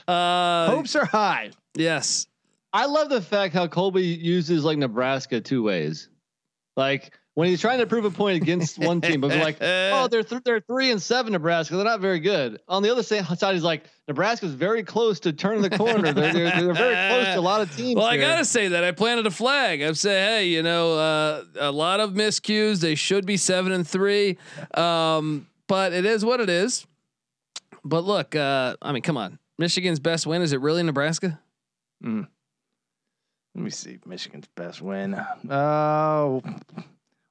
uh, 0.08 0.70
Hopes 0.70 0.94
are 0.94 1.06
high. 1.06 1.50
yes. 1.74 2.26
I 2.72 2.86
love 2.86 3.10
the 3.10 3.20
fact 3.20 3.54
how 3.54 3.66
Colby 3.66 4.02
uses 4.02 4.64
like 4.64 4.78
Nebraska 4.78 5.40
two 5.40 5.62
ways. 5.62 6.08
Like 6.76 7.12
when 7.34 7.48
he's 7.48 7.60
trying 7.60 7.78
to 7.78 7.86
prove 7.86 8.04
a 8.04 8.10
point 8.10 8.42
against 8.42 8.78
one 8.78 9.00
team, 9.00 9.20
but 9.20 9.30
like, 9.36 9.56
oh, 9.60 10.08
they're 10.10 10.22
th- 10.22 10.42
they're 10.44 10.60
three 10.60 10.90
and 10.90 11.00
seven 11.00 11.32
Nebraska. 11.32 11.76
They're 11.76 11.84
not 11.84 12.00
very 12.00 12.20
good. 12.20 12.60
On 12.68 12.82
the 12.82 12.90
other 12.90 13.02
side, 13.02 13.24
he's 13.24 13.62
like, 13.62 13.84
Nebraska's 14.08 14.52
very 14.52 14.82
close 14.82 15.20
to 15.20 15.32
turning 15.32 15.62
the 15.62 15.70
corner. 15.70 16.12
They're, 16.12 16.32
they're, 16.32 16.50
they're 16.50 16.74
very 16.74 17.14
close 17.14 17.34
to 17.34 17.38
a 17.38 17.40
lot 17.40 17.60
of 17.60 17.74
teams. 17.76 17.96
Well, 17.96 18.06
I 18.06 18.16
gotta 18.16 18.44
say 18.44 18.68
that 18.68 18.84
I 18.84 18.92
planted 18.92 19.26
a 19.26 19.30
flag. 19.30 19.82
I've 19.82 19.98
said, 19.98 20.28
hey, 20.28 20.48
you 20.48 20.62
know, 20.62 20.94
uh, 20.94 21.44
a 21.58 21.72
lot 21.72 22.00
of 22.00 22.12
miscues. 22.12 22.80
They 22.80 22.94
should 22.94 23.26
be 23.26 23.36
seven 23.36 23.72
and 23.72 23.86
three, 23.86 24.38
um, 24.74 25.46
but 25.68 25.92
it 25.92 26.04
is 26.04 26.24
what 26.24 26.40
it 26.40 26.50
is. 26.50 26.86
But 27.84 28.04
look, 28.04 28.36
uh, 28.36 28.76
I 28.80 28.92
mean, 28.92 29.02
come 29.02 29.16
on, 29.16 29.38
Michigan's 29.58 30.00
best 30.00 30.26
win 30.26 30.42
is 30.42 30.52
it 30.52 30.60
really 30.60 30.82
Nebraska? 30.82 31.40
Let 33.54 33.64
me 33.64 33.70
see. 33.70 33.98
Michigan's 34.06 34.48
best 34.56 34.80
win. 34.80 35.14
Uh, 35.14 36.40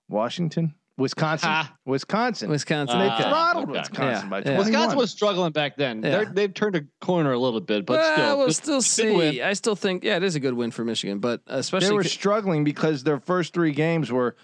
Washington, 0.10 0.76
Wisconsin, 0.98 1.50
Ha. 1.50 1.76
Wisconsin. 1.86 2.50
Wisconsin. 2.50 3.00
they 3.00 3.08
Ah, 3.08 3.18
throttled 3.18 3.70
okay. 3.70 3.80
Wisconsin 3.80 4.26
Yeah, 4.26 4.30
by 4.30 4.38
yeah. 4.40 4.44
21. 4.44 4.66
Wisconsin 4.66 4.98
was 4.98 5.12
struggling 5.12 5.52
back 5.52 5.78
then. 5.78 6.04
Yeah. 6.04 6.10
They're, 6.10 6.26
they've 6.26 6.54
turned 6.54 6.76
a 6.76 6.82
corner 7.00 7.32
a 7.32 7.40
little 7.40 7.62
bit, 7.62 7.86
but 7.86 8.00
well, 8.00 8.14
still, 8.16 8.38
we'll 8.38 8.52
still 8.52 8.82
see. 8.82 9.16
win. 9.16 9.42
I 9.42 9.54
still 9.54 9.76
think, 9.76 10.04
yeah, 10.04 10.18
it 10.18 10.24
is 10.24 10.36
a 10.36 10.40
good 10.40 10.54
win 10.54 10.70
for 10.72 10.84
Michigan, 10.84 11.20
but 11.20 11.42
especially 11.48 11.88
they 11.90 11.94
were 11.96 12.04
c- 12.04 12.10
struggling 12.10 12.64
because 12.64 13.04
their 13.04 13.20
first 13.20 13.54
three 13.54 13.72
games 13.72 14.12
were 14.12 14.36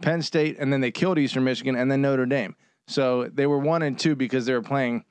Penn 0.00 0.22
State, 0.22 0.56
and 0.58 0.72
then 0.72 0.80
they 0.80 0.90
killed 0.90 1.18
Eastern 1.18 1.44
Michigan, 1.44 1.74
and 1.76 1.90
then 1.90 2.02
Notre 2.02 2.26
Dame. 2.26 2.54
So 2.86 3.28
they 3.28 3.46
were 3.46 3.58
one 3.58 3.82
and 3.82 3.98
two 3.98 4.14
because 4.14 4.46
they 4.46 4.52
were 4.52 4.62
playing 4.62 5.04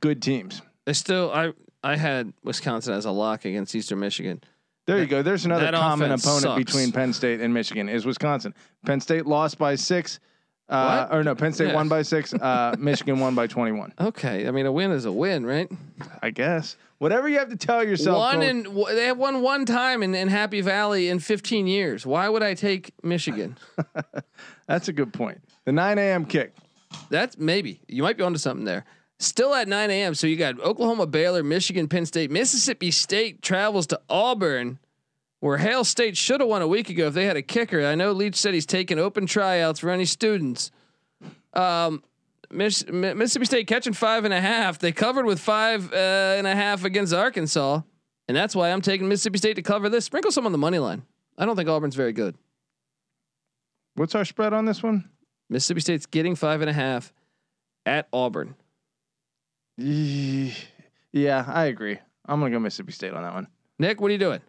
good 0.00 0.22
teams. 0.22 0.62
I 0.86 0.92
still, 0.92 1.30
I, 1.32 1.52
I 1.84 1.96
had 1.96 2.32
Wisconsin 2.42 2.94
as 2.94 3.04
a 3.04 3.10
lock 3.10 3.44
against 3.44 3.74
Eastern 3.74 4.00
Michigan. 4.00 4.42
There 4.86 4.98
you 4.98 5.06
go. 5.06 5.22
There's 5.22 5.44
another 5.44 5.70
common 5.72 6.10
opponent 6.10 6.42
sucks. 6.42 6.58
between 6.58 6.90
Penn 6.92 7.12
State 7.12 7.40
and 7.40 7.52
Michigan 7.54 7.88
is 7.88 8.04
Wisconsin. 8.06 8.54
Penn 8.84 9.00
State 9.00 9.26
lost 9.26 9.58
by 9.58 9.74
six. 9.76 10.20
Uh, 10.68 11.08
or 11.10 11.24
no, 11.24 11.34
Penn 11.34 11.52
State 11.52 11.68
Yeah. 11.68 11.74
won 11.74 11.88
by 11.88 12.02
six. 12.02 12.32
Uh, 12.32 12.74
Michigan 12.78 13.18
won 13.18 13.34
by 13.34 13.46
21. 13.48 13.92
Okay, 14.00 14.46
I 14.46 14.52
mean 14.52 14.66
a 14.66 14.72
win 14.72 14.92
is 14.92 15.04
a 15.04 15.10
win, 15.12 15.44
right? 15.44 15.68
I 16.22 16.30
guess. 16.30 16.76
Whatever 16.98 17.28
you 17.28 17.38
have 17.38 17.48
to 17.48 17.56
tell 17.56 17.82
yourself. 17.82 18.18
one 18.18 18.42
in 18.42 18.62
w- 18.64 18.86
they 18.94 19.06
have 19.06 19.16
won 19.18 19.42
one 19.42 19.64
time 19.64 20.02
in, 20.02 20.14
in 20.14 20.28
Happy 20.28 20.60
Valley 20.60 21.08
in 21.08 21.18
15 21.18 21.66
years. 21.66 22.04
Why 22.06 22.28
would 22.28 22.42
I 22.42 22.54
take 22.54 22.92
Michigan? 23.02 23.56
That's 24.68 24.88
a 24.88 24.92
good 24.92 25.12
point. 25.12 25.40
The 25.64 25.72
9 25.72 25.98
a.m. 25.98 26.24
kick. 26.24 26.54
That's 27.08 27.36
maybe 27.38 27.80
you 27.88 28.02
might 28.02 28.16
be 28.16 28.22
onto 28.22 28.38
something 28.38 28.64
there. 28.64 28.84
Still 29.20 29.54
at 29.54 29.68
9 29.68 29.90
a.m. 29.90 30.14
So 30.14 30.26
you 30.26 30.36
got 30.36 30.58
Oklahoma, 30.60 31.06
Baylor, 31.06 31.42
Michigan, 31.42 31.88
Penn 31.88 32.06
State, 32.06 32.30
Mississippi 32.30 32.90
State 32.90 33.42
travels 33.42 33.86
to 33.88 34.00
Auburn, 34.08 34.78
where 35.40 35.58
Hail 35.58 35.84
State 35.84 36.16
should 36.16 36.40
have 36.40 36.48
won 36.48 36.62
a 36.62 36.66
week 36.66 36.88
ago 36.88 37.08
if 37.08 37.14
they 37.14 37.26
had 37.26 37.36
a 37.36 37.42
kicker. 37.42 37.84
I 37.84 37.94
know 37.94 38.12
Leach 38.12 38.36
said 38.36 38.54
he's 38.54 38.64
taking 38.64 38.98
open 38.98 39.26
tryouts 39.26 39.80
for 39.80 39.90
any 39.90 40.06
students. 40.06 40.70
Um, 41.52 42.02
Miss, 42.50 42.86
Mississippi 42.88 43.44
State 43.44 43.66
catching 43.66 43.92
five 43.92 44.24
and 44.24 44.32
a 44.32 44.40
half. 44.40 44.78
They 44.78 44.90
covered 44.90 45.26
with 45.26 45.38
five 45.38 45.92
uh, 45.92 45.96
and 46.38 46.46
a 46.46 46.56
half 46.56 46.84
against 46.84 47.12
Arkansas, 47.12 47.82
and 48.26 48.34
that's 48.34 48.56
why 48.56 48.72
I'm 48.72 48.80
taking 48.80 49.06
Mississippi 49.06 49.36
State 49.36 49.56
to 49.56 49.62
cover 49.62 49.90
this. 49.90 50.06
Sprinkle 50.06 50.32
some 50.32 50.46
on 50.46 50.52
the 50.52 50.58
money 50.58 50.78
line. 50.78 51.02
I 51.36 51.44
don't 51.44 51.56
think 51.56 51.68
Auburn's 51.68 51.94
very 51.94 52.14
good. 52.14 52.36
What's 53.96 54.14
our 54.14 54.24
spread 54.24 54.54
on 54.54 54.64
this 54.64 54.82
one? 54.82 55.10
Mississippi 55.50 55.80
State's 55.82 56.06
getting 56.06 56.36
five 56.36 56.62
and 56.62 56.70
a 56.70 56.72
half 56.72 57.12
at 57.84 58.08
Auburn. 58.14 58.54
Yee- 59.80 60.54
Yeah, 61.12 61.44
I 61.46 61.64
agree. 61.66 61.98
I'm 62.26 62.38
gonna 62.40 62.50
go 62.52 62.58
Mississippi 62.58 62.92
State 62.92 63.12
on 63.12 63.22
that 63.22 63.34
one. 63.34 63.46
Nick, 63.78 64.00
what 64.00 64.08
are 64.08 64.12
you 64.12 64.18
doing? 64.18 64.40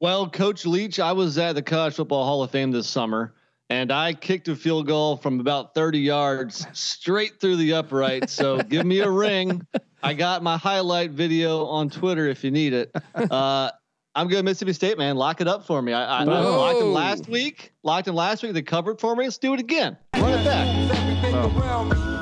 Well, 0.00 0.28
Coach 0.28 0.66
Leach, 0.66 1.00
I 1.00 1.12
was 1.12 1.38
at 1.38 1.54
the 1.54 1.62
College 1.62 1.94
Football 1.94 2.24
Hall 2.24 2.42
of 2.42 2.50
Fame 2.50 2.70
this 2.72 2.88
summer, 2.88 3.34
and 3.70 3.90
I 3.92 4.12
kicked 4.12 4.48
a 4.48 4.56
field 4.56 4.86
goal 4.86 5.16
from 5.16 5.40
about 5.40 5.74
30 5.74 6.00
yards 6.00 6.66
straight 6.72 7.40
through 7.40 7.56
the 7.56 7.74
upright. 7.74 8.28
So 8.28 8.58
give 8.62 8.84
me 8.84 8.98
a 9.00 9.10
ring. 9.10 9.66
I 10.02 10.12
got 10.12 10.42
my 10.42 10.58
highlight 10.58 11.12
video 11.12 11.64
on 11.66 11.88
Twitter 11.88 12.26
if 12.26 12.44
you 12.44 12.50
need 12.50 12.74
it. 12.74 12.94
Uh, 13.14 13.70
I'm 14.14 14.28
going 14.28 14.40
to 14.40 14.42
Mississippi 14.44 14.74
State, 14.74 14.98
man. 14.98 15.16
Lock 15.16 15.40
it 15.40 15.48
up 15.48 15.64
for 15.66 15.80
me. 15.80 15.92
I, 15.94 16.18
I, 16.18 16.20
I 16.20 16.24
locked 16.24 16.80
him 16.80 16.92
last 16.92 17.28
week. 17.28 17.72
Locked 17.82 18.06
him 18.08 18.14
last 18.14 18.42
week. 18.42 18.52
They 18.52 18.62
covered 18.62 19.00
for 19.00 19.16
me. 19.16 19.24
Let's 19.24 19.38
do 19.38 19.54
it 19.54 19.60
again. 19.60 19.96
Run 20.16 20.38
it 20.38 20.44
back. 20.44 22.13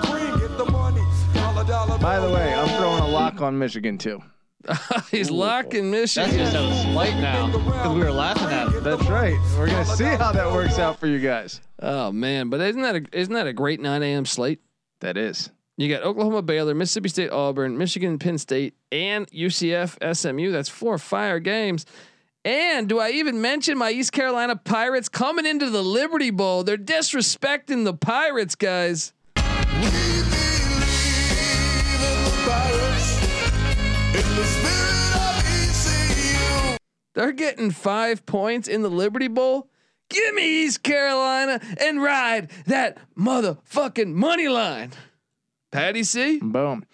By 2.03 2.19
the 2.19 2.29
way, 2.29 2.53
I'm 2.53 2.69
throwing 2.81 3.01
a 3.01 3.07
lock 3.07 3.41
on 3.41 3.57
Michigan 3.57 3.97
too. 3.97 4.21
He's 5.13 5.31
locking 5.31 5.89
Michigan. 5.89 6.37
That's 6.37 6.53
just 6.53 6.57
out 6.57 6.73
of 6.73 6.77
spite 6.77 7.17
now 7.21 7.47
because 7.47 7.95
we 7.95 8.01
were 8.01 8.11
laughing 8.11 8.49
at 8.49 8.71
him. 8.73 8.83
That's 8.83 9.07
right. 9.07 9.39
We're 9.57 9.69
gonna 9.69 9.85
see 9.85 10.07
how 10.07 10.33
that 10.33 10.51
works 10.51 10.81
out 10.81 10.99
for 10.99 11.07
you 11.07 11.21
guys. 11.21 11.61
Oh 11.79 12.11
man, 12.11 12.51
but 12.51 12.61
isn't 12.61 12.83
that 12.83 12.97
a, 12.97 13.05
isn't 13.13 13.33
that 13.33 13.47
a 13.47 13.53
great 13.53 13.81
9 13.81 14.03
a.m. 14.03 14.27
slate? 14.27 14.61
That 14.99 15.17
is. 15.17 15.51
You 15.77 15.89
got 15.89 16.03
Oklahoma, 16.03 16.43
Baylor, 16.43 16.75
Mississippi 16.75 17.09
State, 17.09 17.31
Auburn, 17.31 17.79
Michigan, 17.79 18.19
Penn 18.19 18.37
State, 18.37 18.75
and 18.91 19.31
UCF, 19.31 20.17
SMU. 20.17 20.51
That's 20.51 20.69
four 20.69 20.99
fire 20.99 21.39
games. 21.39 21.87
And 22.45 22.89
do 22.89 22.99
I 22.99 23.11
even 23.11 23.41
mention 23.41 23.79
my 23.79 23.93
East 23.93 24.11
Carolina 24.11 24.57
Pirates 24.57 25.09
coming 25.09 25.47
into 25.47 25.71
the 25.71 25.83
Liberty 25.83 26.31
Bowl? 26.31 26.65
They're 26.65 26.77
disrespecting 26.77 27.85
the 27.85 27.95
Pirates, 27.95 28.57
guys. 28.57 29.13
They're 37.15 37.33
getting 37.33 37.71
five 37.71 38.25
points 38.27 38.69
in 38.69 38.83
the 38.83 38.89
Liberty 38.91 39.29
Bowl. 39.29 39.69
Give 40.09 40.35
me 40.35 40.65
East 40.65 40.83
Carolina 40.83 41.61
and 41.81 42.03
ride 42.03 42.51
that 42.67 42.99
motherfucking 43.17 44.13
money 44.13 44.49
line. 44.49 44.93
Patty 45.71 46.03
C. 46.05 46.39
Boom. 46.43 46.85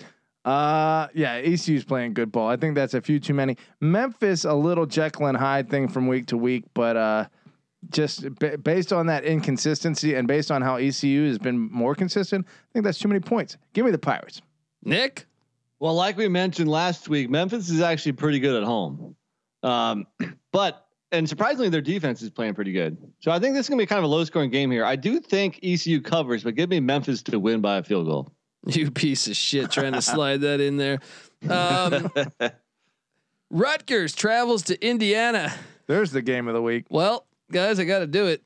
Uh, 0.44 1.08
yeah, 1.14 1.34
ECU's 1.34 1.84
playing 1.84 2.14
good 2.14 2.32
ball. 2.32 2.48
I 2.48 2.56
think 2.56 2.74
that's 2.74 2.94
a 2.94 3.00
few 3.00 3.18
too 3.20 3.34
many. 3.34 3.56
Memphis, 3.80 4.44
a 4.44 4.54
little 4.54 4.86
Jekyll 4.86 5.26
and 5.26 5.36
Hyde 5.36 5.68
thing 5.68 5.88
from 5.88 6.06
week 6.06 6.26
to 6.26 6.36
week, 6.36 6.64
but 6.74 6.96
uh, 6.96 7.26
just 7.90 8.34
ba- 8.36 8.58
based 8.58 8.92
on 8.92 9.06
that 9.06 9.24
inconsistency 9.24 10.14
and 10.14 10.26
based 10.26 10.50
on 10.50 10.62
how 10.62 10.76
ECU 10.76 11.26
has 11.26 11.38
been 11.38 11.58
more 11.58 11.94
consistent, 11.94 12.46
I 12.46 12.72
think 12.72 12.84
that's 12.84 12.98
too 12.98 13.08
many 13.08 13.20
points. 13.20 13.56
Give 13.72 13.84
me 13.84 13.90
the 13.90 13.98
Pirates. 13.98 14.40
Nick. 14.84 15.26
Well, 15.80 15.94
like 15.94 16.16
we 16.16 16.28
mentioned 16.28 16.70
last 16.70 17.08
week, 17.08 17.30
Memphis 17.30 17.70
is 17.70 17.80
actually 17.80 18.12
pretty 18.12 18.40
good 18.40 18.60
at 18.60 18.64
home. 18.66 19.14
Um, 19.62 20.06
but 20.52 20.84
and 21.10 21.28
surprisingly, 21.28 21.70
their 21.70 21.80
defense 21.80 22.20
is 22.20 22.30
playing 22.30 22.54
pretty 22.54 22.72
good. 22.72 22.98
So 23.20 23.30
I 23.30 23.38
think 23.38 23.54
this 23.54 23.66
is 23.66 23.70
gonna 23.70 23.82
be 23.82 23.86
kind 23.86 23.98
of 23.98 24.04
a 24.04 24.08
low 24.08 24.24
scoring 24.24 24.50
game 24.50 24.70
here. 24.70 24.84
I 24.84 24.96
do 24.96 25.20
think 25.20 25.60
ECU 25.62 26.00
covers, 26.00 26.44
but 26.44 26.54
give 26.54 26.68
me 26.68 26.80
Memphis 26.80 27.22
to 27.24 27.38
win 27.38 27.60
by 27.60 27.78
a 27.78 27.82
field 27.82 28.06
goal. 28.06 28.32
You 28.66 28.90
piece 28.90 29.28
of 29.28 29.36
shit 29.36 29.70
trying 29.70 29.92
to 29.92 30.02
slide 30.02 30.40
that 30.42 30.60
in 30.60 30.76
there. 30.76 30.98
Um, 31.48 32.10
Rutgers 33.50 34.14
travels 34.14 34.62
to 34.64 34.86
Indiana. 34.86 35.54
There's 35.86 36.10
the 36.10 36.20
game 36.20 36.48
of 36.48 36.54
the 36.54 36.60
week. 36.60 36.84
Well, 36.90 37.24
guys, 37.50 37.78
I 37.78 37.84
got 37.84 38.00
to 38.00 38.06
do 38.06 38.26
it. 38.26 38.42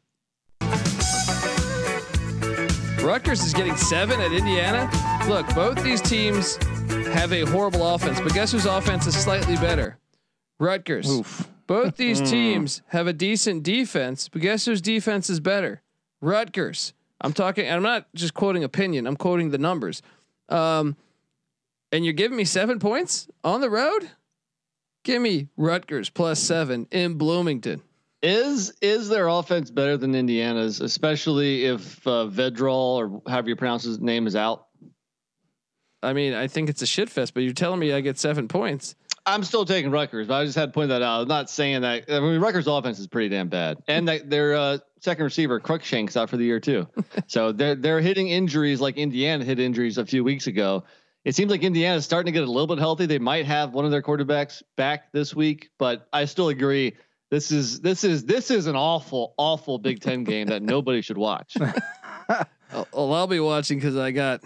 Rutgers 3.02 3.42
is 3.42 3.52
getting 3.52 3.74
seven 3.76 4.20
at 4.20 4.32
Indiana. 4.32 4.88
Look, 5.26 5.52
both 5.54 5.82
these 5.82 6.00
teams 6.00 6.56
have 7.12 7.32
a 7.32 7.42
horrible 7.42 7.86
offense, 7.94 8.20
but 8.20 8.32
guess 8.34 8.52
whose 8.52 8.66
offense 8.66 9.06
is 9.06 9.14
slightly 9.16 9.56
better? 9.56 9.98
Rutgers. 10.58 11.10
Oof. 11.10 11.48
Both 11.66 11.96
these 11.96 12.20
teams 12.20 12.82
have 12.88 13.06
a 13.06 13.12
decent 13.12 13.62
defense, 13.62 14.28
but 14.28 14.42
guess 14.42 14.64
whose 14.64 14.80
defense 14.80 15.30
is 15.30 15.40
better? 15.40 15.82
Rutgers. 16.20 16.92
I'm 17.20 17.32
talking, 17.32 17.66
and 17.66 17.76
I'm 17.76 17.82
not 17.82 18.06
just 18.14 18.34
quoting 18.34 18.64
opinion, 18.64 19.06
I'm 19.06 19.16
quoting 19.16 19.50
the 19.50 19.58
numbers. 19.58 20.02
Um, 20.48 20.96
and 21.92 22.04
you're 22.04 22.14
giving 22.14 22.36
me 22.36 22.44
seven 22.44 22.78
points 22.78 23.28
on 23.44 23.60
the 23.60 23.70
road? 23.70 24.10
Give 25.04 25.20
me 25.20 25.48
Rutgers 25.56 26.10
plus 26.10 26.40
seven 26.40 26.86
in 26.90 27.14
Bloomington. 27.14 27.82
Is 28.22 28.72
is 28.80 29.08
their 29.08 29.26
offense 29.26 29.70
better 29.70 29.96
than 29.96 30.14
Indiana's, 30.14 30.80
especially 30.80 31.64
if 31.64 32.06
uh, 32.06 32.28
Vedral 32.30 32.96
or 32.96 33.22
however 33.28 33.48
you 33.48 33.56
pronounce 33.56 33.82
his 33.82 34.00
name 34.00 34.28
is 34.28 34.36
out? 34.36 34.66
I 36.02 36.12
mean, 36.12 36.34
I 36.34 36.48
think 36.48 36.68
it's 36.68 36.82
a 36.82 36.86
shit 36.86 37.08
fest, 37.08 37.34
but 37.34 37.42
you're 37.42 37.52
telling 37.52 37.78
me 37.78 37.92
I 37.92 38.00
get 38.00 38.18
seven 38.18 38.48
points. 38.48 38.94
I'm 39.24 39.44
still 39.44 39.64
taking 39.64 39.90
Rutgers, 39.92 40.26
but 40.26 40.34
I 40.34 40.44
just 40.44 40.56
had 40.56 40.66
to 40.66 40.72
point 40.72 40.88
that 40.88 41.00
out. 41.00 41.22
I'm 41.22 41.28
not 41.28 41.48
saying 41.48 41.82
that. 41.82 42.04
I 42.10 42.18
mean, 42.18 42.40
Rutgers' 42.40 42.66
offense 42.66 42.98
is 42.98 43.06
pretty 43.06 43.28
damn 43.28 43.48
bad, 43.48 43.78
and 43.86 44.08
that 44.08 44.28
their 44.28 44.54
uh, 44.54 44.78
second 45.00 45.24
receiver 45.24 45.60
Cruickshank's 45.60 46.16
out 46.16 46.28
for 46.28 46.36
the 46.36 46.44
year 46.44 46.58
too. 46.58 46.88
so 47.28 47.52
they're 47.52 47.76
they're 47.76 48.00
hitting 48.00 48.28
injuries 48.28 48.80
like 48.80 48.96
Indiana 48.96 49.44
hit 49.44 49.60
injuries 49.60 49.98
a 49.98 50.04
few 50.04 50.24
weeks 50.24 50.48
ago. 50.48 50.84
It 51.24 51.36
seems 51.36 51.52
like 51.52 51.62
Indiana's 51.62 52.04
starting 52.04 52.32
to 52.32 52.36
get 52.36 52.46
a 52.46 52.50
little 52.50 52.66
bit 52.66 52.80
healthy. 52.80 53.06
They 53.06 53.20
might 53.20 53.46
have 53.46 53.72
one 53.72 53.84
of 53.84 53.92
their 53.92 54.02
quarterbacks 54.02 54.60
back 54.76 55.12
this 55.12 55.36
week, 55.36 55.70
but 55.78 56.08
I 56.12 56.24
still 56.24 56.48
agree. 56.48 56.96
This 57.30 57.52
is 57.52 57.80
this 57.80 58.02
is 58.02 58.24
this 58.24 58.50
is 58.50 58.66
an 58.66 58.74
awful 58.74 59.34
awful 59.38 59.78
Big 59.78 60.00
Ten 60.00 60.24
game 60.24 60.48
that 60.48 60.62
nobody 60.62 61.00
should 61.00 61.18
watch. 61.18 61.56
Well, 62.92 63.12
I'll 63.12 63.26
be 63.26 63.40
watching 63.40 63.78
because 63.78 63.96
I 63.96 64.10
got, 64.12 64.42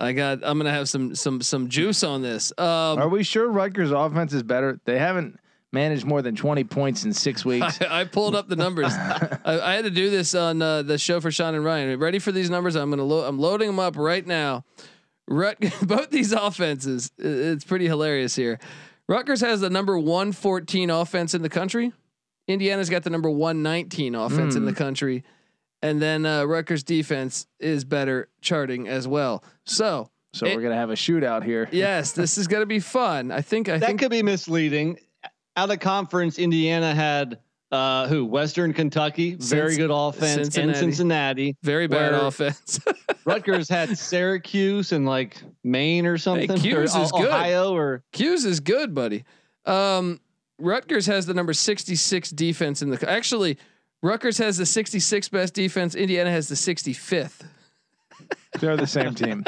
I 0.00 0.12
got, 0.12 0.40
I'm 0.42 0.58
gonna 0.58 0.72
have 0.72 0.88
some 0.88 1.14
some 1.14 1.42
some 1.42 1.68
juice 1.68 2.02
on 2.02 2.22
this. 2.22 2.52
Um, 2.58 2.98
Are 2.98 3.08
we 3.08 3.22
sure 3.22 3.48
Rutgers' 3.48 3.90
offense 3.90 4.32
is 4.32 4.42
better? 4.42 4.80
They 4.84 4.98
haven't 4.98 5.38
managed 5.72 6.04
more 6.04 6.20
than 6.22 6.34
20 6.34 6.64
points 6.64 7.04
in 7.04 7.12
six 7.12 7.44
weeks. 7.44 7.80
I, 7.82 7.86
I 8.00 8.04
pulled 8.04 8.34
up 8.34 8.48
the 8.48 8.56
numbers. 8.56 8.92
I, 8.92 9.38
I 9.44 9.74
had 9.74 9.84
to 9.84 9.90
do 9.90 10.10
this 10.10 10.34
on 10.34 10.62
uh, 10.62 10.82
the 10.82 10.98
show 10.98 11.20
for 11.20 11.30
Sean 11.30 11.54
and 11.54 11.64
Ryan. 11.64 11.98
Ready 11.98 12.18
for 12.18 12.32
these 12.32 12.50
numbers? 12.50 12.74
I'm 12.76 12.90
gonna 12.90 13.04
load. 13.04 13.24
I'm 13.26 13.38
loading 13.38 13.68
them 13.68 13.78
up 13.78 13.96
right 13.96 14.26
now. 14.26 14.64
Rut- 15.28 15.58
both 15.82 16.10
these 16.10 16.32
offenses, 16.32 17.12
it's 17.16 17.64
pretty 17.64 17.86
hilarious 17.86 18.34
here. 18.34 18.58
Rutgers 19.08 19.40
has 19.42 19.60
the 19.60 19.70
number 19.70 19.98
114 19.98 20.90
offense 20.90 21.34
in 21.34 21.42
the 21.42 21.48
country. 21.48 21.92
Indiana's 22.48 22.90
got 22.90 23.04
the 23.04 23.10
number 23.10 23.30
119 23.30 24.14
offense 24.16 24.56
in 24.56 24.64
the 24.64 24.72
country, 24.72 25.22
and 25.82 26.00
then 26.00 26.26
uh, 26.26 26.44
Rutgers 26.44 26.82
defense 26.82 27.46
is 27.58 27.84
better 27.84 28.28
charting 28.40 28.88
as 28.88 29.06
well. 29.08 29.42
So 29.64 30.10
So 30.32 30.46
It- 30.46 30.54
we're 30.56 30.62
gonna 30.62 30.74
have 30.76 30.90
a 30.90 30.94
shootout 30.94 31.44
here. 31.44 31.68
yes, 31.72 32.12
this 32.12 32.38
is 32.38 32.46
gonna 32.46 32.66
be 32.66 32.78
fun. 32.80 33.30
I 33.32 33.40
think. 33.40 33.68
I 33.68 33.78
that 33.78 33.86
think. 33.86 34.00
could 34.00 34.10
be 34.10 34.22
misleading. 34.22 34.98
Out 35.56 35.70
of 35.70 35.80
conference, 35.80 36.38
Indiana 36.38 36.94
had 36.94 37.38
uh, 37.72 38.06
who? 38.08 38.24
Western 38.24 38.72
Kentucky, 38.72 39.34
very 39.36 39.76
good 39.76 39.90
offense, 39.92 40.34
Cincinnati. 40.54 40.68
and 40.70 40.76
Cincinnati. 40.78 41.56
very 41.62 41.86
bad 41.86 42.14
offense. 42.14 42.80
Rutgers 43.24 43.68
had 43.68 43.96
Syracuse 43.98 44.92
and 44.92 45.06
like 45.06 45.36
Maine 45.64 46.06
or 46.06 46.18
something. 46.18 46.56
Hughes 46.58 46.94
or 46.96 47.02
is 47.02 47.12
good. 47.12 47.28
Ohio 47.28 47.72
or 47.74 48.02
Hughes 48.12 48.44
is 48.44 48.60
good, 48.60 48.94
buddy. 48.94 49.24
Um, 49.66 50.20
Rutgers 50.58 51.06
has 51.06 51.26
the 51.26 51.34
number 51.34 51.52
66 51.52 52.30
defense 52.30 52.82
in 52.82 52.90
the. 52.90 53.08
Actually, 53.10 53.56
Rutgers 54.02 54.38
has 54.38 54.56
the 54.56 54.64
66th 54.64 55.30
best 55.30 55.54
defense. 55.54 55.94
Indiana 55.94 56.30
has 56.30 56.48
the 56.48 56.54
65th. 56.54 57.42
They're 58.58 58.76
the 58.76 58.86
same 58.86 59.14
team. 59.14 59.44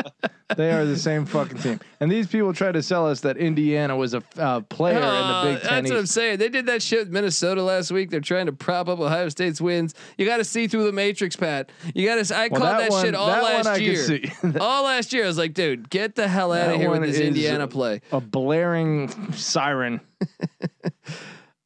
They 0.57 0.70
are 0.72 0.84
the 0.84 0.96
same 0.96 1.26
fucking 1.26 1.59
team. 1.59 1.80
And 2.00 2.11
these 2.11 2.26
people 2.28 2.53
try 2.53 2.70
to 2.72 2.82
sell 2.82 3.09
us 3.09 3.20
that 3.20 3.36
Indiana 3.36 3.96
was 3.96 4.14
a 4.14 4.22
uh, 4.38 4.61
player 4.61 4.94
in 4.96 5.00
the 5.00 5.07
Uh, 5.09 5.44
Big 5.44 5.62
Ten. 5.62 5.70
That's 5.84 5.90
what 5.90 5.98
I'm 6.00 6.07
saying. 6.07 6.38
They 6.38 6.48
did 6.48 6.66
that 6.66 6.82
shit 6.82 7.00
with 7.00 7.11
Minnesota 7.11 7.62
last 7.62 7.90
week. 7.90 8.11
They're 8.11 8.20
trying 8.20 8.46
to 8.46 8.53
prop 8.53 8.88
up 8.88 9.00
Ohio 9.00 9.28
State's 9.28 9.61
wins. 9.61 9.94
You 10.16 10.24
got 10.26 10.36
to 10.38 10.44
see 10.44 10.68
through 10.68 10.84
the 10.84 10.92
matrix, 10.92 11.34
Pat. 11.36 11.70
You 11.94 12.07
got 12.07 12.24
to. 12.24 12.36
I 12.36 12.48
Well, 12.48 12.61
called 12.61 12.72
that 12.72 12.78
that, 12.78 12.90
one- 12.90 13.05
shit 13.05 13.14
all 13.14 13.26
that 13.26 13.64
last 13.66 13.80
year. 13.80 14.20
all 14.61 14.84
last 14.84 15.12
year, 15.12 15.24
I 15.24 15.26
was 15.26 15.38
like, 15.38 15.55
dude, 15.55 15.90
get 15.90 16.14
the 16.14 16.28
hell 16.28 16.53
out 16.53 16.66
That 16.66 16.74
of 16.76 16.80
here 16.80 16.90
with 16.90 17.03
this 17.03 17.18
Indiana 17.18 17.66
play. 17.66 18.03
A 18.12 18.20
blaring 18.20 19.32
siren. 19.32 20.00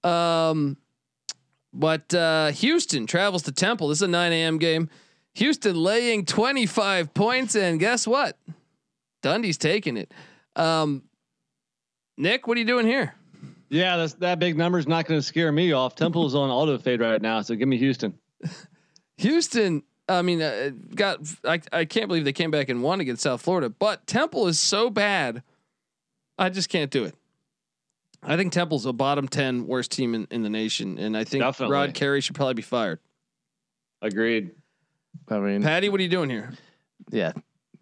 Um, 0.04 0.76
but 1.76 2.12
uh, 2.14 2.48
Houston 2.52 3.06
travels 3.06 3.42
to 3.42 3.52
Temple. 3.52 3.88
This 3.88 3.98
is 3.98 4.02
a 4.02 4.08
9 4.08 4.32
a.m. 4.32 4.58
game. 4.58 4.88
Houston 5.34 5.76
laying 5.76 6.24
25 6.24 7.12
points, 7.12 7.54
and 7.54 7.78
guess 7.78 8.06
what? 8.06 8.38
Dundee's 9.22 9.58
taking 9.58 9.96
it. 9.96 10.12
Um, 10.56 11.02
Nick, 12.16 12.46
what 12.46 12.56
are 12.56 12.60
you 12.60 12.66
doing 12.66 12.86
here? 12.86 13.14
Yeah, 13.68 13.98
that's, 13.98 14.14
that 14.14 14.38
big 14.38 14.56
number's 14.56 14.86
not 14.86 15.06
going 15.06 15.20
to 15.20 15.26
scare 15.26 15.52
me 15.52 15.72
off. 15.72 15.94
Temple's 15.94 16.34
on 16.34 16.48
auto 16.48 16.78
fade 16.78 17.00
right 17.00 17.20
now, 17.20 17.42
so 17.42 17.54
give 17.54 17.68
me 17.68 17.76
Houston. 17.76 18.14
Houston, 19.18 19.82
I 20.08 20.22
mean, 20.22 20.40
uh, 20.40 20.70
got 20.94 21.20
I, 21.44 21.60
I 21.72 21.84
can't 21.84 22.08
believe 22.08 22.24
they 22.24 22.32
came 22.32 22.50
back 22.50 22.68
and 22.68 22.82
won 22.82 23.00
against 23.00 23.22
South 23.22 23.42
Florida, 23.42 23.68
but 23.68 24.06
Temple 24.06 24.46
is 24.46 24.58
so 24.58 24.88
bad. 24.88 25.42
I 26.38 26.48
just 26.48 26.68
can't 26.68 26.90
do 26.90 27.04
it. 27.04 27.14
I 28.26 28.36
think 28.36 28.52
Temple's 28.52 28.86
a 28.86 28.92
bottom 28.92 29.28
10 29.28 29.66
worst 29.66 29.92
team 29.92 30.14
in, 30.14 30.26
in 30.30 30.42
the 30.42 30.50
nation. 30.50 30.98
And 30.98 31.16
I 31.16 31.24
think 31.24 31.42
Definitely. 31.42 31.74
Rod 31.74 31.94
Carey 31.94 32.20
should 32.20 32.34
probably 32.34 32.54
be 32.54 32.62
fired. 32.62 32.98
Agreed. 34.02 34.50
I 35.28 35.38
mean, 35.38 35.62
Patty, 35.62 35.88
what 35.88 36.00
are 36.00 36.02
you 36.02 36.08
doing 36.08 36.28
here? 36.28 36.52
yeah, 37.10 37.32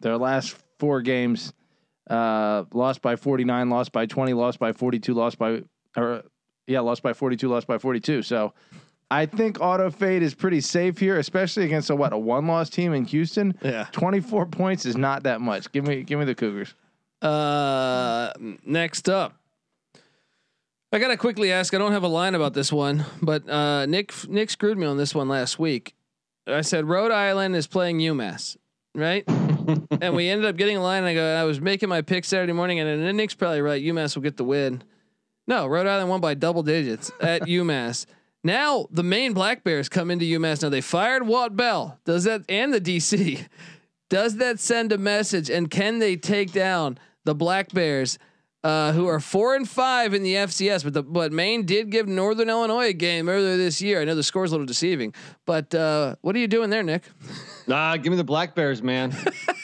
their 0.00 0.16
last 0.16 0.56
four 0.78 1.02
games, 1.02 1.52
uh, 2.08 2.64
lost 2.72 3.02
by 3.02 3.16
49, 3.16 3.70
lost 3.70 3.90
by 3.92 4.06
20, 4.06 4.34
lost 4.34 4.58
by 4.58 4.72
42, 4.72 5.14
lost 5.14 5.38
by, 5.38 5.62
or 5.96 6.22
yeah, 6.66 6.80
lost 6.80 7.02
by 7.02 7.12
42, 7.12 7.48
lost 7.48 7.66
by 7.66 7.78
42. 7.78 8.22
So 8.22 8.54
I 9.10 9.26
think 9.26 9.60
auto 9.60 9.90
fade 9.90 10.22
is 10.22 10.34
pretty 10.34 10.60
safe 10.60 10.98
here, 10.98 11.18
especially 11.18 11.64
against 11.64 11.90
a 11.90 11.96
what 11.96 12.12
a 12.12 12.18
one 12.18 12.46
loss 12.46 12.70
team 12.70 12.92
in 12.92 13.04
Houston. 13.06 13.58
Yeah. 13.62 13.86
24 13.92 14.46
points 14.46 14.86
is 14.86 14.96
not 14.96 15.24
that 15.24 15.40
much. 15.40 15.70
Give 15.72 15.86
me, 15.86 16.02
give 16.02 16.18
me 16.18 16.24
the 16.24 16.34
Cougars. 16.34 16.74
Uh, 17.20 18.32
next 18.64 19.08
up, 19.08 19.34
I 20.94 21.00
gotta 21.00 21.16
quickly 21.16 21.50
ask. 21.50 21.74
I 21.74 21.78
don't 21.78 21.90
have 21.90 22.04
a 22.04 22.08
line 22.08 22.36
about 22.36 22.54
this 22.54 22.72
one, 22.72 23.04
but 23.20 23.50
uh, 23.50 23.84
Nick 23.86 24.12
Nick 24.28 24.48
screwed 24.48 24.78
me 24.78 24.86
on 24.86 24.96
this 24.96 25.12
one 25.12 25.28
last 25.28 25.58
week. 25.58 25.92
I 26.46 26.60
said 26.60 26.84
Rhode 26.84 27.10
Island 27.10 27.56
is 27.56 27.66
playing 27.66 27.98
UMass, 27.98 28.56
right? 28.94 29.24
and 30.00 30.14
we 30.14 30.28
ended 30.28 30.46
up 30.46 30.56
getting 30.56 30.76
a 30.76 30.80
line. 30.80 30.98
And 30.98 31.08
I 31.08 31.14
go, 31.14 31.34
I 31.34 31.42
was 31.42 31.60
making 31.60 31.88
my 31.88 32.00
pick 32.00 32.24
Saturday 32.24 32.52
morning, 32.52 32.78
and 32.78 33.02
then 33.02 33.16
Nick's 33.16 33.34
probably 33.34 33.60
right. 33.60 33.82
UMass 33.82 34.14
will 34.14 34.22
get 34.22 34.36
the 34.36 34.44
win. 34.44 34.84
No, 35.48 35.66
Rhode 35.66 35.88
Island 35.88 36.10
won 36.10 36.20
by 36.20 36.34
double 36.34 36.62
digits 36.62 37.10
at 37.20 37.42
UMass. 37.48 38.06
Now 38.44 38.86
the 38.88 39.02
Maine 39.02 39.32
Black 39.32 39.64
Bears 39.64 39.88
come 39.88 40.12
into 40.12 40.24
UMass. 40.26 40.62
Now 40.62 40.68
they 40.68 40.80
fired 40.80 41.26
Walt 41.26 41.56
Bell. 41.56 41.98
Does 42.04 42.22
that 42.22 42.44
and 42.48 42.72
the 42.72 42.80
DC? 42.80 43.48
Does 44.10 44.36
that 44.36 44.60
send 44.60 44.92
a 44.92 44.98
message? 44.98 45.50
And 45.50 45.68
can 45.68 45.98
they 45.98 46.14
take 46.14 46.52
down 46.52 46.98
the 47.24 47.34
Black 47.34 47.72
Bears, 47.72 48.16
uh, 48.64 48.92
who 48.92 49.06
are 49.06 49.20
four 49.20 49.54
and 49.54 49.68
five 49.68 50.14
in 50.14 50.22
the 50.22 50.34
FCS? 50.34 50.82
But 50.82 50.94
the 50.94 51.02
but 51.02 51.32
Maine 51.32 51.64
did 51.66 51.90
give 51.90 52.08
Northern 52.08 52.48
Illinois 52.48 52.88
a 52.88 52.92
game 52.92 53.28
earlier 53.28 53.56
this 53.56 53.80
year. 53.80 54.00
I 54.00 54.04
know 54.04 54.14
the 54.14 54.22
score's 54.22 54.50
a 54.50 54.54
little 54.54 54.66
deceiving, 54.66 55.14
but 55.46 55.74
uh, 55.74 56.16
what 56.22 56.34
are 56.34 56.38
you 56.38 56.48
doing 56.48 56.70
there, 56.70 56.82
Nick? 56.82 57.04
Nah, 57.66 57.96
give 57.98 58.10
me 58.10 58.16
the 58.16 58.24
Black 58.24 58.54
Bears, 58.54 58.82
man. 58.82 59.14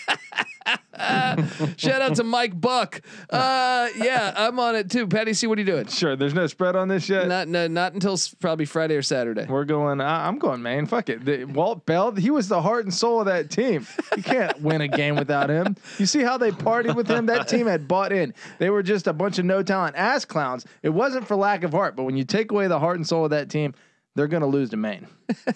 Shout 1.77 2.03
out 2.03 2.17
to 2.17 2.25
Mike 2.25 2.61
Buck. 2.61 3.01
Uh, 3.29 3.89
yeah, 3.97 4.33
I'm 4.37 4.59
on 4.59 4.77
it 4.77 4.91
too. 4.91 5.07
Patty 5.07 5.33
C, 5.33 5.47
what 5.47 5.59
are 5.59 5.61
you 5.63 5.67
doing? 5.67 5.87
Sure. 5.87 6.17
There's 6.17 6.35
no 6.35 6.47
spread 6.47 6.77
on 6.77 6.89
this 6.89 7.09
yet. 7.09 7.27
Not 7.29 7.49
no, 7.49 7.67
not 7.69 7.95
until 7.95 8.13
s- 8.15 8.35
probably 8.35 8.65
Friday 8.65 8.97
or 8.97 9.03
Saturday. 9.03 9.47
We're 9.49 9.65
going. 9.65 10.01
I- 10.01 10.27
I'm 10.29 10.39
going, 10.39 10.63
man. 10.63 10.87
Fuck 10.87 11.09
it. 11.09 11.25
The, 11.25 11.45
Walt 11.45 11.87
Bell. 11.87 12.13
He 12.13 12.31
was 12.31 12.49
the 12.49 12.61
heart 12.63 12.85
and 12.85 12.93
soul 12.95 13.21
of 13.21 13.27
that 13.27 13.51
team. 13.51 13.87
You 14.17 14.23
can't 14.23 14.61
win 14.63 14.81
a 14.81 14.89
game 14.89 15.17
without 15.17 15.51
him. 15.51 15.77
You 15.99 16.07
see 16.07 16.23
how 16.23 16.37
they 16.39 16.51
partied 16.51 16.95
with 16.95 17.09
him? 17.09 17.27
That 17.27 17.49
team 17.49 17.67
had 17.67 17.89
bought 17.89 18.13
in. 18.13 18.35
They 18.59 18.71
were 18.71 18.83
just 18.83 19.07
a 19.07 19.13
bunch 19.13 19.39
of 19.39 19.45
no 19.45 19.63
talent 19.63 19.97
ass 19.97 20.25
clowns. 20.25 20.67
It 20.83 20.91
wasn't 20.91 21.27
for 21.27 21.37
lack 21.37 21.65
of 21.65 21.73
heart, 21.73 21.97
but 21.97 22.05
when 22.05 22.17
you 22.17 22.25
take 22.25 22.51
away 22.53 22.67
the 22.69 22.79
heart 22.79 22.97
and 22.97 23.07
soul 23.07 23.25
of 23.25 23.31
that 23.31 23.49
team, 23.51 23.75
they're 24.17 24.27
going 24.29 24.41
to 24.43 24.47
lose 24.47 24.71
to 24.71 24.77
Maine. 24.77 25.07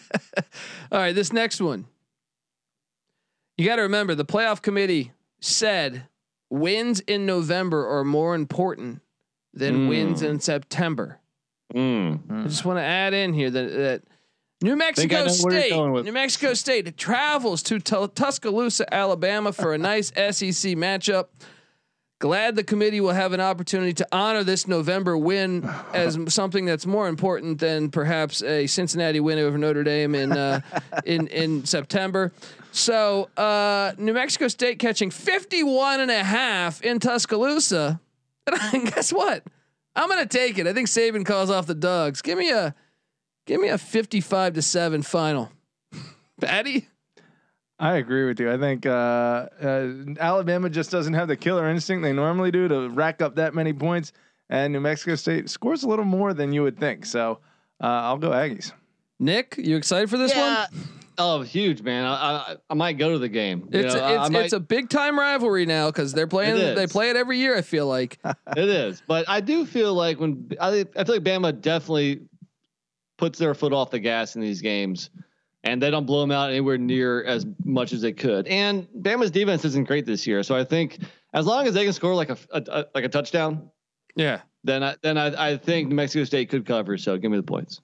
All 0.93 0.99
right, 0.99 1.15
this 1.15 1.33
next 1.33 1.61
one. 1.61 1.87
You 3.57 3.65
got 3.67 3.77
to 3.77 3.83
remember 3.83 4.15
the 4.15 4.25
playoff 4.25 4.63
committee 4.63 5.13
said 5.45 6.09
wins 6.51 7.01
in 7.01 7.27
November 7.27 7.87
are 7.89 8.05
more 8.05 8.35
important 8.35 9.01
than 9.53 9.87
Mm. 9.87 9.89
wins 9.89 10.23
in 10.23 10.41
September. 10.41 11.21
Mm. 11.75 12.45
I 12.45 12.49
just 12.49 12.65
want 12.65 12.79
to 12.79 12.83
add 12.83 13.15
in 13.15 13.33
here 13.35 13.51
that, 13.51 13.73
that 13.73 14.03
New 14.63 14.77
Mexico 14.77 15.15
know 15.27 15.33
where 15.43 15.53
you're 15.53 15.63
State, 15.63 16.05
New 16.05 16.13
Mexico 16.13 16.55
State 16.55 16.97
travels 16.97 17.63
to 17.65 17.79
Tu- 17.79 18.09
Tuscaloosa, 18.15 18.93
Alabama 18.93 19.53
for 19.53 19.75
a 19.75 19.79
nice 19.79 20.09
SEC 20.17 20.75
matchup. 20.77 21.27
Glad 22.21 22.57
the 22.57 22.65
committee 22.65 23.01
will 23.01 23.13
have 23.13 23.33
an 23.33 23.41
opportunity 23.41 23.93
to 23.95 24.07
honor 24.13 24.45
this 24.45 24.69
November 24.69 25.19
win 25.19 25.69
as 25.93 26.19
something 26.29 26.65
that's 26.65 26.87
more 26.87 27.09
important 27.09 27.59
than 27.59 27.91
perhaps 27.91 28.43
a 28.43 28.67
Cincinnati 28.67 29.21
win 29.21 29.39
over 29.39 29.59
Notre 29.59 29.83
Dame 29.83 30.15
in 30.15 30.33
uh, 30.33 30.61
in 31.05 31.27
in 31.29 31.65
September. 31.65 32.33
So, 32.71 33.31
uh, 33.37 33.93
New 33.99 34.15
Mexico 34.15 34.49
State 34.49 34.81
catching 34.81 35.11
51 35.11 36.01
and 36.01 36.11
a 36.11 36.25
half 36.25 36.83
in 36.83 36.99
Tuscaloosa. 36.99 38.01
And 38.47 38.93
guess 38.95 39.13
what? 39.13 39.45
I'm 39.95 40.09
going 40.09 40.27
to 40.27 40.39
take 40.39 40.59
it. 40.59 40.67
I 40.67 40.73
think 40.73 40.89
Saban 40.89 41.25
calls 41.25 41.51
off 41.51 41.67
the 41.67 41.75
dogs. 41.75 42.21
Give 42.21 42.37
me 42.37 42.51
a 42.51 42.75
give 43.47 43.61
me 43.61 43.69
a 43.69 43.79
55 43.79 44.55
to 44.55 44.63
7 44.63 45.03
final. 45.03 45.53
Patty? 46.41 46.89
I 47.79 47.97
agree 47.97 48.25
with 48.25 48.39
you. 48.39 48.53
I 48.53 48.59
think 48.59 48.87
uh, 48.87 48.91
uh, 49.61 49.93
Alabama 50.21 50.71
just 50.71 50.91
doesn't 50.91 51.15
have 51.15 51.27
the 51.29 51.37
killer 51.37 51.69
instinct 51.69 52.03
they 52.05 52.13
normally 52.13 52.51
do 52.51 52.69
to 52.69 52.89
rack 52.91 53.21
up 53.21 53.35
that 53.37 53.55
many 53.55 53.73
points, 53.73 54.13
and 54.49 54.73
New 54.73 54.81
Mexico 54.81 55.17
State 55.17 55.51
scores 55.51 55.83
a 55.83 55.89
little 55.89 56.05
more 56.05 56.35
than 56.35 56.53
you 56.53 56.63
would 56.63 56.79
think. 56.79 57.05
So 57.05 57.41
uh, 57.83 57.87
I'll 57.87 58.19
go 58.19 58.31
Aggies. 58.31 58.73
Nick, 59.19 59.57
you 59.59 59.77
excited 59.77 60.09
for 60.09 60.19
this 60.19 60.35
one? 60.35 60.67
Oh, 61.17 61.43
huge, 61.43 61.81
man. 61.83 62.05
I, 62.05 62.13
I 62.15 62.57
I 62.71 62.75
might 62.75 62.95
go 62.95 63.13
to 63.13 63.19
the 63.19 63.29
game. 63.29 63.69
You 63.73 63.81
It's 63.81 63.95
know, 63.95 64.01
I- 64.03 64.21
it's 64.23 64.31
might- 64.31 64.45
it's 64.45 64.53
a 64.53 64.61
big 64.61 64.89
time 64.89 65.19
rivalry 65.19 65.65
now 65.67 65.87
because 65.91 66.13
they're 66.13 66.27
playing. 66.27 66.57
They 66.75 66.87
play 66.89 67.11
it 67.11 67.17
every 67.17 67.39
year. 67.39 67.57
I 67.57 67.63
feel 67.63 67.87
like. 67.87 68.19
it 68.57 68.69
is, 68.69 69.03
but 69.07 69.29
I 69.29 69.41
do 69.41 69.65
feel 69.67 69.95
like 69.95 70.19
when 70.21 70.51
I 70.61 70.85
I 70.97 71.05
feel 71.05 71.15
like 71.17 71.23
Bama 71.25 71.61
definitely 71.61 72.23
puts 73.17 73.39
their 73.39 73.55
foot 73.55 73.73
off 73.73 73.91
the 73.91 74.01
gas 74.01 74.35
in 74.35 74.43
these 74.43 74.61
games, 74.61 75.11
and 75.65 75.83
they 75.83 75.91
don't 75.91 76.07
blow 76.07 76.21
them 76.21 76.31
out 76.31 76.51
anywhere 76.51 76.79
near 76.79 77.25
as 77.25 77.45
much 77.65 77.93
as 77.93 78.01
they 78.01 78.13
could. 78.13 78.47
And 78.47 78.87
Bama's 78.97 79.31
defense 79.33 79.65
isn't 79.65 79.87
great 79.89 80.07
this 80.07 80.27
year, 80.27 80.43
so 80.45 80.55
I 80.55 80.63
think 80.65 80.99
as 81.33 81.47
long 81.47 81.67
as 81.67 81.75
they 81.75 81.83
can 81.85 81.93
score 81.93 82.15
like 82.15 82.31
a, 82.31 82.39
a, 82.51 82.63
a- 82.69 82.87
like 82.95 83.05
a 83.05 83.09
touchdown, 83.09 83.71
yeah. 84.15 84.43
then 84.63 84.83
I 84.85 84.95
then 85.03 85.19
I, 85.19 85.51
I 85.53 85.57
think 85.57 85.89
New 85.89 85.97
Mexico 85.97 86.25
State 86.25 86.49
could 86.51 86.65
cover. 86.65 86.97
So 86.97 87.17
give 87.17 87.31
me 87.31 87.37
the 87.39 87.43
points. 87.43 87.81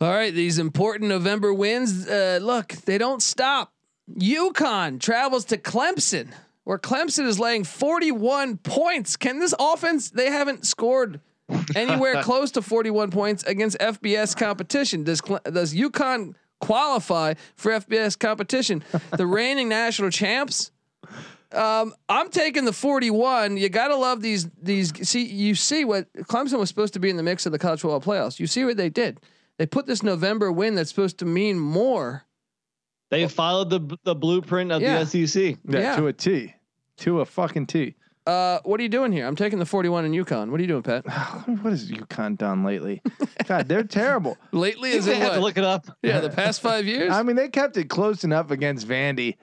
All 0.00 0.10
right, 0.10 0.32
these 0.32 0.58
important 0.58 1.08
November 1.10 1.52
wins. 1.52 2.08
Uh, 2.08 2.38
look, 2.40 2.68
they 2.86 2.96
don't 2.96 3.22
stop. 3.22 3.72
UConn 4.18 4.98
travels 5.00 5.44
to 5.46 5.58
Clemson, 5.58 6.32
where 6.64 6.78
Clemson 6.78 7.26
is 7.26 7.38
laying 7.38 7.64
41 7.64 8.56
points. 8.58 9.16
Can 9.16 9.38
this 9.40 9.54
offense? 9.58 10.10
They 10.10 10.30
haven't 10.30 10.64
scored 10.66 11.20
anywhere 11.76 12.22
close 12.22 12.50
to 12.52 12.62
41 12.62 13.10
points 13.10 13.42
against 13.44 13.78
FBS 13.78 14.34
competition. 14.36 15.04
Does 15.04 15.20
Cle- 15.20 15.40
does 15.44 15.74
UConn 15.74 16.34
qualify 16.60 17.34
for 17.56 17.72
FBS 17.72 18.18
competition? 18.18 18.82
The 19.16 19.26
reigning 19.38 19.68
national 19.68 20.10
champs. 20.10 20.70
Um, 21.52 21.94
I'm 22.08 22.30
taking 22.30 22.64
the 22.64 22.72
41. 22.72 23.56
You 23.56 23.68
gotta 23.68 23.96
love 23.96 24.22
these. 24.22 24.48
These 24.62 25.08
see, 25.08 25.24
you 25.26 25.56
see 25.56 25.84
what 25.84 26.12
Clemson 26.12 26.58
was 26.60 26.68
supposed 26.68 26.92
to 26.94 27.00
be 27.00 27.10
in 27.10 27.16
the 27.16 27.24
mix 27.24 27.44
of 27.44 27.50
the 27.52 27.58
college 27.58 27.80
football 27.80 28.00
playoffs. 28.00 28.38
You 28.38 28.46
see 28.46 28.64
what 28.64 28.76
they 28.76 28.88
did. 28.88 29.18
They 29.58 29.66
put 29.66 29.86
this 29.86 30.02
November 30.02 30.52
win 30.52 30.76
that's 30.76 30.90
supposed 30.90 31.18
to 31.18 31.24
mean 31.24 31.58
more. 31.58 32.24
They 33.10 33.26
followed 33.26 33.68
the 33.70 33.98
the 34.04 34.14
blueprint 34.14 34.70
of 34.70 34.80
Yeah. 34.80 35.02
the 35.02 35.26
SEC. 35.26 35.56
Yeah, 35.68 35.80
Yeah. 35.80 35.96
to 35.96 36.06
a 36.06 36.12
T, 36.12 36.54
to 36.98 37.20
a 37.20 37.24
fucking 37.24 37.66
T. 37.66 37.96
Uh, 38.30 38.60
what 38.64 38.78
are 38.78 38.82
you 38.82 38.88
doing 38.88 39.10
here? 39.12 39.26
I'm 39.26 39.34
taking 39.34 39.58
the 39.58 39.66
41 39.66 40.04
in 40.04 40.12
UConn. 40.12 40.50
What 40.50 40.60
are 40.60 40.62
you 40.62 40.68
doing, 40.68 40.82
Pat? 40.82 41.04
what 41.46 41.70
has 41.70 41.90
UConn 41.90 42.38
done 42.38 42.62
lately? 42.64 43.02
God, 43.46 43.66
they're 43.68 43.82
terrible. 43.82 44.38
Lately, 44.52 44.90
is 44.90 45.04
think 45.04 45.18
they 45.18 45.20
it 45.20 45.24
have 45.24 45.32
to 45.34 45.40
what? 45.40 45.46
look 45.46 45.58
it 45.58 45.64
up. 45.64 45.86
Yeah, 46.02 46.20
the 46.20 46.30
past 46.42 46.60
five 46.60 46.86
years. 46.86 47.12
I 47.12 47.22
mean, 47.24 47.34
they 47.36 47.48
kept 47.48 47.76
it 47.76 47.88
close 47.88 48.22
enough 48.22 48.50
against 48.52 48.86
Vandy. 48.86 49.36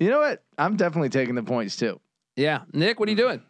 You 0.00 0.08
know 0.10 0.20
what? 0.20 0.42
I'm 0.56 0.76
definitely 0.76 1.10
taking 1.10 1.34
the 1.34 1.42
points 1.42 1.76
too. 1.76 2.00
yeah, 2.36 2.62
Nick, 2.72 2.98
what 2.98 3.08
are 3.08 3.12
you 3.12 3.16
doing? 3.18 3.42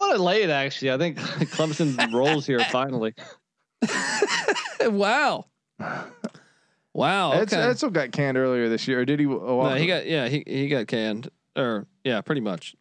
I 0.00 0.04
want 0.06 0.16
to 0.16 0.22
lay 0.22 0.42
it 0.42 0.50
actually. 0.50 0.92
I 0.92 0.98
think 0.98 1.16
Clemson 1.54 2.12
rolls 2.12 2.46
here 2.46 2.60
finally. 2.60 3.14
wow. 4.82 5.46
Wow. 6.92 7.32
Eds- 7.32 7.52
Okay. 7.52 7.62
Edsall 7.62 7.92
got 7.92 8.12
canned 8.12 8.36
earlier 8.36 8.68
this 8.68 8.86
year. 8.86 9.00
Or 9.00 9.04
did 9.04 9.18
he? 9.20 9.26
Well, 9.26 9.70
no, 9.70 9.74
he 9.76 9.86
got 9.86 10.06
yeah 10.06 10.28
he 10.28 10.42
he 10.46 10.68
got 10.68 10.86
canned 10.88 11.30
or 11.56 11.86
yeah 12.04 12.20
pretty 12.20 12.40
much. 12.40 12.74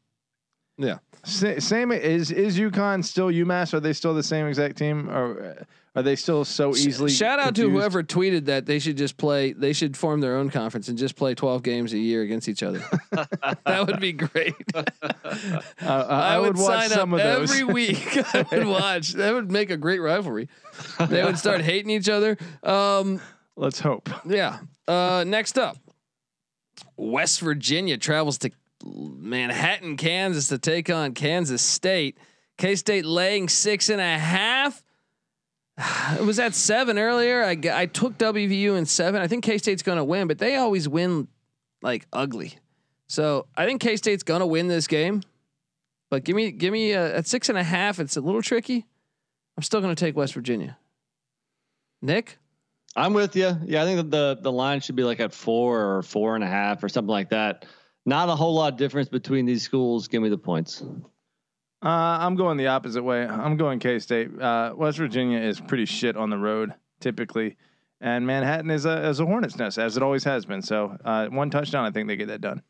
Yeah. 0.77 0.97
Sa- 1.25 1.59
same 1.59 1.91
is 1.91 2.31
is 2.31 2.59
UConn 2.59 3.03
still 3.03 3.27
UMass? 3.27 3.73
Are 3.73 3.79
they 3.79 3.93
still 3.93 4.13
the 4.13 4.23
same 4.23 4.45
exact 4.45 4.77
team, 4.77 5.09
or 5.09 5.57
uh, 5.59 5.63
are 5.95 6.03
they 6.03 6.17
still 6.17 6.43
so 6.43 6.75
easily? 6.75 7.11
Shout 7.11 7.39
out 7.39 7.55
to 7.55 7.69
whoever 7.69 8.03
tweeted 8.03 8.45
that 8.45 8.65
they 8.65 8.77
should 8.77 8.97
just 8.97 9.15
play. 9.15 9.53
They 9.53 9.71
should 9.71 9.95
form 9.95 10.19
their 10.19 10.35
own 10.35 10.49
conference 10.49 10.89
and 10.89 10.97
just 10.97 11.15
play 11.15 11.33
twelve 11.33 11.63
games 11.63 11.93
a 11.93 11.97
year 11.97 12.23
against 12.23 12.49
each 12.49 12.61
other. 12.61 12.83
that 13.11 13.87
would 13.87 13.99
be 13.99 14.11
great. 14.11 14.53
Uh, 15.23 15.61
I, 15.81 16.35
I 16.35 16.39
would, 16.39 16.57
watch 16.57 16.65
sign 16.65 16.89
some 16.89 17.13
up 17.13 17.19
of 17.19 17.25
those. 17.25 17.51
every 17.51 17.63
week. 17.73 18.17
I 18.35 18.45
would 18.51 18.67
watch. 18.67 19.13
That 19.13 19.33
would 19.33 19.51
make 19.51 19.69
a 19.69 19.77
great 19.77 19.99
rivalry. 19.99 20.47
They 21.07 21.23
would 21.23 21.37
start 21.37 21.61
hating 21.61 21.89
each 21.89 22.07
other. 22.07 22.37
Um, 22.61 23.19
Let's 23.55 23.79
hope. 23.79 24.09
yeah. 24.25 24.59
Uh, 24.87 25.23
next 25.27 25.57
up, 25.57 25.77
West 26.95 27.41
Virginia 27.41 27.97
travels 27.97 28.37
to 28.39 28.51
Manhattan, 28.83 29.97
Kansas 29.97 30.47
to 30.49 30.57
take 30.57 30.89
on 30.89 31.13
Kansas 31.13 31.61
State. 31.61 32.17
K 32.57 32.75
State 32.75 33.05
laying 33.05 33.49
six 33.49 33.89
and 33.89 34.01
a 34.01 34.17
half. 34.17 34.83
It 36.19 36.23
was 36.23 36.37
at 36.37 36.53
seven 36.53 36.99
earlier. 36.99 37.43
I, 37.43 37.57
I 37.71 37.85
took 37.87 38.17
WVU 38.19 38.77
in 38.77 38.85
seven. 38.85 39.21
I 39.21 39.27
think 39.27 39.43
K 39.43 39.57
State's 39.57 39.81
going 39.81 39.97
to 39.97 40.03
win, 40.03 40.27
but 40.27 40.37
they 40.37 40.55
always 40.55 40.87
win 40.87 41.27
like 41.81 42.05
ugly. 42.13 42.55
So 43.07 43.47
I 43.57 43.65
think 43.65 43.81
K 43.81 43.95
State's 43.95 44.23
going 44.23 44.41
to 44.41 44.45
win 44.45 44.67
this 44.67 44.87
game. 44.87 45.23
But 46.09 46.23
give 46.23 46.35
me 46.35 46.51
give 46.51 46.71
me 46.71 46.93
uh, 46.93 47.17
at 47.17 47.27
six 47.27 47.49
and 47.49 47.57
a 47.57 47.63
half. 47.63 47.99
It's 47.99 48.17
a 48.17 48.21
little 48.21 48.41
tricky. 48.41 48.85
I'm 49.57 49.63
still 49.63 49.81
going 49.81 49.95
to 49.95 49.99
take 49.99 50.15
West 50.15 50.33
Virginia. 50.33 50.77
Nick. 52.01 52.37
I'm 52.95 53.13
with 53.13 53.35
you. 53.35 53.57
Yeah, 53.65 53.81
I 53.81 53.85
think 53.85 54.11
the 54.11 54.37
the 54.39 54.51
line 54.51 54.79
should 54.81 54.95
be 54.95 55.03
like 55.03 55.19
at 55.19 55.33
four 55.33 55.97
or 55.97 56.03
four 56.03 56.35
and 56.35 56.43
a 56.43 56.47
half 56.47 56.83
or 56.83 56.89
something 56.89 57.09
like 57.11 57.29
that. 57.29 57.65
Not 58.05 58.29
a 58.29 58.35
whole 58.35 58.53
lot 58.55 58.73
of 58.73 58.77
difference 58.77 59.09
between 59.09 59.45
these 59.45 59.63
schools. 59.63 60.07
Give 60.07 60.21
me 60.21 60.29
the 60.29 60.37
points. 60.37 60.83
Uh, 61.83 61.87
I'm 61.87 62.35
going 62.35 62.57
the 62.57 62.67
opposite 62.67 63.03
way. 63.03 63.25
I'm 63.25 63.57
going 63.57 63.79
K 63.79 63.99
State. 63.99 64.29
Uh, 64.39 64.73
West 64.75 64.97
Virginia 64.97 65.39
is 65.39 65.59
pretty 65.59 65.85
shit 65.85 66.15
on 66.15 66.29
the 66.29 66.37
road 66.37 66.73
typically, 66.99 67.57
and 67.99 68.25
Manhattan 68.25 68.71
is 68.71 68.85
a 68.85 69.09
is 69.09 69.19
a 69.19 69.25
hornet's 69.25 69.57
nest 69.57 69.77
as 69.77 69.97
it 69.97 70.03
always 70.03 70.23
has 70.23 70.45
been. 70.45 70.61
So 70.61 70.97
uh, 71.03 71.27
one 71.27 71.49
touchdown, 71.49 71.85
I 71.85 71.91
think 71.91 72.07
they 72.07 72.15
get 72.15 72.27
that 72.29 72.41
done. 72.41 72.61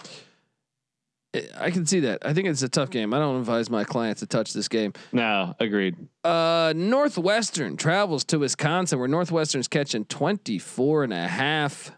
I 1.58 1.72
can 1.72 1.86
see 1.88 2.02
that. 2.02 2.20
I 2.24 2.34
think 2.34 2.48
it's 2.48 2.62
a 2.62 2.70
tough 2.70 2.92
game. 2.92 3.12
I 3.12 3.18
don't 3.18 3.40
advise 3.40 3.68
my 3.70 3.84
clients 3.84 4.20
to 4.20 4.28
touch 4.28 4.54
this 4.54 4.68
game. 4.68 4.94
No, 5.12 5.56
agreed. 5.60 5.96
Uh, 6.24 6.74
Northwestern 6.76 7.76
travels 7.76 8.24
to 8.26 8.38
Wisconsin 8.38 9.00
where 9.00 9.08
Northwestern's 9.08 9.68
catching 9.68 10.06
24 10.06 11.06
and 11.06 11.14
a 11.14 11.28
half. 11.28 11.92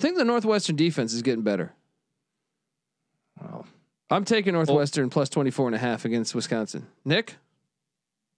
I 0.00 0.02
think 0.02 0.16
the 0.16 0.24
Northwestern 0.24 0.76
defense 0.76 1.12
is 1.12 1.20
getting 1.20 1.42
better. 1.42 1.74
Well, 3.38 3.66
I'm 4.08 4.24
taking 4.24 4.54
Northwestern 4.54 5.10
plus 5.10 5.28
24 5.28 5.66
and 5.66 5.74
a 5.74 5.78
half 5.78 6.06
against 6.06 6.34
Wisconsin. 6.34 6.86
Nick? 7.04 7.34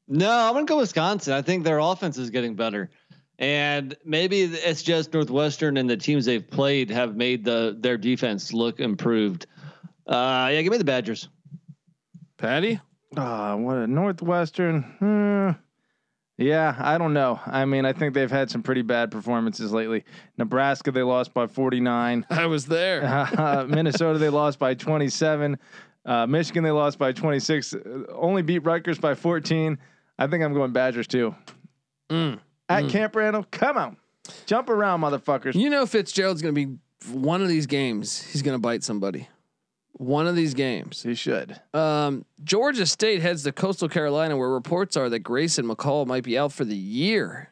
No, 0.09 0.29
I'm 0.29 0.55
gonna 0.55 0.67
go 0.67 0.79
Wisconsin. 0.79 1.35
I 1.35 1.41
think 1.43 1.63
their 1.63 1.79
offense 1.79 2.19
is 2.19 2.31
getting 2.31 2.57
better, 2.57 2.91
and 3.39 3.95
maybe 4.05 4.41
it's 4.43 4.83
just 4.83 5.13
Northwestern 5.15 5.77
and 5.77 5.89
the 5.89 5.97
teams 5.97 6.25
they've 6.25 6.51
played 6.51 6.91
have 6.91 7.15
made 7.15 7.45
the 7.45 7.77
their 7.79 7.97
defense 7.97 8.53
look 8.53 8.81
improved. 8.81 9.47
Uh, 10.05 10.51
yeah, 10.51 10.63
give 10.63 10.73
me 10.73 10.79
the 10.79 10.85
Badgers. 10.85 11.29
Patty? 12.39 12.81
Ah, 13.17 13.55
what 13.55 13.77
a 13.77 13.87
Northwestern. 13.87 14.83
Hmm. 14.99 15.51
Yeah, 16.39 16.75
I 16.79 16.99
don't 16.99 17.13
know. 17.13 17.41
I 17.47 17.65
mean, 17.65 17.85
I 17.85 17.93
think 17.93 18.15
they've 18.15 18.31
had 18.31 18.51
some 18.51 18.63
pretty 18.63 18.83
bad 18.83 19.11
performances 19.11 19.73
lately. 19.73 20.05
Nebraska, 20.39 20.91
they 20.91 21.03
lost 21.03 21.35
by 21.35 21.47
49. 21.47 22.27
I 22.31 22.47
was 22.47 22.67
there. 22.67 23.05
Uh, 23.05 23.67
Minnesota, 23.69 24.19
they 24.19 24.31
lost 24.31 24.59
by 24.59 24.75
27. 24.75 25.59
Uh, 26.05 26.27
Michigan, 26.27 26.65
they 26.65 26.71
lost 26.71 26.99
by 26.99 27.13
26. 27.13 27.75
Uh, 27.75 27.79
Only 28.15 28.43
beat 28.43 28.61
Rutgers 28.61 28.99
by 28.99 29.15
14. 29.15 29.79
I 30.19 30.27
think 30.27 30.43
I'm 30.43 30.55
going 30.55 30.73
Badgers 30.73 31.07
too. 31.07 31.35
Mm. 32.11 32.39
At 32.69 32.89
Camp 32.89 33.15
Randall, 33.15 33.47
come 33.51 33.77
on. 33.77 33.97
Jump 34.47 34.71
around, 34.71 35.01
motherfuckers. 35.01 35.55
You 35.55 35.69
know 35.69 35.85
Fitzgerald's 35.85 36.43
going 36.43 36.55
to 36.55 36.67
be 36.67 36.79
one 37.13 37.43
of 37.43 37.49
these 37.49 37.67
games. 37.67 38.23
He's 38.23 38.43
going 38.43 38.55
to 38.55 38.61
bite 38.61 38.83
somebody. 38.83 39.29
One 39.95 40.27
of 40.27 40.35
these 40.35 40.55
games. 40.55 41.03
He 41.03 41.15
should. 41.15 41.61
Um, 41.75 42.25
Georgia 42.43 42.87
State 42.87 43.21
heads 43.23 43.45
to 43.45 43.53
Coastal 43.53 43.89
Carolina, 43.89 44.37
where 44.37 44.49
reports 44.49 44.97
are 44.97 45.09
that 45.11 45.21
Grayson 45.21 45.67
McCall 45.67 46.07
might 46.07 46.25
be 46.25 46.37
out 46.39 46.53
for 46.53 46.65
the 46.65 46.77
year. 46.77 47.51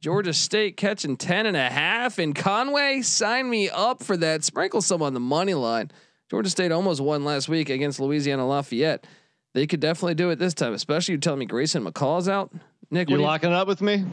Georgia 0.00 0.32
State 0.34 0.76
catching 0.76 1.16
10 1.16 1.46
and 1.46 1.56
a 1.56 1.68
half 1.68 2.18
in 2.18 2.34
Conway. 2.34 3.00
Sign 3.02 3.48
me 3.50 3.68
up 3.70 4.02
for 4.02 4.16
that. 4.18 4.44
Sprinkle 4.44 4.80
some 4.82 5.02
on 5.02 5.14
the 5.14 5.20
money 5.20 5.54
line. 5.54 5.90
Georgia 6.30 6.50
State 6.50 6.70
almost 6.72 7.00
won 7.00 7.24
last 7.24 7.48
week 7.48 7.70
against 7.70 7.98
Louisiana 7.98 8.46
Lafayette. 8.46 9.06
They 9.54 9.66
could 9.66 9.80
definitely 9.80 10.14
do 10.14 10.30
it 10.30 10.38
this 10.38 10.54
time, 10.54 10.74
especially 10.74 11.12
you 11.12 11.18
telling 11.18 11.40
me 11.40 11.46
Grayson 11.46 11.84
McCall's 11.84 12.28
out. 12.28 12.52
Nick, 12.90 13.08
You 13.08 13.14
what 13.14 13.18
do 13.18 13.22
you- 13.22 13.26
locking 13.26 13.50
it 13.50 13.56
up 13.56 13.66
with 13.66 13.80
me? 13.80 14.04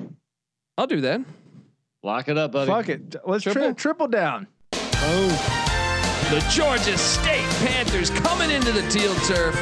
I'll 0.78 0.88
do 0.88 1.02
that. 1.02 1.22
Lock 2.02 2.28
it 2.30 2.38
up, 2.38 2.54
buddy. 2.54 2.72
Fuck 2.72 2.90
it. 2.90 3.16
Let's 3.28 3.44
Triple? 3.44 3.74
triple, 3.74 3.76
triple 3.76 4.08
down. 4.08 4.48
The 6.30 6.40
Georgia 6.50 6.98
State 6.98 7.46
Panthers 7.66 8.10
coming 8.10 8.50
into 8.50 8.72
the 8.72 8.82
teal 8.90 9.14
turf. 9.26 9.54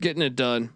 Getting 0.00 0.22
it 0.22 0.34
done. 0.34 0.70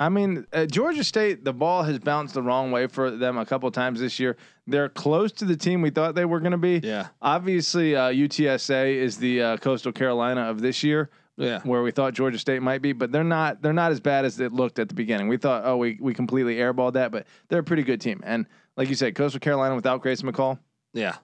I 0.00 0.08
mean, 0.08 0.46
uh, 0.52 0.64
Georgia 0.66 1.02
State, 1.04 1.44
the 1.44 1.52
ball 1.52 1.82
has 1.82 1.98
bounced 1.98 2.32
the 2.34 2.42
wrong 2.42 2.70
way 2.70 2.86
for 2.86 3.10
them 3.10 3.36
a 3.36 3.44
couple 3.44 3.70
times 3.70 4.00
this 4.00 4.18
year. 4.18 4.36
They're 4.66 4.88
close 4.88 5.32
to 5.32 5.44
the 5.44 5.56
team 5.56 5.82
we 5.82 5.90
thought 5.90 6.14
they 6.14 6.24
were 6.24 6.40
going 6.40 6.52
to 6.52 6.58
be. 6.58 6.80
Yeah. 6.82 7.08
Obviously, 7.20 7.96
uh, 7.96 8.08
UTSA 8.10 8.94
is 8.94 9.18
the 9.18 9.42
uh, 9.42 9.56
Coastal 9.58 9.92
Carolina 9.92 10.42
of 10.42 10.60
this 10.62 10.82
year, 10.84 11.10
Yeah. 11.36 11.60
where 11.64 11.82
we 11.82 11.90
thought 11.90 12.14
Georgia 12.14 12.38
State 12.38 12.62
might 12.62 12.80
be, 12.80 12.92
but 12.92 13.10
they're 13.12 13.24
not. 13.24 13.60
They're 13.60 13.72
not 13.72 13.90
as 13.92 14.00
bad 14.00 14.24
as 14.24 14.38
it 14.40 14.52
looked 14.52 14.78
at 14.78 14.88
the 14.88 14.94
beginning. 14.94 15.28
We 15.28 15.36
thought, 15.36 15.62
oh, 15.66 15.76
we 15.76 15.98
we 16.00 16.14
completely 16.14 16.56
airballed 16.56 16.92
that, 16.94 17.10
but 17.10 17.26
they're 17.48 17.60
a 17.60 17.64
pretty 17.64 17.82
good 17.82 18.00
team. 18.00 18.20
And 18.24 18.46
like 18.76 18.88
you 18.88 18.94
said, 18.94 19.14
Coastal 19.16 19.40
Carolina 19.40 19.74
without 19.74 20.00
Grace 20.00 20.22
McCall, 20.22 20.58
Yeah. 20.94 21.16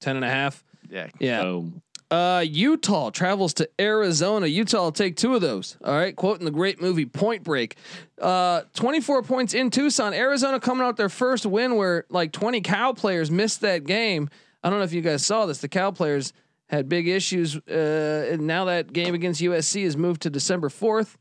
10 0.00 0.16
and 0.16 0.24
a 0.24 0.30
half. 0.30 0.64
yeah, 0.90 1.08
Yeah. 1.18 1.42
Boom. 1.42 1.82
Uh, 2.08 2.44
Utah 2.46 3.10
travels 3.10 3.52
to 3.54 3.68
Arizona. 3.80 4.46
Utah 4.46 4.84
will 4.84 4.92
take 4.92 5.16
two 5.16 5.34
of 5.34 5.40
those. 5.40 5.76
All 5.84 5.92
right. 5.92 6.14
Quoting 6.14 6.44
the 6.44 6.52
great 6.52 6.80
movie 6.80 7.04
Point 7.04 7.42
Break. 7.42 7.74
Uh, 8.22 8.62
24 8.74 9.24
points 9.24 9.54
in 9.54 9.70
Tucson. 9.70 10.14
Arizona 10.14 10.60
coming 10.60 10.86
out 10.86 10.96
their 10.96 11.08
first 11.08 11.44
win 11.46 11.74
where 11.74 12.04
like 12.08 12.30
20 12.30 12.60
Cal 12.60 12.94
players 12.94 13.28
missed 13.28 13.62
that 13.62 13.84
game. 13.86 14.28
I 14.62 14.70
don't 14.70 14.78
know 14.78 14.84
if 14.84 14.92
you 14.92 15.00
guys 15.02 15.26
saw 15.26 15.46
this. 15.46 15.58
The 15.58 15.66
Cal 15.68 15.90
players 15.92 16.32
had 16.68 16.88
big 16.88 17.08
issues. 17.08 17.56
Uh, 17.56 18.28
and 18.30 18.46
now 18.46 18.66
that 18.66 18.92
game 18.92 19.14
against 19.14 19.40
USC 19.40 19.82
is 19.82 19.96
moved 19.96 20.22
to 20.22 20.30
December 20.30 20.68
4th. 20.68 21.16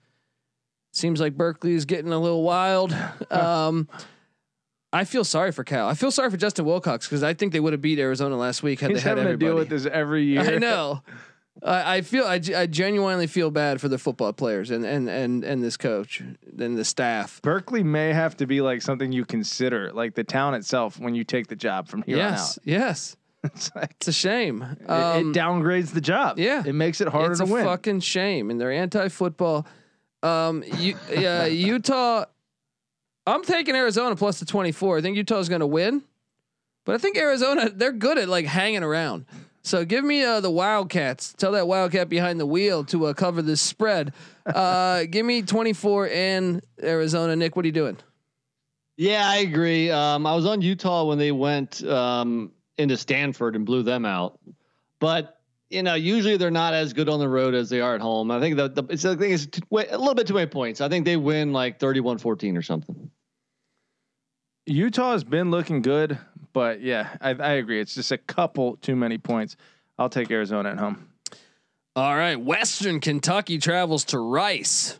Seems 0.91 1.19
like 1.19 1.35
Berkeley 1.35 1.73
is 1.73 1.85
getting 1.85 2.11
a 2.13 2.19
little 2.19 2.43
wild. 2.43 2.95
Um, 3.31 3.89
I 4.95 5.03
feel 5.03 5.23
sorry 5.23 5.51
for 5.51 5.63
Cal. 5.63 5.87
I 5.87 5.93
feel 5.93 6.11
sorry 6.11 6.29
for 6.29 6.37
Justin 6.37 6.65
Wilcox 6.65 7.07
because 7.07 7.21
I 7.23 7.33
think 7.33 7.51
they 7.53 7.59
would 7.59 7.73
have 7.73 7.81
beat 7.81 7.99
Arizona 7.99 8.37
last 8.37 8.63
week 8.63 8.79
had 8.79 8.91
he's 8.91 9.03
they 9.03 9.09
had 9.09 9.17
having 9.17 9.33
to 9.33 9.37
deal 9.37 9.55
with 9.55 9.69
this 9.69 9.85
every 9.85 10.23
year. 10.31 10.41
I 10.55 10.57
know. 10.57 11.01
I 11.63 11.97
I 11.97 12.01
feel 12.01 12.25
I, 12.25 12.39
I 12.55 12.65
genuinely 12.65 13.27
feel 13.27 13.49
bad 13.51 13.79
for 13.81 13.87
the 13.87 13.97
football 13.97 14.33
players 14.33 14.71
and 14.71 14.85
and 14.85 15.09
and 15.09 15.43
and 15.43 15.63
this 15.63 15.77
coach 15.77 16.19
and 16.19 16.77
the 16.77 16.85
staff. 16.85 17.41
Berkeley 17.41 17.83
may 17.83 18.13
have 18.13 18.35
to 18.37 18.45
be 18.45 18.61
like 18.61 18.81
something 18.81 19.11
you 19.11 19.25
consider, 19.25 19.91
like 19.93 20.15
the 20.15 20.23
town 20.23 20.53
itself, 20.53 20.99
when 20.99 21.15
you 21.15 21.23
take 21.23 21.47
the 21.47 21.55
job 21.55 21.87
from 21.87 22.01
here 22.03 22.17
yes, 22.17 22.59
yes, 22.63 23.15
on 23.43 23.47
out. 23.49 23.55
It's 23.55 23.75
like 23.75 23.91
it's 23.99 24.07
a 24.07 24.13
shame. 24.13 24.61
it- 24.63 24.89
Um, 24.89 25.31
it 25.31 25.37
downgrades 25.37 25.93
the 25.93 26.01
job. 26.01 26.39
yeah. 26.39 26.63
it 26.65 26.73
makes 26.73 26.99
it 27.01 27.07
harder 27.07 27.31
it's 27.33 27.39
to 27.41 27.47
a 27.47 27.49
win. 27.53 27.63
fucking 27.65 27.99
shame, 28.01 28.49
and 28.49 28.59
they're 28.59 28.71
anti-football. 28.71 29.65
Um, 30.23 30.63
you, 30.79 30.95
yeah, 31.11 31.45
Utah. 31.45 32.25
I'm 33.27 33.43
taking 33.43 33.75
Arizona 33.75 34.15
plus 34.15 34.39
the 34.39 34.45
24. 34.45 34.97
I 34.97 35.01
think 35.01 35.17
Utah's 35.17 35.49
going 35.49 35.61
to 35.61 35.67
win, 35.67 36.03
but 36.85 36.95
I 36.95 36.97
think 36.97 37.17
Arizona 37.17 37.69
they're 37.69 37.91
good 37.91 38.17
at 38.17 38.29
like 38.29 38.45
hanging 38.45 38.83
around. 38.83 39.25
So 39.63 39.83
give 39.83 40.05
me 40.05 40.23
uh, 40.23 40.41
the 40.41 40.51
Wildcats. 40.51 41.33
Tell 41.33 41.53
that 41.53 41.67
Wildcat 41.67 42.07
behind 42.07 42.39
the 42.39 42.45
wheel 42.45 42.83
to 42.85 43.07
uh, 43.07 43.13
cover 43.13 43.41
this 43.41 43.61
spread. 43.61 44.13
Uh, 44.45 45.05
give 45.09 45.25
me 45.25 45.41
24 45.41 46.09
and 46.09 46.61
Arizona. 46.83 47.35
Nick, 47.35 47.55
what 47.55 47.65
are 47.65 47.67
you 47.67 47.71
doing? 47.71 47.97
Yeah, 48.95 49.27
I 49.27 49.37
agree. 49.37 49.89
Um, 49.89 50.27
I 50.27 50.35
was 50.35 50.45
on 50.45 50.61
Utah 50.61 51.05
when 51.05 51.17
they 51.17 51.31
went 51.31 51.83
um, 51.83 52.51
into 52.77 52.95
Stanford 52.95 53.55
and 53.55 53.65
blew 53.65 53.81
them 53.81 54.05
out, 54.05 54.39
but 54.99 55.39
you 55.69 55.81
know, 55.81 55.95
usually 55.95 56.37
they're 56.37 56.51
not 56.51 56.73
as 56.73 56.93
good 56.93 57.09
on 57.09 57.19
the 57.19 57.27
road 57.27 57.55
as 57.55 57.69
they 57.69 57.81
are 57.81 57.95
at 57.95 58.01
home. 58.01 58.29
I 58.29 58.39
think 58.39 58.57
that 58.57 58.75
the 58.75 58.83
it's, 58.89 59.03
I 59.03 59.15
think 59.15 59.33
it's 59.33 59.47
a 59.57 59.97
little 59.97 60.13
bit 60.13 60.27
too 60.27 60.35
many 60.35 60.45
points. 60.45 60.79
I 60.79 60.87
think 60.89 61.05
they 61.05 61.17
win 61.17 61.51
like 61.53 61.79
31-14 61.79 62.55
or 62.57 62.61
something. 62.61 63.09
Utah 64.65 65.11
has 65.11 65.23
been 65.23 65.51
looking 65.51 65.81
good, 65.81 66.17
but 66.53 66.81
yeah, 66.81 67.17
I, 67.21 67.31
I 67.31 67.51
agree. 67.53 67.79
It's 67.79 67.93
just 67.93 68.11
a 68.11 68.17
couple 68.17 68.77
too 68.77 68.95
many 68.95 69.17
points. 69.17 69.57
I'll 69.99 70.09
take 70.09 70.31
Arizona 70.31 70.71
at 70.71 70.77
home. 70.77 71.09
All 71.95 72.15
right, 72.15 72.35
Western 72.35 72.99
Kentucky 72.99 73.57
travels 73.57 74.03
to 74.05 74.19
Rice. 74.19 74.99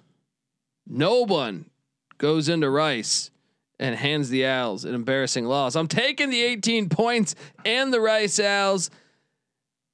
No 0.87 1.21
one 1.21 1.69
goes 2.17 2.47
into 2.47 2.69
Rice 2.69 3.31
and 3.79 3.95
hands 3.95 4.29
the 4.29 4.45
Owls 4.45 4.85
an 4.85 4.95
embarrassing 4.95 5.45
loss. 5.45 5.75
I'm 5.75 5.87
taking 5.87 6.29
the 6.29 6.41
18 6.41 6.87
points 6.89 7.35
and 7.65 7.91
the 7.91 7.99
Rice 7.99 8.39
Owls. 8.39 8.89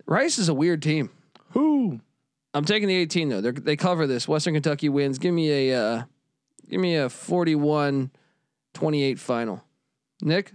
Rice 0.05 0.37
is 0.37 0.49
a 0.49 0.53
weird 0.53 0.81
team. 0.81 1.09
Who? 1.51 2.01
I'm 2.53 2.65
taking 2.65 2.87
the 2.87 2.95
18 2.95 3.29
though. 3.29 3.41
They're, 3.41 3.51
they 3.53 3.75
cover 3.77 4.05
this. 4.05 4.27
Western 4.27 4.53
Kentucky 4.53 4.89
wins. 4.89 5.17
Give 5.17 5.33
me 5.33 5.69
a 5.69 5.81
uh, 5.81 6.03
give 6.69 6.81
me 6.81 6.97
a 6.97 7.09
41 7.09 8.11
28 8.73 9.19
final. 9.19 9.63
Nick? 10.21 10.53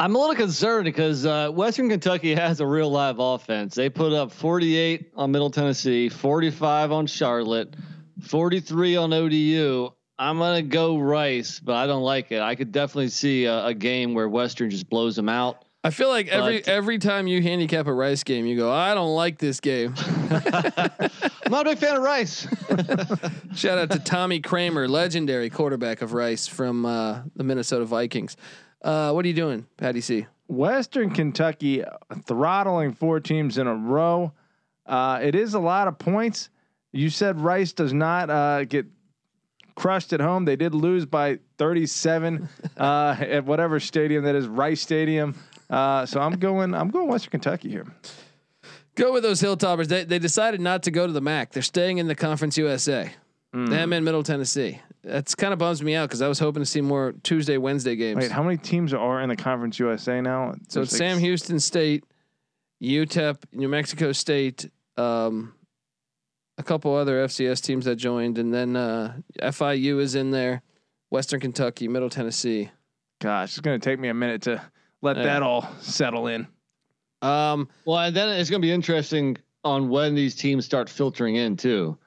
I'm 0.00 0.14
a 0.14 0.18
little 0.18 0.36
concerned 0.36 0.84
because 0.84 1.26
uh, 1.26 1.50
Western 1.50 1.88
Kentucky 1.88 2.34
has 2.36 2.60
a 2.60 2.66
real 2.66 2.90
live 2.90 3.18
offense. 3.18 3.74
They 3.74 3.90
put 3.90 4.12
up 4.12 4.30
48 4.32 5.12
on 5.16 5.32
Middle 5.32 5.50
Tennessee, 5.50 6.08
45 6.08 6.92
on 6.92 7.06
Charlotte, 7.06 7.74
43 8.22 8.96
on 8.96 9.12
ODU. 9.12 9.90
I'm 10.20 10.38
gonna 10.38 10.62
go 10.62 10.98
Rice, 10.98 11.60
but 11.60 11.74
I 11.74 11.86
don't 11.86 12.02
like 12.02 12.32
it. 12.32 12.40
I 12.40 12.54
could 12.56 12.72
definitely 12.72 13.08
see 13.08 13.44
a, 13.44 13.66
a 13.66 13.74
game 13.74 14.14
where 14.14 14.28
Western 14.28 14.70
just 14.70 14.88
blows 14.88 15.14
them 15.14 15.28
out. 15.28 15.64
I 15.88 15.90
feel 15.90 16.10
like 16.10 16.28
every 16.28 16.58
But- 16.58 16.68
every 16.68 16.98
time 16.98 17.26
you 17.26 17.40
handicap 17.40 17.86
a 17.86 17.92
Rice 17.94 18.22
game, 18.22 18.44
you 18.44 18.56
go, 18.58 18.70
I 18.70 18.92
don't 18.92 19.14
like 19.14 19.38
this 19.38 19.58
game. 19.58 19.94
I'm 20.30 21.50
not 21.50 21.66
a 21.66 21.70
big 21.70 21.78
fan 21.78 21.96
of 21.96 22.02
Rice. 22.02 22.46
Shout 23.54 23.78
out 23.78 23.90
to 23.92 23.98
Tommy 23.98 24.40
Kramer, 24.40 24.86
legendary 24.86 25.48
quarterback 25.48 26.02
of 26.02 26.12
Rice 26.12 26.46
from 26.46 26.84
uh, 26.84 27.22
the 27.36 27.42
Minnesota 27.42 27.86
Vikings. 27.86 28.36
Uh, 28.82 29.12
what 29.12 29.24
are 29.24 29.28
you 29.28 29.34
doing, 29.34 29.66
Patty 29.78 30.02
C? 30.02 30.26
Western 30.46 31.08
Kentucky 31.08 31.82
throttling 32.26 32.92
four 32.92 33.18
teams 33.18 33.56
in 33.56 33.66
a 33.66 33.74
row. 33.74 34.32
Uh, 34.84 35.20
it 35.22 35.34
is 35.34 35.54
a 35.54 35.58
lot 35.58 35.88
of 35.88 35.98
points. 35.98 36.50
You 36.92 37.08
said 37.08 37.40
Rice 37.40 37.72
does 37.72 37.94
not 37.94 38.28
uh, 38.28 38.64
get 38.64 38.84
crushed 39.74 40.12
at 40.12 40.20
home. 40.20 40.44
They 40.44 40.56
did 40.56 40.74
lose 40.74 41.06
by 41.06 41.38
37 41.56 42.46
uh, 42.76 43.16
at 43.20 43.46
whatever 43.46 43.80
stadium 43.80 44.24
that 44.24 44.34
is, 44.34 44.46
Rice 44.46 44.82
Stadium. 44.82 45.34
Uh, 45.70 46.06
so 46.06 46.20
I'm 46.20 46.38
going. 46.38 46.74
I'm 46.74 46.88
going 46.88 47.08
Western 47.08 47.30
Kentucky 47.30 47.68
here. 47.70 47.86
Go 48.94 49.12
with 49.12 49.22
those 49.22 49.40
Hilltoppers. 49.40 49.88
They 49.88 50.04
they 50.04 50.18
decided 50.18 50.60
not 50.60 50.82
to 50.84 50.90
go 50.90 51.06
to 51.06 51.12
the 51.12 51.20
MAC. 51.20 51.52
They're 51.52 51.62
staying 51.62 51.98
in 51.98 52.06
the 52.06 52.14
Conference 52.14 52.56
USA. 52.58 53.12
Them 53.52 53.92
in 53.92 54.04
Middle 54.04 54.22
Tennessee. 54.22 54.80
That's 55.02 55.34
kind 55.34 55.52
of 55.52 55.58
bums 55.58 55.82
me 55.82 55.94
out 55.94 56.08
because 56.08 56.22
I 56.22 56.28
was 56.28 56.38
hoping 56.38 56.60
to 56.62 56.66
see 56.66 56.80
more 56.80 57.14
Tuesday, 57.22 57.56
Wednesday 57.56 57.96
games. 57.96 58.18
Wait, 58.18 58.30
how 58.30 58.42
many 58.42 58.58
teams 58.58 58.92
are 58.92 59.22
in 59.22 59.28
the 59.28 59.36
Conference 59.36 59.78
USA 59.78 60.20
now? 60.20 60.52
so 60.68 60.80
There's 60.80 60.92
it's 60.92 61.00
like 61.00 61.10
Sam 61.10 61.18
Houston 61.18 61.58
State, 61.58 62.04
UTEP, 62.82 63.36
New 63.52 63.68
Mexico 63.68 64.12
State, 64.12 64.70
um, 64.96 65.54
a 66.58 66.62
couple 66.62 66.94
other 66.94 67.24
FCS 67.26 67.62
teams 67.62 67.86
that 67.86 67.96
joined, 67.96 68.38
and 68.38 68.52
then 68.52 68.76
uh, 68.76 69.16
FIU 69.40 70.00
is 70.00 70.14
in 70.14 70.30
there, 70.30 70.62
Western 71.10 71.40
Kentucky, 71.40 71.88
Middle 71.88 72.10
Tennessee. 72.10 72.70
Gosh, 73.20 73.50
it's 73.50 73.60
going 73.60 73.80
to 73.80 73.84
take 73.84 73.98
me 73.98 74.08
a 74.08 74.14
minute 74.14 74.42
to 74.42 74.62
let 75.02 75.16
Yeah. 75.16 75.22
that 75.24 75.42
all 75.42 75.68
settle 75.80 76.26
in. 76.28 76.46
Um, 77.22 77.68
well, 77.84 77.98
and 77.98 78.14
then 78.14 78.28
it's 78.28 78.50
gonna 78.50 78.60
be 78.60 78.70
interesting 78.72 79.36
on 79.64 79.88
when 79.88 80.14
these 80.14 80.34
teams 80.34 80.64
start 80.64 80.88
filtering 80.88 81.36
in 81.36 81.56
too, 81.56 81.98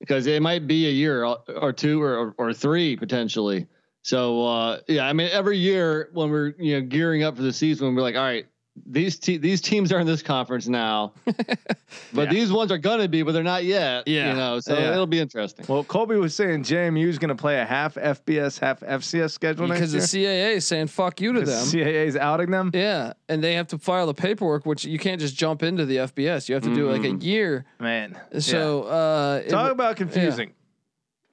because 0.00 0.26
it 0.26 0.42
might 0.42 0.66
be 0.66 0.86
a 0.86 0.90
year 0.90 1.24
or, 1.24 1.38
or 1.56 1.72
two 1.72 2.02
or, 2.02 2.34
or 2.36 2.52
three 2.52 2.96
potentially. 2.96 3.66
So 4.02 4.46
uh, 4.46 4.80
yeah, 4.88 5.06
I 5.06 5.12
mean 5.12 5.28
every 5.32 5.56
year 5.58 6.10
when 6.12 6.30
we're 6.30 6.54
you 6.58 6.80
know 6.80 6.86
gearing 6.86 7.22
up 7.22 7.36
for 7.36 7.42
the 7.42 7.52
season, 7.52 7.94
we're 7.94 8.02
like, 8.02 8.16
all 8.16 8.22
right, 8.22 8.46
these 8.86 9.18
te- 9.18 9.36
these 9.36 9.60
teams 9.60 9.92
are 9.92 9.98
in 9.98 10.06
this 10.06 10.22
conference 10.22 10.68
now, 10.68 11.12
but 12.14 12.30
these 12.30 12.52
ones 12.52 12.70
are 12.70 12.78
gonna 12.78 13.08
be, 13.08 13.22
but 13.22 13.32
they're 13.32 13.42
not 13.42 13.64
yet. 13.64 14.06
Yeah. 14.06 14.30
you 14.30 14.36
know, 14.36 14.60
so 14.60 14.78
Yeah. 14.78 14.92
it'll 14.92 15.06
be 15.06 15.18
interesting. 15.20 15.66
Well, 15.68 15.82
Colby 15.84 16.16
was 16.16 16.34
saying 16.34 16.62
JMU 16.62 17.06
is 17.06 17.18
going 17.18 17.28
to 17.30 17.34
play 17.34 17.60
a 17.60 17.64
half 17.64 17.96
FBS, 17.96 18.58
half 18.60 18.80
FCS 18.80 19.32
schedule 19.32 19.66
because 19.66 19.92
the 19.92 19.98
next 19.98 20.14
year. 20.14 20.30
CAA 20.30 20.56
is 20.56 20.66
saying 20.66 20.86
fuck 20.86 21.20
you 21.20 21.32
to 21.32 21.40
them. 21.40 21.66
CAA 21.66 22.06
is 22.06 22.16
outing 22.16 22.50
them. 22.50 22.70
Yeah, 22.72 23.12
and 23.28 23.42
they 23.42 23.54
have 23.54 23.66
to 23.68 23.78
file 23.78 24.06
the 24.06 24.14
paperwork, 24.14 24.64
which 24.66 24.84
you 24.84 24.98
can't 24.98 25.20
just 25.20 25.36
jump 25.36 25.62
into 25.62 25.84
the 25.84 25.96
FBS. 25.96 26.48
You 26.48 26.54
have 26.54 26.64
to 26.64 26.74
do 26.74 26.90
like 26.90 27.04
a 27.04 27.16
year. 27.24 27.66
Man, 27.80 28.18
So 28.38 28.84
uh, 28.84 29.42
it- 29.44 29.50
talk 29.50 29.72
about 29.72 29.96
confusing. 29.96 30.52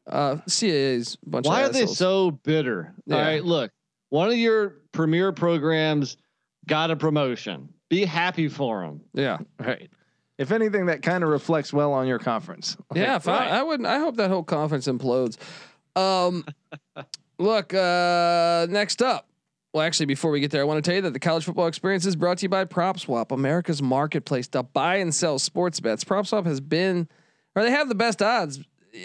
uh, 0.07 0.37
CAA's 0.49 1.17
a 1.25 1.29
bunch 1.29 1.45
Why 1.47 1.61
of 1.61 1.69
are 1.69 1.73
they 1.73 1.85
so 1.85 2.31
bitter? 2.31 2.93
Yeah. 3.05 3.15
All 3.15 3.21
right, 3.21 3.43
look, 3.45 3.71
one 4.09 4.29
of 4.29 4.37
your 4.37 4.77
premier 4.91 5.31
programs 5.31 6.17
got 6.67 6.91
a 6.91 6.95
promotion. 6.95 7.69
Be 7.89 8.05
happy 8.05 8.47
for 8.47 8.81
them. 8.81 9.01
Yeah, 9.13 9.39
Right. 9.59 9.89
If 10.37 10.51
anything, 10.51 10.85
that 10.85 11.01
kind 11.01 11.23
of 11.23 11.31
reflects 11.31 11.73
well 11.73 11.93
on 11.93 12.05
your 12.05 12.19
conference. 12.19 12.77
yeah. 12.93 13.15
If 13.15 13.27
I, 13.27 13.47
I 13.47 13.63
wouldn't. 13.63 13.87
I 13.87 13.97
hope 13.97 14.17
that 14.17 14.29
whole 14.29 14.43
conference 14.43 14.87
implodes. 14.87 15.37
Um, 15.95 16.45
look. 17.39 17.73
Uh, 17.73 18.67
next 18.69 19.01
up. 19.01 19.27
Well, 19.73 19.85
actually, 19.85 20.05
before 20.05 20.31
we 20.31 20.39
get 20.39 20.51
there, 20.51 20.61
I 20.61 20.65
want 20.65 20.83
to 20.83 20.87
tell 20.87 20.95
you 20.95 21.01
that 21.01 21.13
the 21.13 21.19
college 21.19 21.43
football 21.43 21.67
experience 21.67 22.05
is 22.05 22.15
brought 22.15 22.39
to 22.39 22.43
you 22.43 22.49
by 22.49 22.65
PropSwap, 22.65 23.31
America's 23.31 23.81
marketplace 23.81 24.47
to 24.49 24.63
buy 24.63 24.95
and 24.97 25.13
sell 25.13 25.39
sports 25.39 25.79
bets. 25.79 26.03
PropSwap 26.03 26.45
has 26.45 26.61
been, 26.61 27.07
or 27.55 27.63
they 27.63 27.71
have 27.71 27.89
the 27.89 27.95
best 27.95 28.21
odds. 28.21 28.59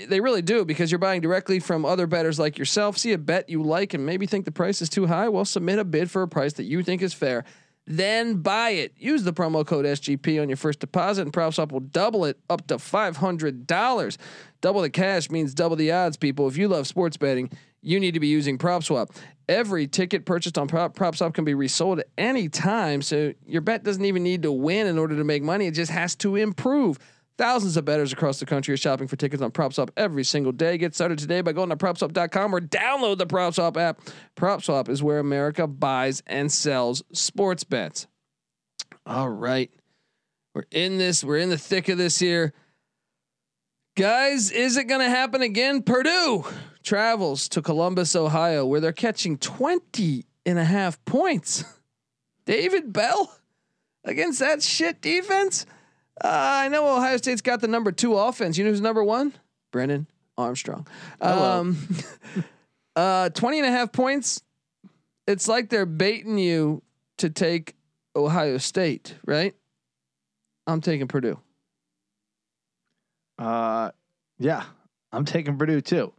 They 0.09 0.21
really 0.21 0.43
do 0.43 0.65
because 0.65 0.91
you're 0.91 0.99
buying 0.99 1.21
directly 1.21 1.59
from 1.59 1.85
other 1.85 2.07
bettors 2.07 2.39
like 2.39 2.59
yourself. 2.59 2.99
See 2.99 3.13
a 3.13 3.19
bet 3.19 3.49
you 3.49 3.63
like 3.63 3.95
and 3.95 4.07
maybe 4.07 4.27
think 4.27 4.45
the 4.45 4.53
price 4.53 4.81
is 4.81 4.89
too 4.89 5.07
high. 5.07 5.29
Well, 5.29 5.45
submit 5.45 5.79
a 5.79 5.85
bid 5.85 6.11
for 6.11 6.23
a 6.23 6.29
price 6.29 6.55
that 6.55 6.65
you 6.65 6.83
think 6.83 7.03
is 7.03 7.13
fair. 7.13 7.45
Then 7.87 8.37
buy 8.37 8.71
it. 8.71 8.95
Use 8.97 9.25
the 9.25 9.33
promo 9.33 9.67
code 9.67 9.85
SGP 9.85 10.41
on 10.41 10.49
your 10.49 10.57
first 10.57 10.79
deposit, 10.79 11.23
and 11.23 11.33
PropSwap 11.33 11.73
will 11.73 11.81
double 11.81 12.25
it 12.25 12.39
up 12.49 12.67
to 12.69 12.79
five 12.79 13.17
hundred 13.17 13.67
dollars. 13.67 14.19
Double 14.61 14.83
the 14.83 14.91
cash 14.91 15.31
means 15.31 15.53
double 15.53 15.75
the 15.75 15.91
odds, 15.91 16.17
people. 16.17 16.47
If 16.47 16.57
you 16.57 16.69
love 16.69 16.87
sports 16.87 17.17
betting, 17.17 17.51
you 17.81 17.99
need 17.99 18.15
to 18.15 18.21
be 18.21 18.29
using 18.29 18.57
PropSwap. 18.57 19.11
Every 19.49 19.89
ticket 19.89 20.25
purchased 20.25 20.57
on 20.57 20.69
Prop, 20.69 20.97
PropSwap 20.97 21.35
can 21.35 21.45
be 21.45 21.55
resold 21.55 21.99
at 21.99 22.07
any 22.17 22.49
time, 22.49 23.03
so 23.03 23.33
your 23.45 23.61
bet 23.61 23.83
doesn't 23.83 24.05
even 24.05 24.23
need 24.23 24.43
to 24.43 24.53
win 24.53 24.87
in 24.87 24.97
order 24.97 25.17
to 25.17 25.25
make 25.25 25.43
money. 25.43 25.67
It 25.67 25.75
just 25.75 25.91
has 25.91 26.15
to 26.17 26.37
improve. 26.37 27.01
Thousands 27.39 27.77
of 27.77 27.85
bettors 27.85 28.13
across 28.13 28.39
the 28.39 28.47
country 28.47 28.75
are 28.75 28.79
shopping 28.79 29.09
for 29.09 29.17
tickets 29.17 29.43
on 29.43 29.51
PropSwap 29.51 29.89
every 29.97 30.25
single 30.25 30.53
day. 30.53 30.77
Get 30.79 30.95
started 30.95 31.19
today 31.19 31.41
by 31.41 31.53
going 31.53 31.71
to 31.71 31.77
PropSwap.com 31.77 32.55
or 32.55 32.61
download 32.61 33.19
the 33.19 33.27
PropSwap 33.27 33.77
app. 33.77 34.01
PropSwap 34.37 34.89
is 34.89 35.03
where 35.03 35.19
America 35.19 35.67
buys 35.67 36.23
and 36.27 36.53
sells 36.53 37.03
sports 37.13 37.65
bets. 37.65 38.07
All 39.07 39.31
right. 39.31 39.71
We're 40.55 40.65
in 40.71 40.99
this. 40.99 41.25
We're 41.25 41.39
in 41.39 41.49
the 41.49 41.59
thick 41.59 41.89
of 41.89 41.99
this 41.99 42.19
here. 42.19 42.53
Guys, 43.97 44.51
is 44.51 44.77
it 44.77 44.85
going 44.85 45.01
to 45.01 45.11
happen 45.11 45.43
again? 45.43 45.83
Purdue 45.83 46.45
travels 46.83 47.49
to 47.51 47.63
Columbus, 47.63 48.15
Ohio, 48.17 48.67
where 48.67 48.81
they're 48.81 48.93
catching 48.93 49.39
20 49.39 50.25
and 50.45 50.59
a 50.59 50.65
half 50.65 51.03
points. 51.05 51.65
David 52.45 52.93
Bell 52.93 53.35
against 54.05 54.41
that 54.41 54.63
shit 54.63 55.01
defense? 55.01 55.67
Uh, 56.23 56.29
I 56.31 56.69
know 56.69 56.97
Ohio 56.97 57.17
State's 57.17 57.41
got 57.41 57.61
the 57.61 57.69
number 57.69 57.91
two 57.91 58.17
offense. 58.17 58.57
You 58.57 58.65
know 58.65 58.71
who's 58.71 58.81
number 58.81 59.03
one? 59.03 59.33
Brennan 59.73 60.07
Armstrong. 60.39 60.87
Um, 61.21 61.77
uh, 62.97 63.31
20 63.31 63.59
and 63.59 63.67
a 63.67 63.71
half 63.71 63.93
points. 63.93 64.43
It's 65.27 65.49
like 65.49 65.69
they're 65.69 65.87
baiting 65.87 66.39
you 66.39 66.83
to 67.19 67.31
take 67.31 67.75
Ohio 68.15 68.59
State, 68.59 69.17
right? 69.25 69.55
I'm 70.67 70.81
taking 70.81 71.09
Purdue. 71.09 71.39
Uh, 73.39 73.91
yeah, 74.39 74.65
I'm 75.11 75.25
taking 75.25 75.59
Purdue 75.59 75.81
too. 75.81 76.13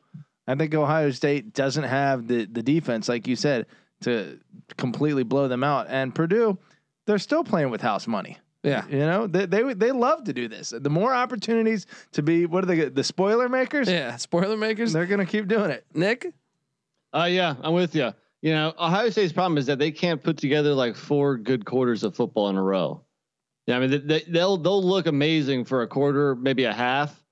I 0.48 0.56
think 0.56 0.74
Ohio 0.76 1.12
State 1.12 1.54
doesn't 1.54 1.86
have 1.86 2.28
the 2.28 2.46
the 2.46 2.64
defense, 2.64 3.08
like 3.08 3.28
you 3.28 3.38
said, 3.38 3.68
to 4.02 4.40
completely 4.78 5.24
blow 5.24 5.48
them 5.48 5.64
out. 5.64 5.88
And 5.90 6.14
Purdue, 6.14 6.58
they're 7.06 7.20
still 7.20 7.44
playing 7.44 7.70
with 7.70 7.82
house 7.82 8.08
money. 8.08 8.38
Yeah. 8.64 8.88
You 8.88 9.00
know, 9.00 9.28
they 9.28 9.46
they 9.46 9.74
they 9.74 9.92
love 9.92 10.24
to 10.24 10.34
do 10.34 10.48
this. 10.48 10.74
The 10.76 10.90
more 10.90 11.14
opportunities 11.14 11.86
to 12.14 12.24
be, 12.24 12.46
what 12.46 12.64
are 12.64 12.68
they? 12.68 12.90
The 12.90 13.04
spoiler 13.04 13.50
makers. 13.50 13.90
Yeah. 13.90 14.16
Spoiler 14.16 14.58
makers. 14.58 14.94
They're 14.94 15.06
gonna 15.06 15.26
keep 15.26 15.48
doing 15.48 15.70
it. 15.70 15.86
Nick? 15.94 16.34
Uh, 17.14 17.28
yeah, 17.30 17.56
I'm 17.62 17.74
with 17.74 17.94
you. 17.96 18.12
You 18.42 18.52
know, 18.54 18.74
Ohio 18.78 19.10
State's 19.10 19.32
problem 19.32 19.58
is 19.58 19.68
that 19.68 19.80
they 19.80 19.92
can't 19.92 20.22
put 20.22 20.38
together 20.38 20.74
like 20.74 20.96
four 20.96 21.38
good 21.38 21.66
quarters 21.66 22.04
of 22.04 22.16
football 22.16 22.50
in 22.50 22.58
a 22.58 22.64
row. 22.64 23.02
Yeah, 23.68 23.78
I 23.78 23.80
mean, 23.80 23.92
they, 23.92 23.98
they, 24.00 24.20
they'll 24.28 24.58
they'll 24.58 24.84
look 24.84 25.08
amazing 25.08 25.66
for 25.66 25.82
a 25.84 25.88
quarter, 25.88 26.36
maybe 26.36 26.64
a 26.66 26.74
half, 26.74 27.24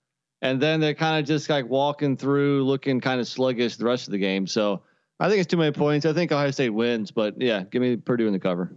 and 0.41 0.61
then 0.61 0.79
they're 0.79 0.93
kind 0.93 1.19
of 1.19 1.27
just 1.27 1.49
like 1.49 1.67
walking 1.67 2.15
through, 2.15 2.63
looking 2.63 3.01
kind 3.01 3.19
of 3.19 3.27
sluggish 3.27 3.77
the 3.77 3.85
rest 3.85 4.07
of 4.07 4.11
the 4.11 4.19
game. 4.19 4.47
So 4.47 4.83
I 5.19 5.27
think 5.27 5.39
it's 5.41 5.51
too 5.51 5.57
many 5.57 5.71
points. 5.71 6.05
I 6.05 6.13
think 6.13 6.31
Ohio 6.31 6.51
State 6.51 6.69
wins, 6.69 7.11
but 7.11 7.41
yeah, 7.41 7.63
give 7.63 7.81
me 7.81 7.97
Purdue 7.97 8.27
in 8.27 8.33
the 8.33 8.39
cover. 8.39 8.71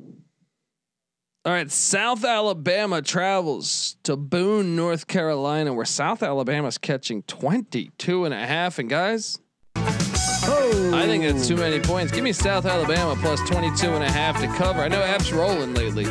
All 1.46 1.52
right, 1.52 1.70
South 1.70 2.24
Alabama 2.24 3.02
travels 3.02 3.96
to 4.04 4.16
Boone, 4.16 4.76
North 4.76 5.06
Carolina, 5.06 5.74
where 5.74 5.84
South 5.84 6.22
Alabama's 6.22 6.78
catching 6.78 7.22
22 7.24 8.24
and 8.24 8.32
a 8.32 8.46
half. 8.46 8.78
And 8.78 8.88
guys, 8.88 9.38
I 9.76 11.02
think 11.04 11.22
it's 11.22 11.46
too 11.46 11.56
many 11.56 11.80
points. 11.80 12.12
Give 12.12 12.24
me 12.24 12.32
South 12.32 12.64
Alabama 12.64 13.14
plus 13.20 13.40
22 13.46 13.90
and 13.92 14.02
a 14.02 14.10
half 14.10 14.40
to 14.40 14.46
cover. 14.56 14.80
I 14.80 14.88
know 14.88 15.02
App's 15.02 15.32
rolling 15.32 15.74
lately. 15.74 16.06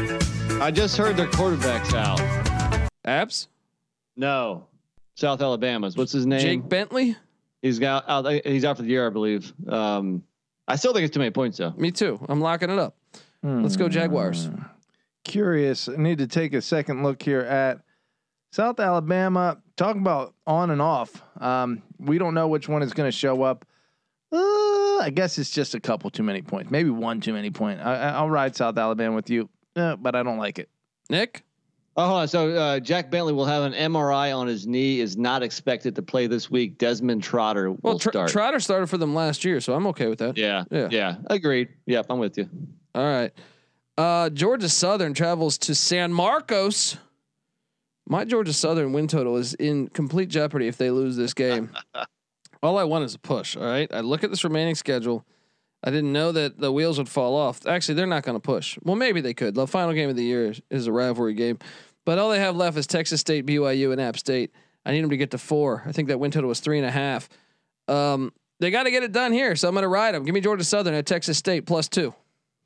I 0.61 0.69
just 0.69 0.97
heard 0.97 1.17
their 1.17 1.31
quarterback's 1.31 1.95
out. 1.95 2.19
Apps? 3.03 3.47
No, 4.15 4.67
South 5.15 5.41
Alabama's. 5.41 5.97
What's 5.97 6.11
his 6.11 6.27
name? 6.27 6.41
Jake 6.41 6.69
Bentley? 6.69 7.17
He's 7.63 7.79
got 7.79 8.07
out. 8.07 8.31
He's 8.45 8.65
out 8.65 8.77
for 8.77 8.83
the 8.83 8.89
year, 8.89 9.07
I 9.07 9.09
believe. 9.09 9.51
Um, 9.67 10.21
I 10.67 10.75
still 10.75 10.93
think 10.93 11.05
it's 11.05 11.13
too 11.13 11.19
many 11.21 11.31
points 11.31 11.57
though. 11.57 11.73
Me 11.75 11.89
too. 11.89 12.23
I'm 12.29 12.39
locking 12.39 12.69
it 12.69 12.77
up. 12.77 12.95
Let's 13.41 13.77
go 13.77 13.89
Jaguars. 13.89 14.47
Curious. 15.23 15.87
I 15.89 15.95
need 15.95 16.17
to 16.19 16.27
take 16.27 16.53
a 16.53 16.61
second 16.61 17.03
look 17.03 17.21
here 17.21 17.41
at 17.41 17.79
South 18.51 18.79
Alabama. 18.79 19.57
Talk 19.77 19.95
about 19.95 20.33
on 20.45 20.69
and 20.71 20.81
off. 20.81 21.21
Um, 21.39 21.81
we 21.97 22.17
don't 22.17 22.33
know 22.33 22.47
which 22.47 22.67
one 22.67 22.81
is 22.83 22.93
going 22.93 23.07
to 23.07 23.17
show 23.17 23.41
up. 23.43 23.65
Uh, 24.31 24.37
I 24.99 25.11
guess 25.13 25.37
it's 25.37 25.51
just 25.51 25.75
a 25.75 25.79
couple 25.79 26.09
too 26.09 26.23
many 26.23 26.41
points. 26.41 26.71
Maybe 26.71 26.89
one 26.89 27.21
too 27.21 27.33
many 27.33 27.51
point. 27.51 27.79
I, 27.79 27.95
I- 27.95 28.09
I'll 28.13 28.29
ride 28.29 28.55
South 28.55 28.77
Alabama 28.77 29.15
with 29.15 29.29
you, 29.29 29.49
uh, 29.75 29.95
but 29.95 30.15
I 30.15 30.23
don't 30.23 30.37
like 30.37 30.59
it. 30.59 30.69
Nick? 31.09 31.43
Oh, 31.95 32.07
hold 32.07 32.19
on. 32.21 32.27
So 32.27 32.49
uh, 32.55 32.79
Jake 32.79 33.11
Bentley 33.11 33.33
will 33.33 33.45
have 33.45 33.63
an 33.63 33.73
MRI 33.73 34.35
on 34.35 34.47
his 34.47 34.65
knee. 34.65 34.99
Is 34.99 35.15
not 35.15 35.43
expected 35.43 35.95
to 35.95 36.01
play 36.01 36.25
this 36.25 36.49
week. 36.49 36.79
Desmond 36.79 37.21
Trotter 37.21 37.69
will 37.71 37.79
Well, 37.83 37.99
Tr- 37.99 38.09
start. 38.09 38.31
Trotter 38.31 38.59
started 38.59 38.87
for 38.87 38.97
them 38.97 39.13
last 39.13 39.45
year, 39.45 39.61
so 39.61 39.73
I'm 39.75 39.85
okay 39.87 40.07
with 40.07 40.17
that. 40.19 40.35
yeah, 40.35 40.63
Yeah. 40.71 40.87
yeah, 40.89 41.15
Agreed. 41.27 41.69
Yep, 41.85 42.07
I'm 42.09 42.17
with 42.17 42.37
you. 42.39 42.49
All 42.95 43.03
right. 43.03 43.31
Uh, 43.97 44.29
Georgia 44.29 44.69
Southern 44.69 45.13
travels 45.13 45.57
to 45.59 45.75
San 45.75 46.11
Marcos. 46.11 46.97
My 48.07 48.25
Georgia 48.25 48.53
Southern 48.53 48.91
win 48.91 49.07
total 49.07 49.37
is 49.37 49.53
in 49.53 49.87
complete 49.87 50.29
jeopardy 50.29 50.67
if 50.67 50.77
they 50.77 50.89
lose 50.89 51.15
this 51.15 51.33
game. 51.33 51.69
all 52.63 52.77
I 52.77 52.83
want 52.83 53.05
is 53.05 53.15
a 53.15 53.19
push. 53.19 53.55
All 53.55 53.63
right. 53.63 53.93
I 53.93 54.01
look 54.01 54.23
at 54.23 54.29
this 54.29 54.43
remaining 54.43 54.75
schedule. 54.75 55.25
I 55.83 55.91
didn't 55.91 56.13
know 56.13 56.31
that 56.31 56.59
the 56.59 56.71
wheels 56.71 56.97
would 56.97 57.09
fall 57.09 57.35
off. 57.35 57.65
Actually, 57.67 57.95
they're 57.95 58.07
not 58.07 58.23
going 58.23 58.35
to 58.35 58.39
push. 58.39 58.77
Well, 58.83 58.95
maybe 58.95 59.21
they 59.21 59.33
could. 59.33 59.53
The 59.53 59.67
final 59.67 59.93
game 59.93 60.09
of 60.09 60.15
the 60.15 60.23
year 60.23 60.53
is, 60.69 60.87
a 60.87 60.91
rivalry 60.91 61.33
game, 61.33 61.59
but 62.05 62.17
all 62.17 62.29
they 62.29 62.39
have 62.39 62.55
left 62.55 62.77
is 62.77 62.87
Texas 62.87 63.19
State, 63.19 63.45
BYU, 63.45 63.91
and 63.91 63.99
App 63.99 64.17
State. 64.17 64.51
I 64.85 64.91
need 64.91 65.01
them 65.01 65.09
to 65.09 65.17
get 65.17 65.31
to 65.31 65.37
four. 65.37 65.83
I 65.85 65.91
think 65.91 66.07
that 66.07 66.19
win 66.19 66.31
total 66.31 66.47
was 66.47 66.61
three 66.61 66.77
and 66.77 66.87
a 66.87 66.91
half. 66.91 67.27
Um, 67.89 68.31
they 68.59 68.71
got 68.71 68.83
to 68.83 68.91
get 68.91 69.03
it 69.03 69.11
done 69.11 69.33
here, 69.33 69.57
so 69.57 69.67
I'm 69.67 69.73
going 69.73 69.83
to 69.83 69.89
ride 69.89 70.15
them. 70.15 70.23
Give 70.23 70.33
me 70.33 70.39
Georgia 70.39 70.63
Southern 70.63 70.93
at 70.93 71.05
Texas 71.05 71.37
State 71.37 71.65
plus 71.65 71.89
two. 71.89 72.13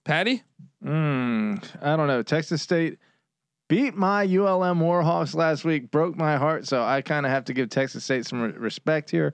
Patty. 0.04 0.44
Mm, 0.84 1.64
I 1.82 1.96
don't 1.96 2.08
know. 2.08 2.22
Texas 2.24 2.62
State 2.62 3.00
beat 3.68 3.96
my 3.96 4.24
ULM 4.24 4.80
Warhawks 4.80 5.36
last 5.36 5.66
week, 5.66 5.92
broke 5.92 6.16
my 6.16 6.38
heart. 6.38 6.68
So 6.68 6.84
I 6.84 7.02
kind 7.02 7.26
of 7.26 7.32
have 7.32 7.46
to 7.46 7.54
give 7.54 7.70
Texas 7.70 8.04
State 8.04 8.26
some 8.26 8.42
re- 8.42 8.52
respect 8.52 9.10
here. 9.10 9.34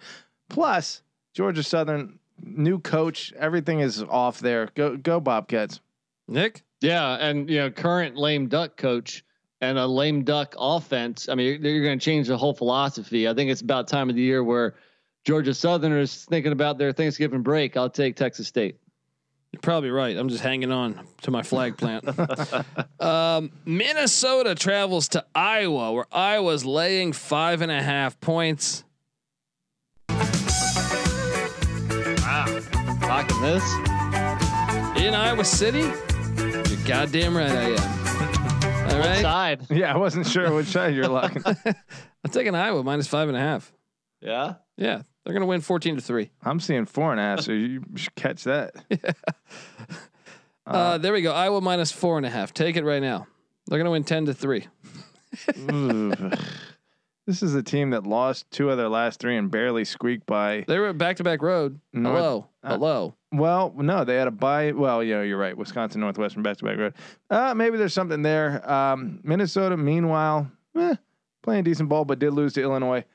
Plus, 0.50 1.02
Georgia 1.34 1.64
Southern, 1.64 2.20
new 2.42 2.80
coach, 2.80 3.34
everything 3.38 3.80
is 3.80 4.02
off 4.04 4.40
there. 4.40 4.70
Go, 4.76 4.98
go 4.98 5.20
Bobcats. 5.20 5.82
Nick. 6.28 6.64
Yeah, 6.82 7.16
and 7.16 7.50
you 7.50 7.58
know, 7.58 7.72
current 7.72 8.18
lame 8.18 8.48
duck 8.48 8.78
coach 8.78 9.24
and 9.62 9.78
a 9.78 9.88
lame 9.88 10.24
duck 10.24 10.56
offense. 10.58 11.30
I 11.30 11.36
mean, 11.36 11.62
you're, 11.62 11.74
you're 11.74 11.84
going 11.86 11.98
to 12.00 12.04
change 12.04 12.28
the 12.28 12.38
whole 12.38 12.54
philosophy. 12.54 13.28
I 13.28 13.34
think 13.34 13.50
it's 13.52 13.62
about 13.62 13.88
time 13.88 14.10
of 14.10 14.16
the 14.16 14.22
year 14.22 14.44
where 14.44 14.76
Georgia 15.26 15.54
Southern 15.54 15.94
is 15.94 16.26
thinking 16.26 16.52
about 16.52 16.78
their 16.78 16.92
Thanksgiving 16.92 17.42
break. 17.42 17.78
I'll 17.78 17.90
take 17.90 18.16
Texas 18.16 18.48
State. 18.48 18.78
You're 19.54 19.62
probably 19.62 19.92
right. 19.92 20.18
I'm 20.18 20.30
just 20.30 20.42
hanging 20.42 20.72
on 20.72 21.00
to 21.22 21.30
my 21.32 21.44
flag 21.44 21.78
plant. 21.78 22.06
um, 23.00 23.52
Minnesota 23.66 24.56
travels 24.56 25.10
to 25.10 25.24
Iowa, 25.36 25.94
where 25.94 26.06
Iowa's 26.12 26.66
laying 26.66 27.14
five 27.14 27.62
and 27.62 27.72
a 27.72 27.82
half 27.82 28.20
points. 28.20 28.84
Rocking 33.04 33.42
this. 33.42 33.64
in 34.98 35.14
Iowa 35.14 35.46
City. 35.46 35.82
You're 35.82 36.88
goddamn 36.88 37.38
right 37.38 37.52
I 37.52 37.76
am. 37.76 38.90
All 38.92 39.00
right. 39.00 39.22
Side. 39.22 39.62
Yeah, 39.70 39.94
I 39.94 39.98
wasn't 39.98 40.26
sure 40.26 40.52
which 40.52 40.68
side 40.68 40.96
you're 40.96 41.08
locking. 41.08 41.44
I'm 41.46 42.32
taking 42.32 42.56
Iowa 42.56 42.84
minus 42.84 43.08
five 43.08 43.28
and 43.28 43.38
a 43.38 43.40
half. 43.40 43.72
Yeah. 44.20 44.56
Yeah, 44.78 45.04
they're 45.24 45.34
gonna 45.34 45.46
win 45.46 45.62
14 45.62 45.96
to 45.96 46.02
three. 46.02 46.30
I'm 46.44 46.60
seeing 46.60 46.86
four 46.86 47.12
and 47.12 47.20
a 47.20 47.24
half, 47.24 47.42
so 47.42 47.52
you 47.54 47.84
should 47.96 48.16
catch 48.16 48.44
that. 48.46 48.74
Yeah. 48.90 48.98
Uh, 50.66 50.98
there 50.98 51.12
we 51.12 51.22
go. 51.22 51.34
Iowa 51.34 51.60
minus 51.60 51.92
four 51.92 52.16
and 52.16 52.26
a 52.26 52.30
half. 52.30 52.54
Take 52.54 52.78
it 52.78 52.86
right 52.86 53.02
now. 53.02 53.28
They're 53.68 53.78
gonna 53.78 53.92
win 53.92 54.06
10 54.06 54.28
to 54.28 54.34
three. 54.34 54.66
This 57.26 57.42
is 57.42 57.56
a 57.56 57.64
team 57.64 57.92
that 57.92 58.06
lost 58.06 58.52
two 58.52 58.70
of 58.70 58.78
their 58.78 58.90
last 58.90 59.22
three 59.22 59.38
and 59.38 59.50
barely 59.50 59.86
squeaked 59.86 60.26
by. 60.26 60.66
They 60.68 60.78
were 60.78 60.92
back 60.92 61.16
to 61.18 61.24
back 61.24 61.42
road. 61.42 61.80
North- 61.94 62.18
Hello. 62.18 62.48
uh, 62.64 62.70
Hello. 62.74 63.16
Well, 63.32 63.74
no, 63.78 64.04
they 64.04 64.16
had 64.16 64.28
a 64.28 64.32
bye. 64.32 64.74
Well, 64.74 65.02
yeah, 65.02 65.22
you're 65.22 65.38
right. 65.38 65.58
Wisconsin 65.58 66.02
Northwestern 66.02 66.44
back 66.44 66.58
to 66.58 66.66
back 66.66 66.78
road. 66.78 66.94
Uh, 67.30 67.54
maybe 67.54 67.78
there's 67.78 67.94
something 67.94 68.22
there. 68.24 68.70
Um, 68.70 69.22
Minnesota, 69.24 69.78
meanwhile, 69.78 70.52
eh, 70.78 70.96
playing 71.42 71.64
decent 71.64 71.88
ball, 71.88 72.04
but 72.04 72.20
did 72.20 72.32
lose 72.32 72.52
to 72.54 72.62
Illinois. 72.62 73.06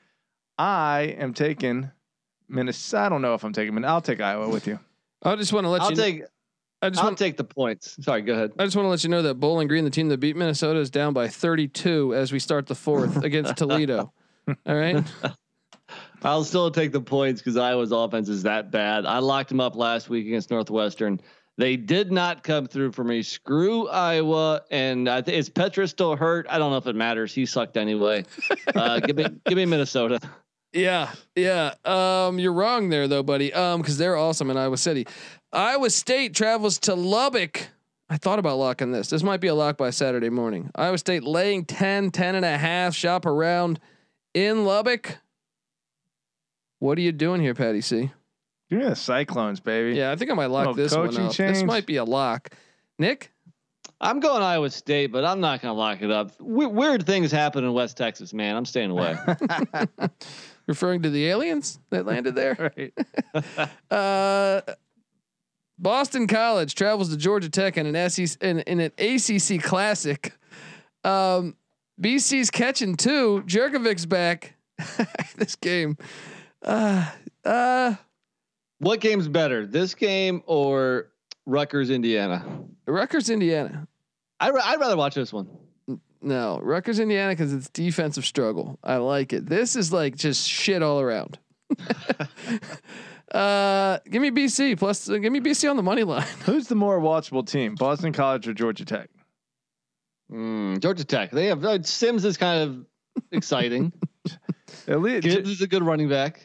I 0.57 1.15
am 1.19 1.33
taking 1.35 1.91
Minnesota. 2.49 3.03
I 3.03 3.09
don't 3.09 3.21
know 3.21 3.33
if 3.33 3.43
I'm 3.43 3.53
taking. 3.53 3.73
Min- 3.73 3.85
I'll 3.85 4.01
take 4.01 4.21
Iowa 4.21 4.49
with 4.49 4.67
you. 4.67 4.79
I 5.23 5.35
just 5.35 5.53
want 5.53 5.65
to 5.65 5.69
let 5.69 5.81
I'll 5.81 5.91
you. 5.91 5.95
take. 5.95 6.23
I 6.81 6.89
just 6.89 6.99
I'll 7.01 7.07
want. 7.09 7.17
take 7.17 7.35
the 7.35 7.43
points. 7.43 7.97
Sorry. 8.03 8.21
Go 8.21 8.33
ahead. 8.33 8.53
I 8.57 8.63
just 8.63 8.75
want 8.75 8.85
to 8.85 8.89
let 8.89 9.03
you 9.03 9.09
know 9.09 9.21
that 9.23 9.35
Bowling 9.35 9.67
Green, 9.67 9.83
the 9.83 9.89
team 9.89 10.07
that 10.09 10.19
beat 10.19 10.35
Minnesota, 10.37 10.79
is 10.79 10.89
down 10.89 11.13
by 11.13 11.27
32 11.27 12.15
as 12.15 12.31
we 12.31 12.39
start 12.39 12.67
the 12.67 12.75
fourth 12.75 13.17
against 13.23 13.57
Toledo. 13.57 14.13
All 14.47 14.75
right. 14.75 15.03
I'll 16.23 16.43
still 16.43 16.69
take 16.71 16.91
the 16.91 17.01
points 17.01 17.41
because 17.41 17.57
Iowa's 17.57 17.91
offense 17.91 18.29
is 18.29 18.43
that 18.43 18.71
bad. 18.71 19.05
I 19.05 19.19
locked 19.19 19.49
them 19.49 19.59
up 19.59 19.75
last 19.75 20.09
week 20.09 20.27
against 20.27 20.51
Northwestern. 20.51 21.19
They 21.57 21.75
did 21.75 22.11
not 22.11 22.43
come 22.43 22.67
through 22.67 22.93
for 22.93 23.03
me. 23.03 23.21
Screw 23.23 23.87
Iowa, 23.89 24.61
and 24.71 25.09
I 25.09 25.21
th- 25.21 25.37
is 25.37 25.49
Petra 25.49 25.87
still 25.87 26.15
hurt? 26.15 26.45
I 26.49 26.57
don't 26.57 26.71
know 26.71 26.77
if 26.77 26.87
it 26.87 26.95
matters. 26.95 27.33
He 27.33 27.45
sucked 27.45 27.75
anyway. 27.75 28.23
Uh, 28.73 28.99
give 29.01 29.17
me, 29.17 29.25
give 29.45 29.57
me 29.57 29.65
Minnesota. 29.65 30.19
Yeah, 30.73 31.11
yeah. 31.35 31.73
Um, 31.83 32.39
you're 32.39 32.53
wrong 32.53 32.89
there 32.89 33.07
though, 33.07 33.23
buddy. 33.23 33.53
Um, 33.53 33.81
because 33.81 33.97
they're 33.97 34.15
awesome 34.15 34.49
in 34.49 34.57
Iowa 34.57 34.77
City. 34.77 35.07
Iowa 35.51 35.89
State 35.89 36.35
travels 36.35 36.77
to 36.79 36.93
Lubbock. 36.95 37.67
I 38.09 38.17
thought 38.17 38.39
about 38.39 38.57
locking 38.57 38.91
this. 38.91 39.09
This 39.09 39.23
might 39.23 39.39
be 39.39 39.47
a 39.47 39.55
lock 39.55 39.77
by 39.77 39.91
Saturday 39.91 40.29
morning. 40.29 40.71
Iowa 40.75 40.97
State 40.97 41.23
laying 41.23 41.65
10, 41.65 42.11
10 42.11 42.35
and 42.35 42.45
a 42.45 42.57
half, 42.57 42.95
shop 42.95 43.25
around 43.25 43.79
in 44.33 44.65
Lubbock. 44.65 45.17
What 46.79 46.97
are 46.97 47.01
you 47.01 47.11
doing 47.11 47.41
here, 47.41 47.53
Patty 47.53 47.81
C? 47.81 48.11
Give 48.69 48.79
me 48.79 48.85
the 48.85 48.95
Cyclones, 48.95 49.59
baby. 49.59 49.97
Yeah, 49.97 50.11
I 50.11 50.15
think 50.15 50.31
I 50.31 50.33
might 50.33 50.47
lock 50.47 50.75
this 50.75 50.95
one 50.95 51.07
coaching 51.09 51.25
up. 51.25 51.35
This 51.35 51.63
might 51.63 51.85
be 51.85 51.97
a 51.97 52.03
lock. 52.03 52.49
Nick? 52.97 53.31
I'm 54.01 54.19
going 54.21 54.41
Iowa 54.41 54.69
State, 54.69 55.07
but 55.07 55.25
I'm 55.25 55.41
not 55.41 55.61
going 55.61 55.73
to 55.73 55.77
lock 55.77 56.01
it 56.01 56.09
up. 56.09 56.39
We- 56.39 56.67
weird 56.67 57.05
things 57.05 57.31
happen 57.31 57.63
in 57.63 57.73
West 57.73 57.97
Texas, 57.97 58.33
man. 58.33 58.55
I'm 58.55 58.65
staying 58.65 58.91
away. 58.91 59.17
Referring 60.69 61.01
to 61.01 61.09
the 61.09 61.25
aliens 61.25 61.79
that 61.89 62.05
landed 62.05 62.35
there? 62.35 62.55
Right. 62.77 63.69
Uh, 63.91 64.61
Boston 65.79 66.27
College 66.27 66.75
travels 66.75 67.09
to 67.09 67.17
Georgia 67.17 67.49
Tech 67.49 67.75
in 67.75 67.87
an 67.87 68.09
SEC 68.09 68.39
in, 68.43 68.59
in 68.59 68.79
an 68.79 68.91
ACC 68.99 69.63
Classic. 69.63 70.31
Um, 71.03 71.55
BC's 71.99 72.51
catching 72.51 72.95
two. 72.95 73.41
Jurkovec's 73.47 74.05
back. 74.05 74.57
this 75.37 75.55
game. 75.55 75.97
Uh, 76.61 77.09
uh, 77.43 77.95
what 78.77 78.99
game's 78.99 79.27
better, 79.27 79.65
this 79.65 79.95
game 79.95 80.43
or 80.45 81.07
Rutgers, 81.47 81.89
Indiana? 81.89 82.45
Rutgers, 82.85 83.31
Indiana. 83.31 83.87
I 84.39 84.51
ra- 84.51 84.61
I'd 84.65 84.79
rather 84.79 84.97
watch 84.97 85.15
this 85.15 85.33
one. 85.33 85.47
No, 86.21 86.59
Rutgers, 86.61 86.99
Indiana, 86.99 87.31
because 87.31 87.53
it's 87.53 87.69
defensive 87.69 88.25
struggle. 88.25 88.77
I 88.83 88.97
like 88.97 89.31
it. 89.31 89.45
This 89.45 89.75
is 89.75 89.93
like 89.93 90.15
just 90.15 90.47
shit 90.47 90.83
all 90.83 90.99
around. 90.99 91.39
uh, 93.31 93.99
give 94.09 94.21
me 94.21 94.31
BC 94.31 94.77
plus. 94.77 95.09
Uh, 95.09 95.17
give 95.17 95.31
me 95.31 95.39
BC 95.39 95.69
on 95.69 95.77
the 95.77 95.83
money 95.83 96.03
line. 96.03 96.25
Who's 96.45 96.67
the 96.67 96.75
more 96.75 96.99
watchable 96.99 97.47
team, 97.47 97.75
Boston 97.75 98.11
College 98.11 98.47
or 98.47 98.53
Georgia 98.53 98.83
Tech? 98.83 99.09
Mm, 100.31 100.81
Georgia 100.81 101.05
Tech. 101.05 101.31
They 101.31 101.47
have 101.47 101.63
uh, 101.63 101.81
Sims 101.83 102.25
is 102.25 102.35
kind 102.35 102.63
of 102.63 102.85
exciting. 103.31 103.93
At 104.87 105.01
least 105.01 105.23
Gibbs 105.23 105.49
is 105.49 105.61
a 105.61 105.67
good 105.67 105.83
running 105.83 106.09
back. 106.09 106.43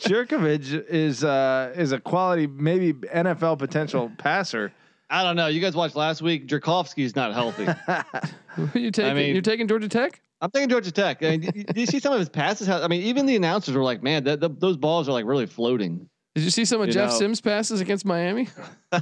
Jurkovec 0.00 0.86
is 0.88 1.24
uh, 1.24 1.72
is 1.74 1.92
a 1.92 1.98
quality, 2.00 2.46
maybe 2.46 2.92
NFL 2.92 3.58
potential 3.58 4.10
passer. 4.18 4.72
I 5.08 5.22
don't 5.22 5.36
know. 5.36 5.46
You 5.46 5.60
guys 5.60 5.76
watched 5.76 5.94
last 5.96 6.20
week. 6.22 6.48
Jerkovsky's 6.48 7.14
not 7.16 7.32
healthy. 7.34 7.66
You 8.74 8.90
taking? 8.90 9.14
mean- 9.14 9.32
You're 9.34 9.42
taking 9.42 9.68
Georgia 9.68 9.88
Tech? 9.88 10.18
I'm 10.40 10.50
thinking 10.50 10.70
Georgia 10.70 10.90
Tech. 10.90 11.22
I 11.22 11.30
mean, 11.36 11.40
do, 11.40 11.50
do 11.64 11.78
you 11.80 11.86
see 11.86 11.98
some 12.00 12.12
of 12.14 12.18
his 12.18 12.28
passes? 12.30 12.68
I 12.70 12.88
mean, 12.88 13.02
even 13.02 13.26
the 13.26 13.36
announcers 13.36 13.74
were 13.76 13.82
like, 13.82 14.02
"Man, 14.02 14.24
that, 14.24 14.40
that- 14.40 14.60
those 14.60 14.76
balls 14.78 15.08
are 15.08 15.12
like 15.12 15.26
really 15.26 15.44
floating." 15.46 16.08
Did 16.36 16.44
you 16.44 16.50
see 16.50 16.66
some 16.66 16.82
of 16.82 16.88
You 16.88 16.92
Jeff 16.92 17.12
know- 17.12 17.16
Sims 17.18 17.40
passes 17.40 17.80
against 17.80 18.04
Miami? 18.04 18.46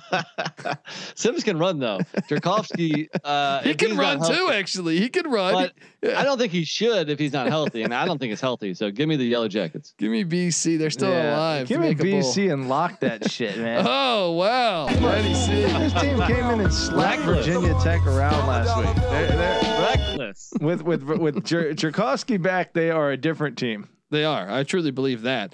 Sims 1.16 1.43
can 1.43 1.59
run 1.59 1.80
though. 1.80 1.99
Jerkovsky, 2.30 3.09
uh, 3.24 3.61
he 3.64 3.74
can 3.74 3.97
run 3.97 4.20
not 4.20 4.30
too. 4.32 4.51
Actually, 4.53 5.01
he 5.01 5.09
can 5.09 5.28
run. 5.28 5.53
But 5.53 5.72
Yeah. 6.01 6.20
I 6.20 6.22
don't 6.22 6.39
think 6.39 6.53
he 6.53 6.62
should 6.62 7.11
if 7.11 7.18
he's 7.18 7.32
not 7.32 7.49
healthy, 7.49 7.82
and 7.82 7.93
I 7.93 8.05
don't 8.05 8.18
think 8.18 8.32
it's 8.32 8.41
healthy. 8.41 8.72
So 8.74 8.93
give 8.93 9.09
me 9.09 9.16
the 9.16 9.24
Yellow 9.24 9.49
Jackets. 9.49 9.95
Give 9.99 10.12
me 10.12 10.24
BC. 10.24 10.78
They're 10.78 10.91
still 10.91 11.11
Yeah. 11.11 11.37
alive. 11.37 11.66
Give 11.66 11.80
me 11.80 11.89
make 11.89 12.01
a 12.01 12.05
bowl. 12.05 12.20
BC 12.22 12.53
and 12.53 12.68
lock 12.68 13.01
that 13.01 13.28
shit, 13.28 13.59
man. 13.59 13.85
Oh 14.16 14.30
wow, 14.32 14.87
Patty 14.87 15.35
C. 15.35 15.53
This 15.64 15.93
team 15.95 16.20
came 16.22 16.45
in 16.51 16.61
and 16.61 16.72
slapped 16.72 17.22
Virginia 17.22 17.74
Tech 17.82 18.07
around 18.07 18.47
last 18.47 18.76
week. 18.78 18.95
They're, 19.11 19.26
they're, 19.37 19.80
Reckless. 19.89 20.53
with 20.61 20.82
with 20.82 21.03
with 21.03 21.45
Jer- 21.45 21.74
Jerkowski 21.74 22.41
back, 22.41 22.74
they 22.74 22.91
are 22.93 23.11
a 23.11 23.16
different 23.16 23.59
team. 23.59 23.89
They 24.11 24.24
are. 24.24 24.49
I 24.49 24.62
truly 24.62 24.93
believe 24.93 25.22
that. 25.22 25.53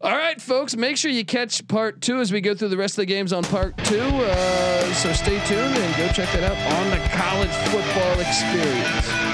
All 0.00 0.12
right, 0.16 0.40
folks, 0.40 0.76
make 0.76 0.96
sure 0.96 1.10
you 1.10 1.24
catch 1.24 1.66
part 1.66 2.00
two 2.00 2.20
as 2.20 2.30
we 2.30 2.40
go 2.40 2.54
through 2.54 2.68
the 2.68 2.76
rest 2.76 2.94
of 2.94 3.02
the 3.02 3.06
games 3.06 3.32
on 3.32 3.42
part 3.42 3.76
two. 3.78 3.98
Uh, 3.98 4.94
so 4.94 5.12
stay 5.12 5.44
tuned 5.46 5.76
and 5.76 5.96
go 5.96 6.06
check 6.12 6.30
that 6.32 6.44
out 6.44 6.56
on 6.78 6.90
the 6.90 7.08
college 7.08 7.50
football 7.66 8.20
experience. 8.20 9.27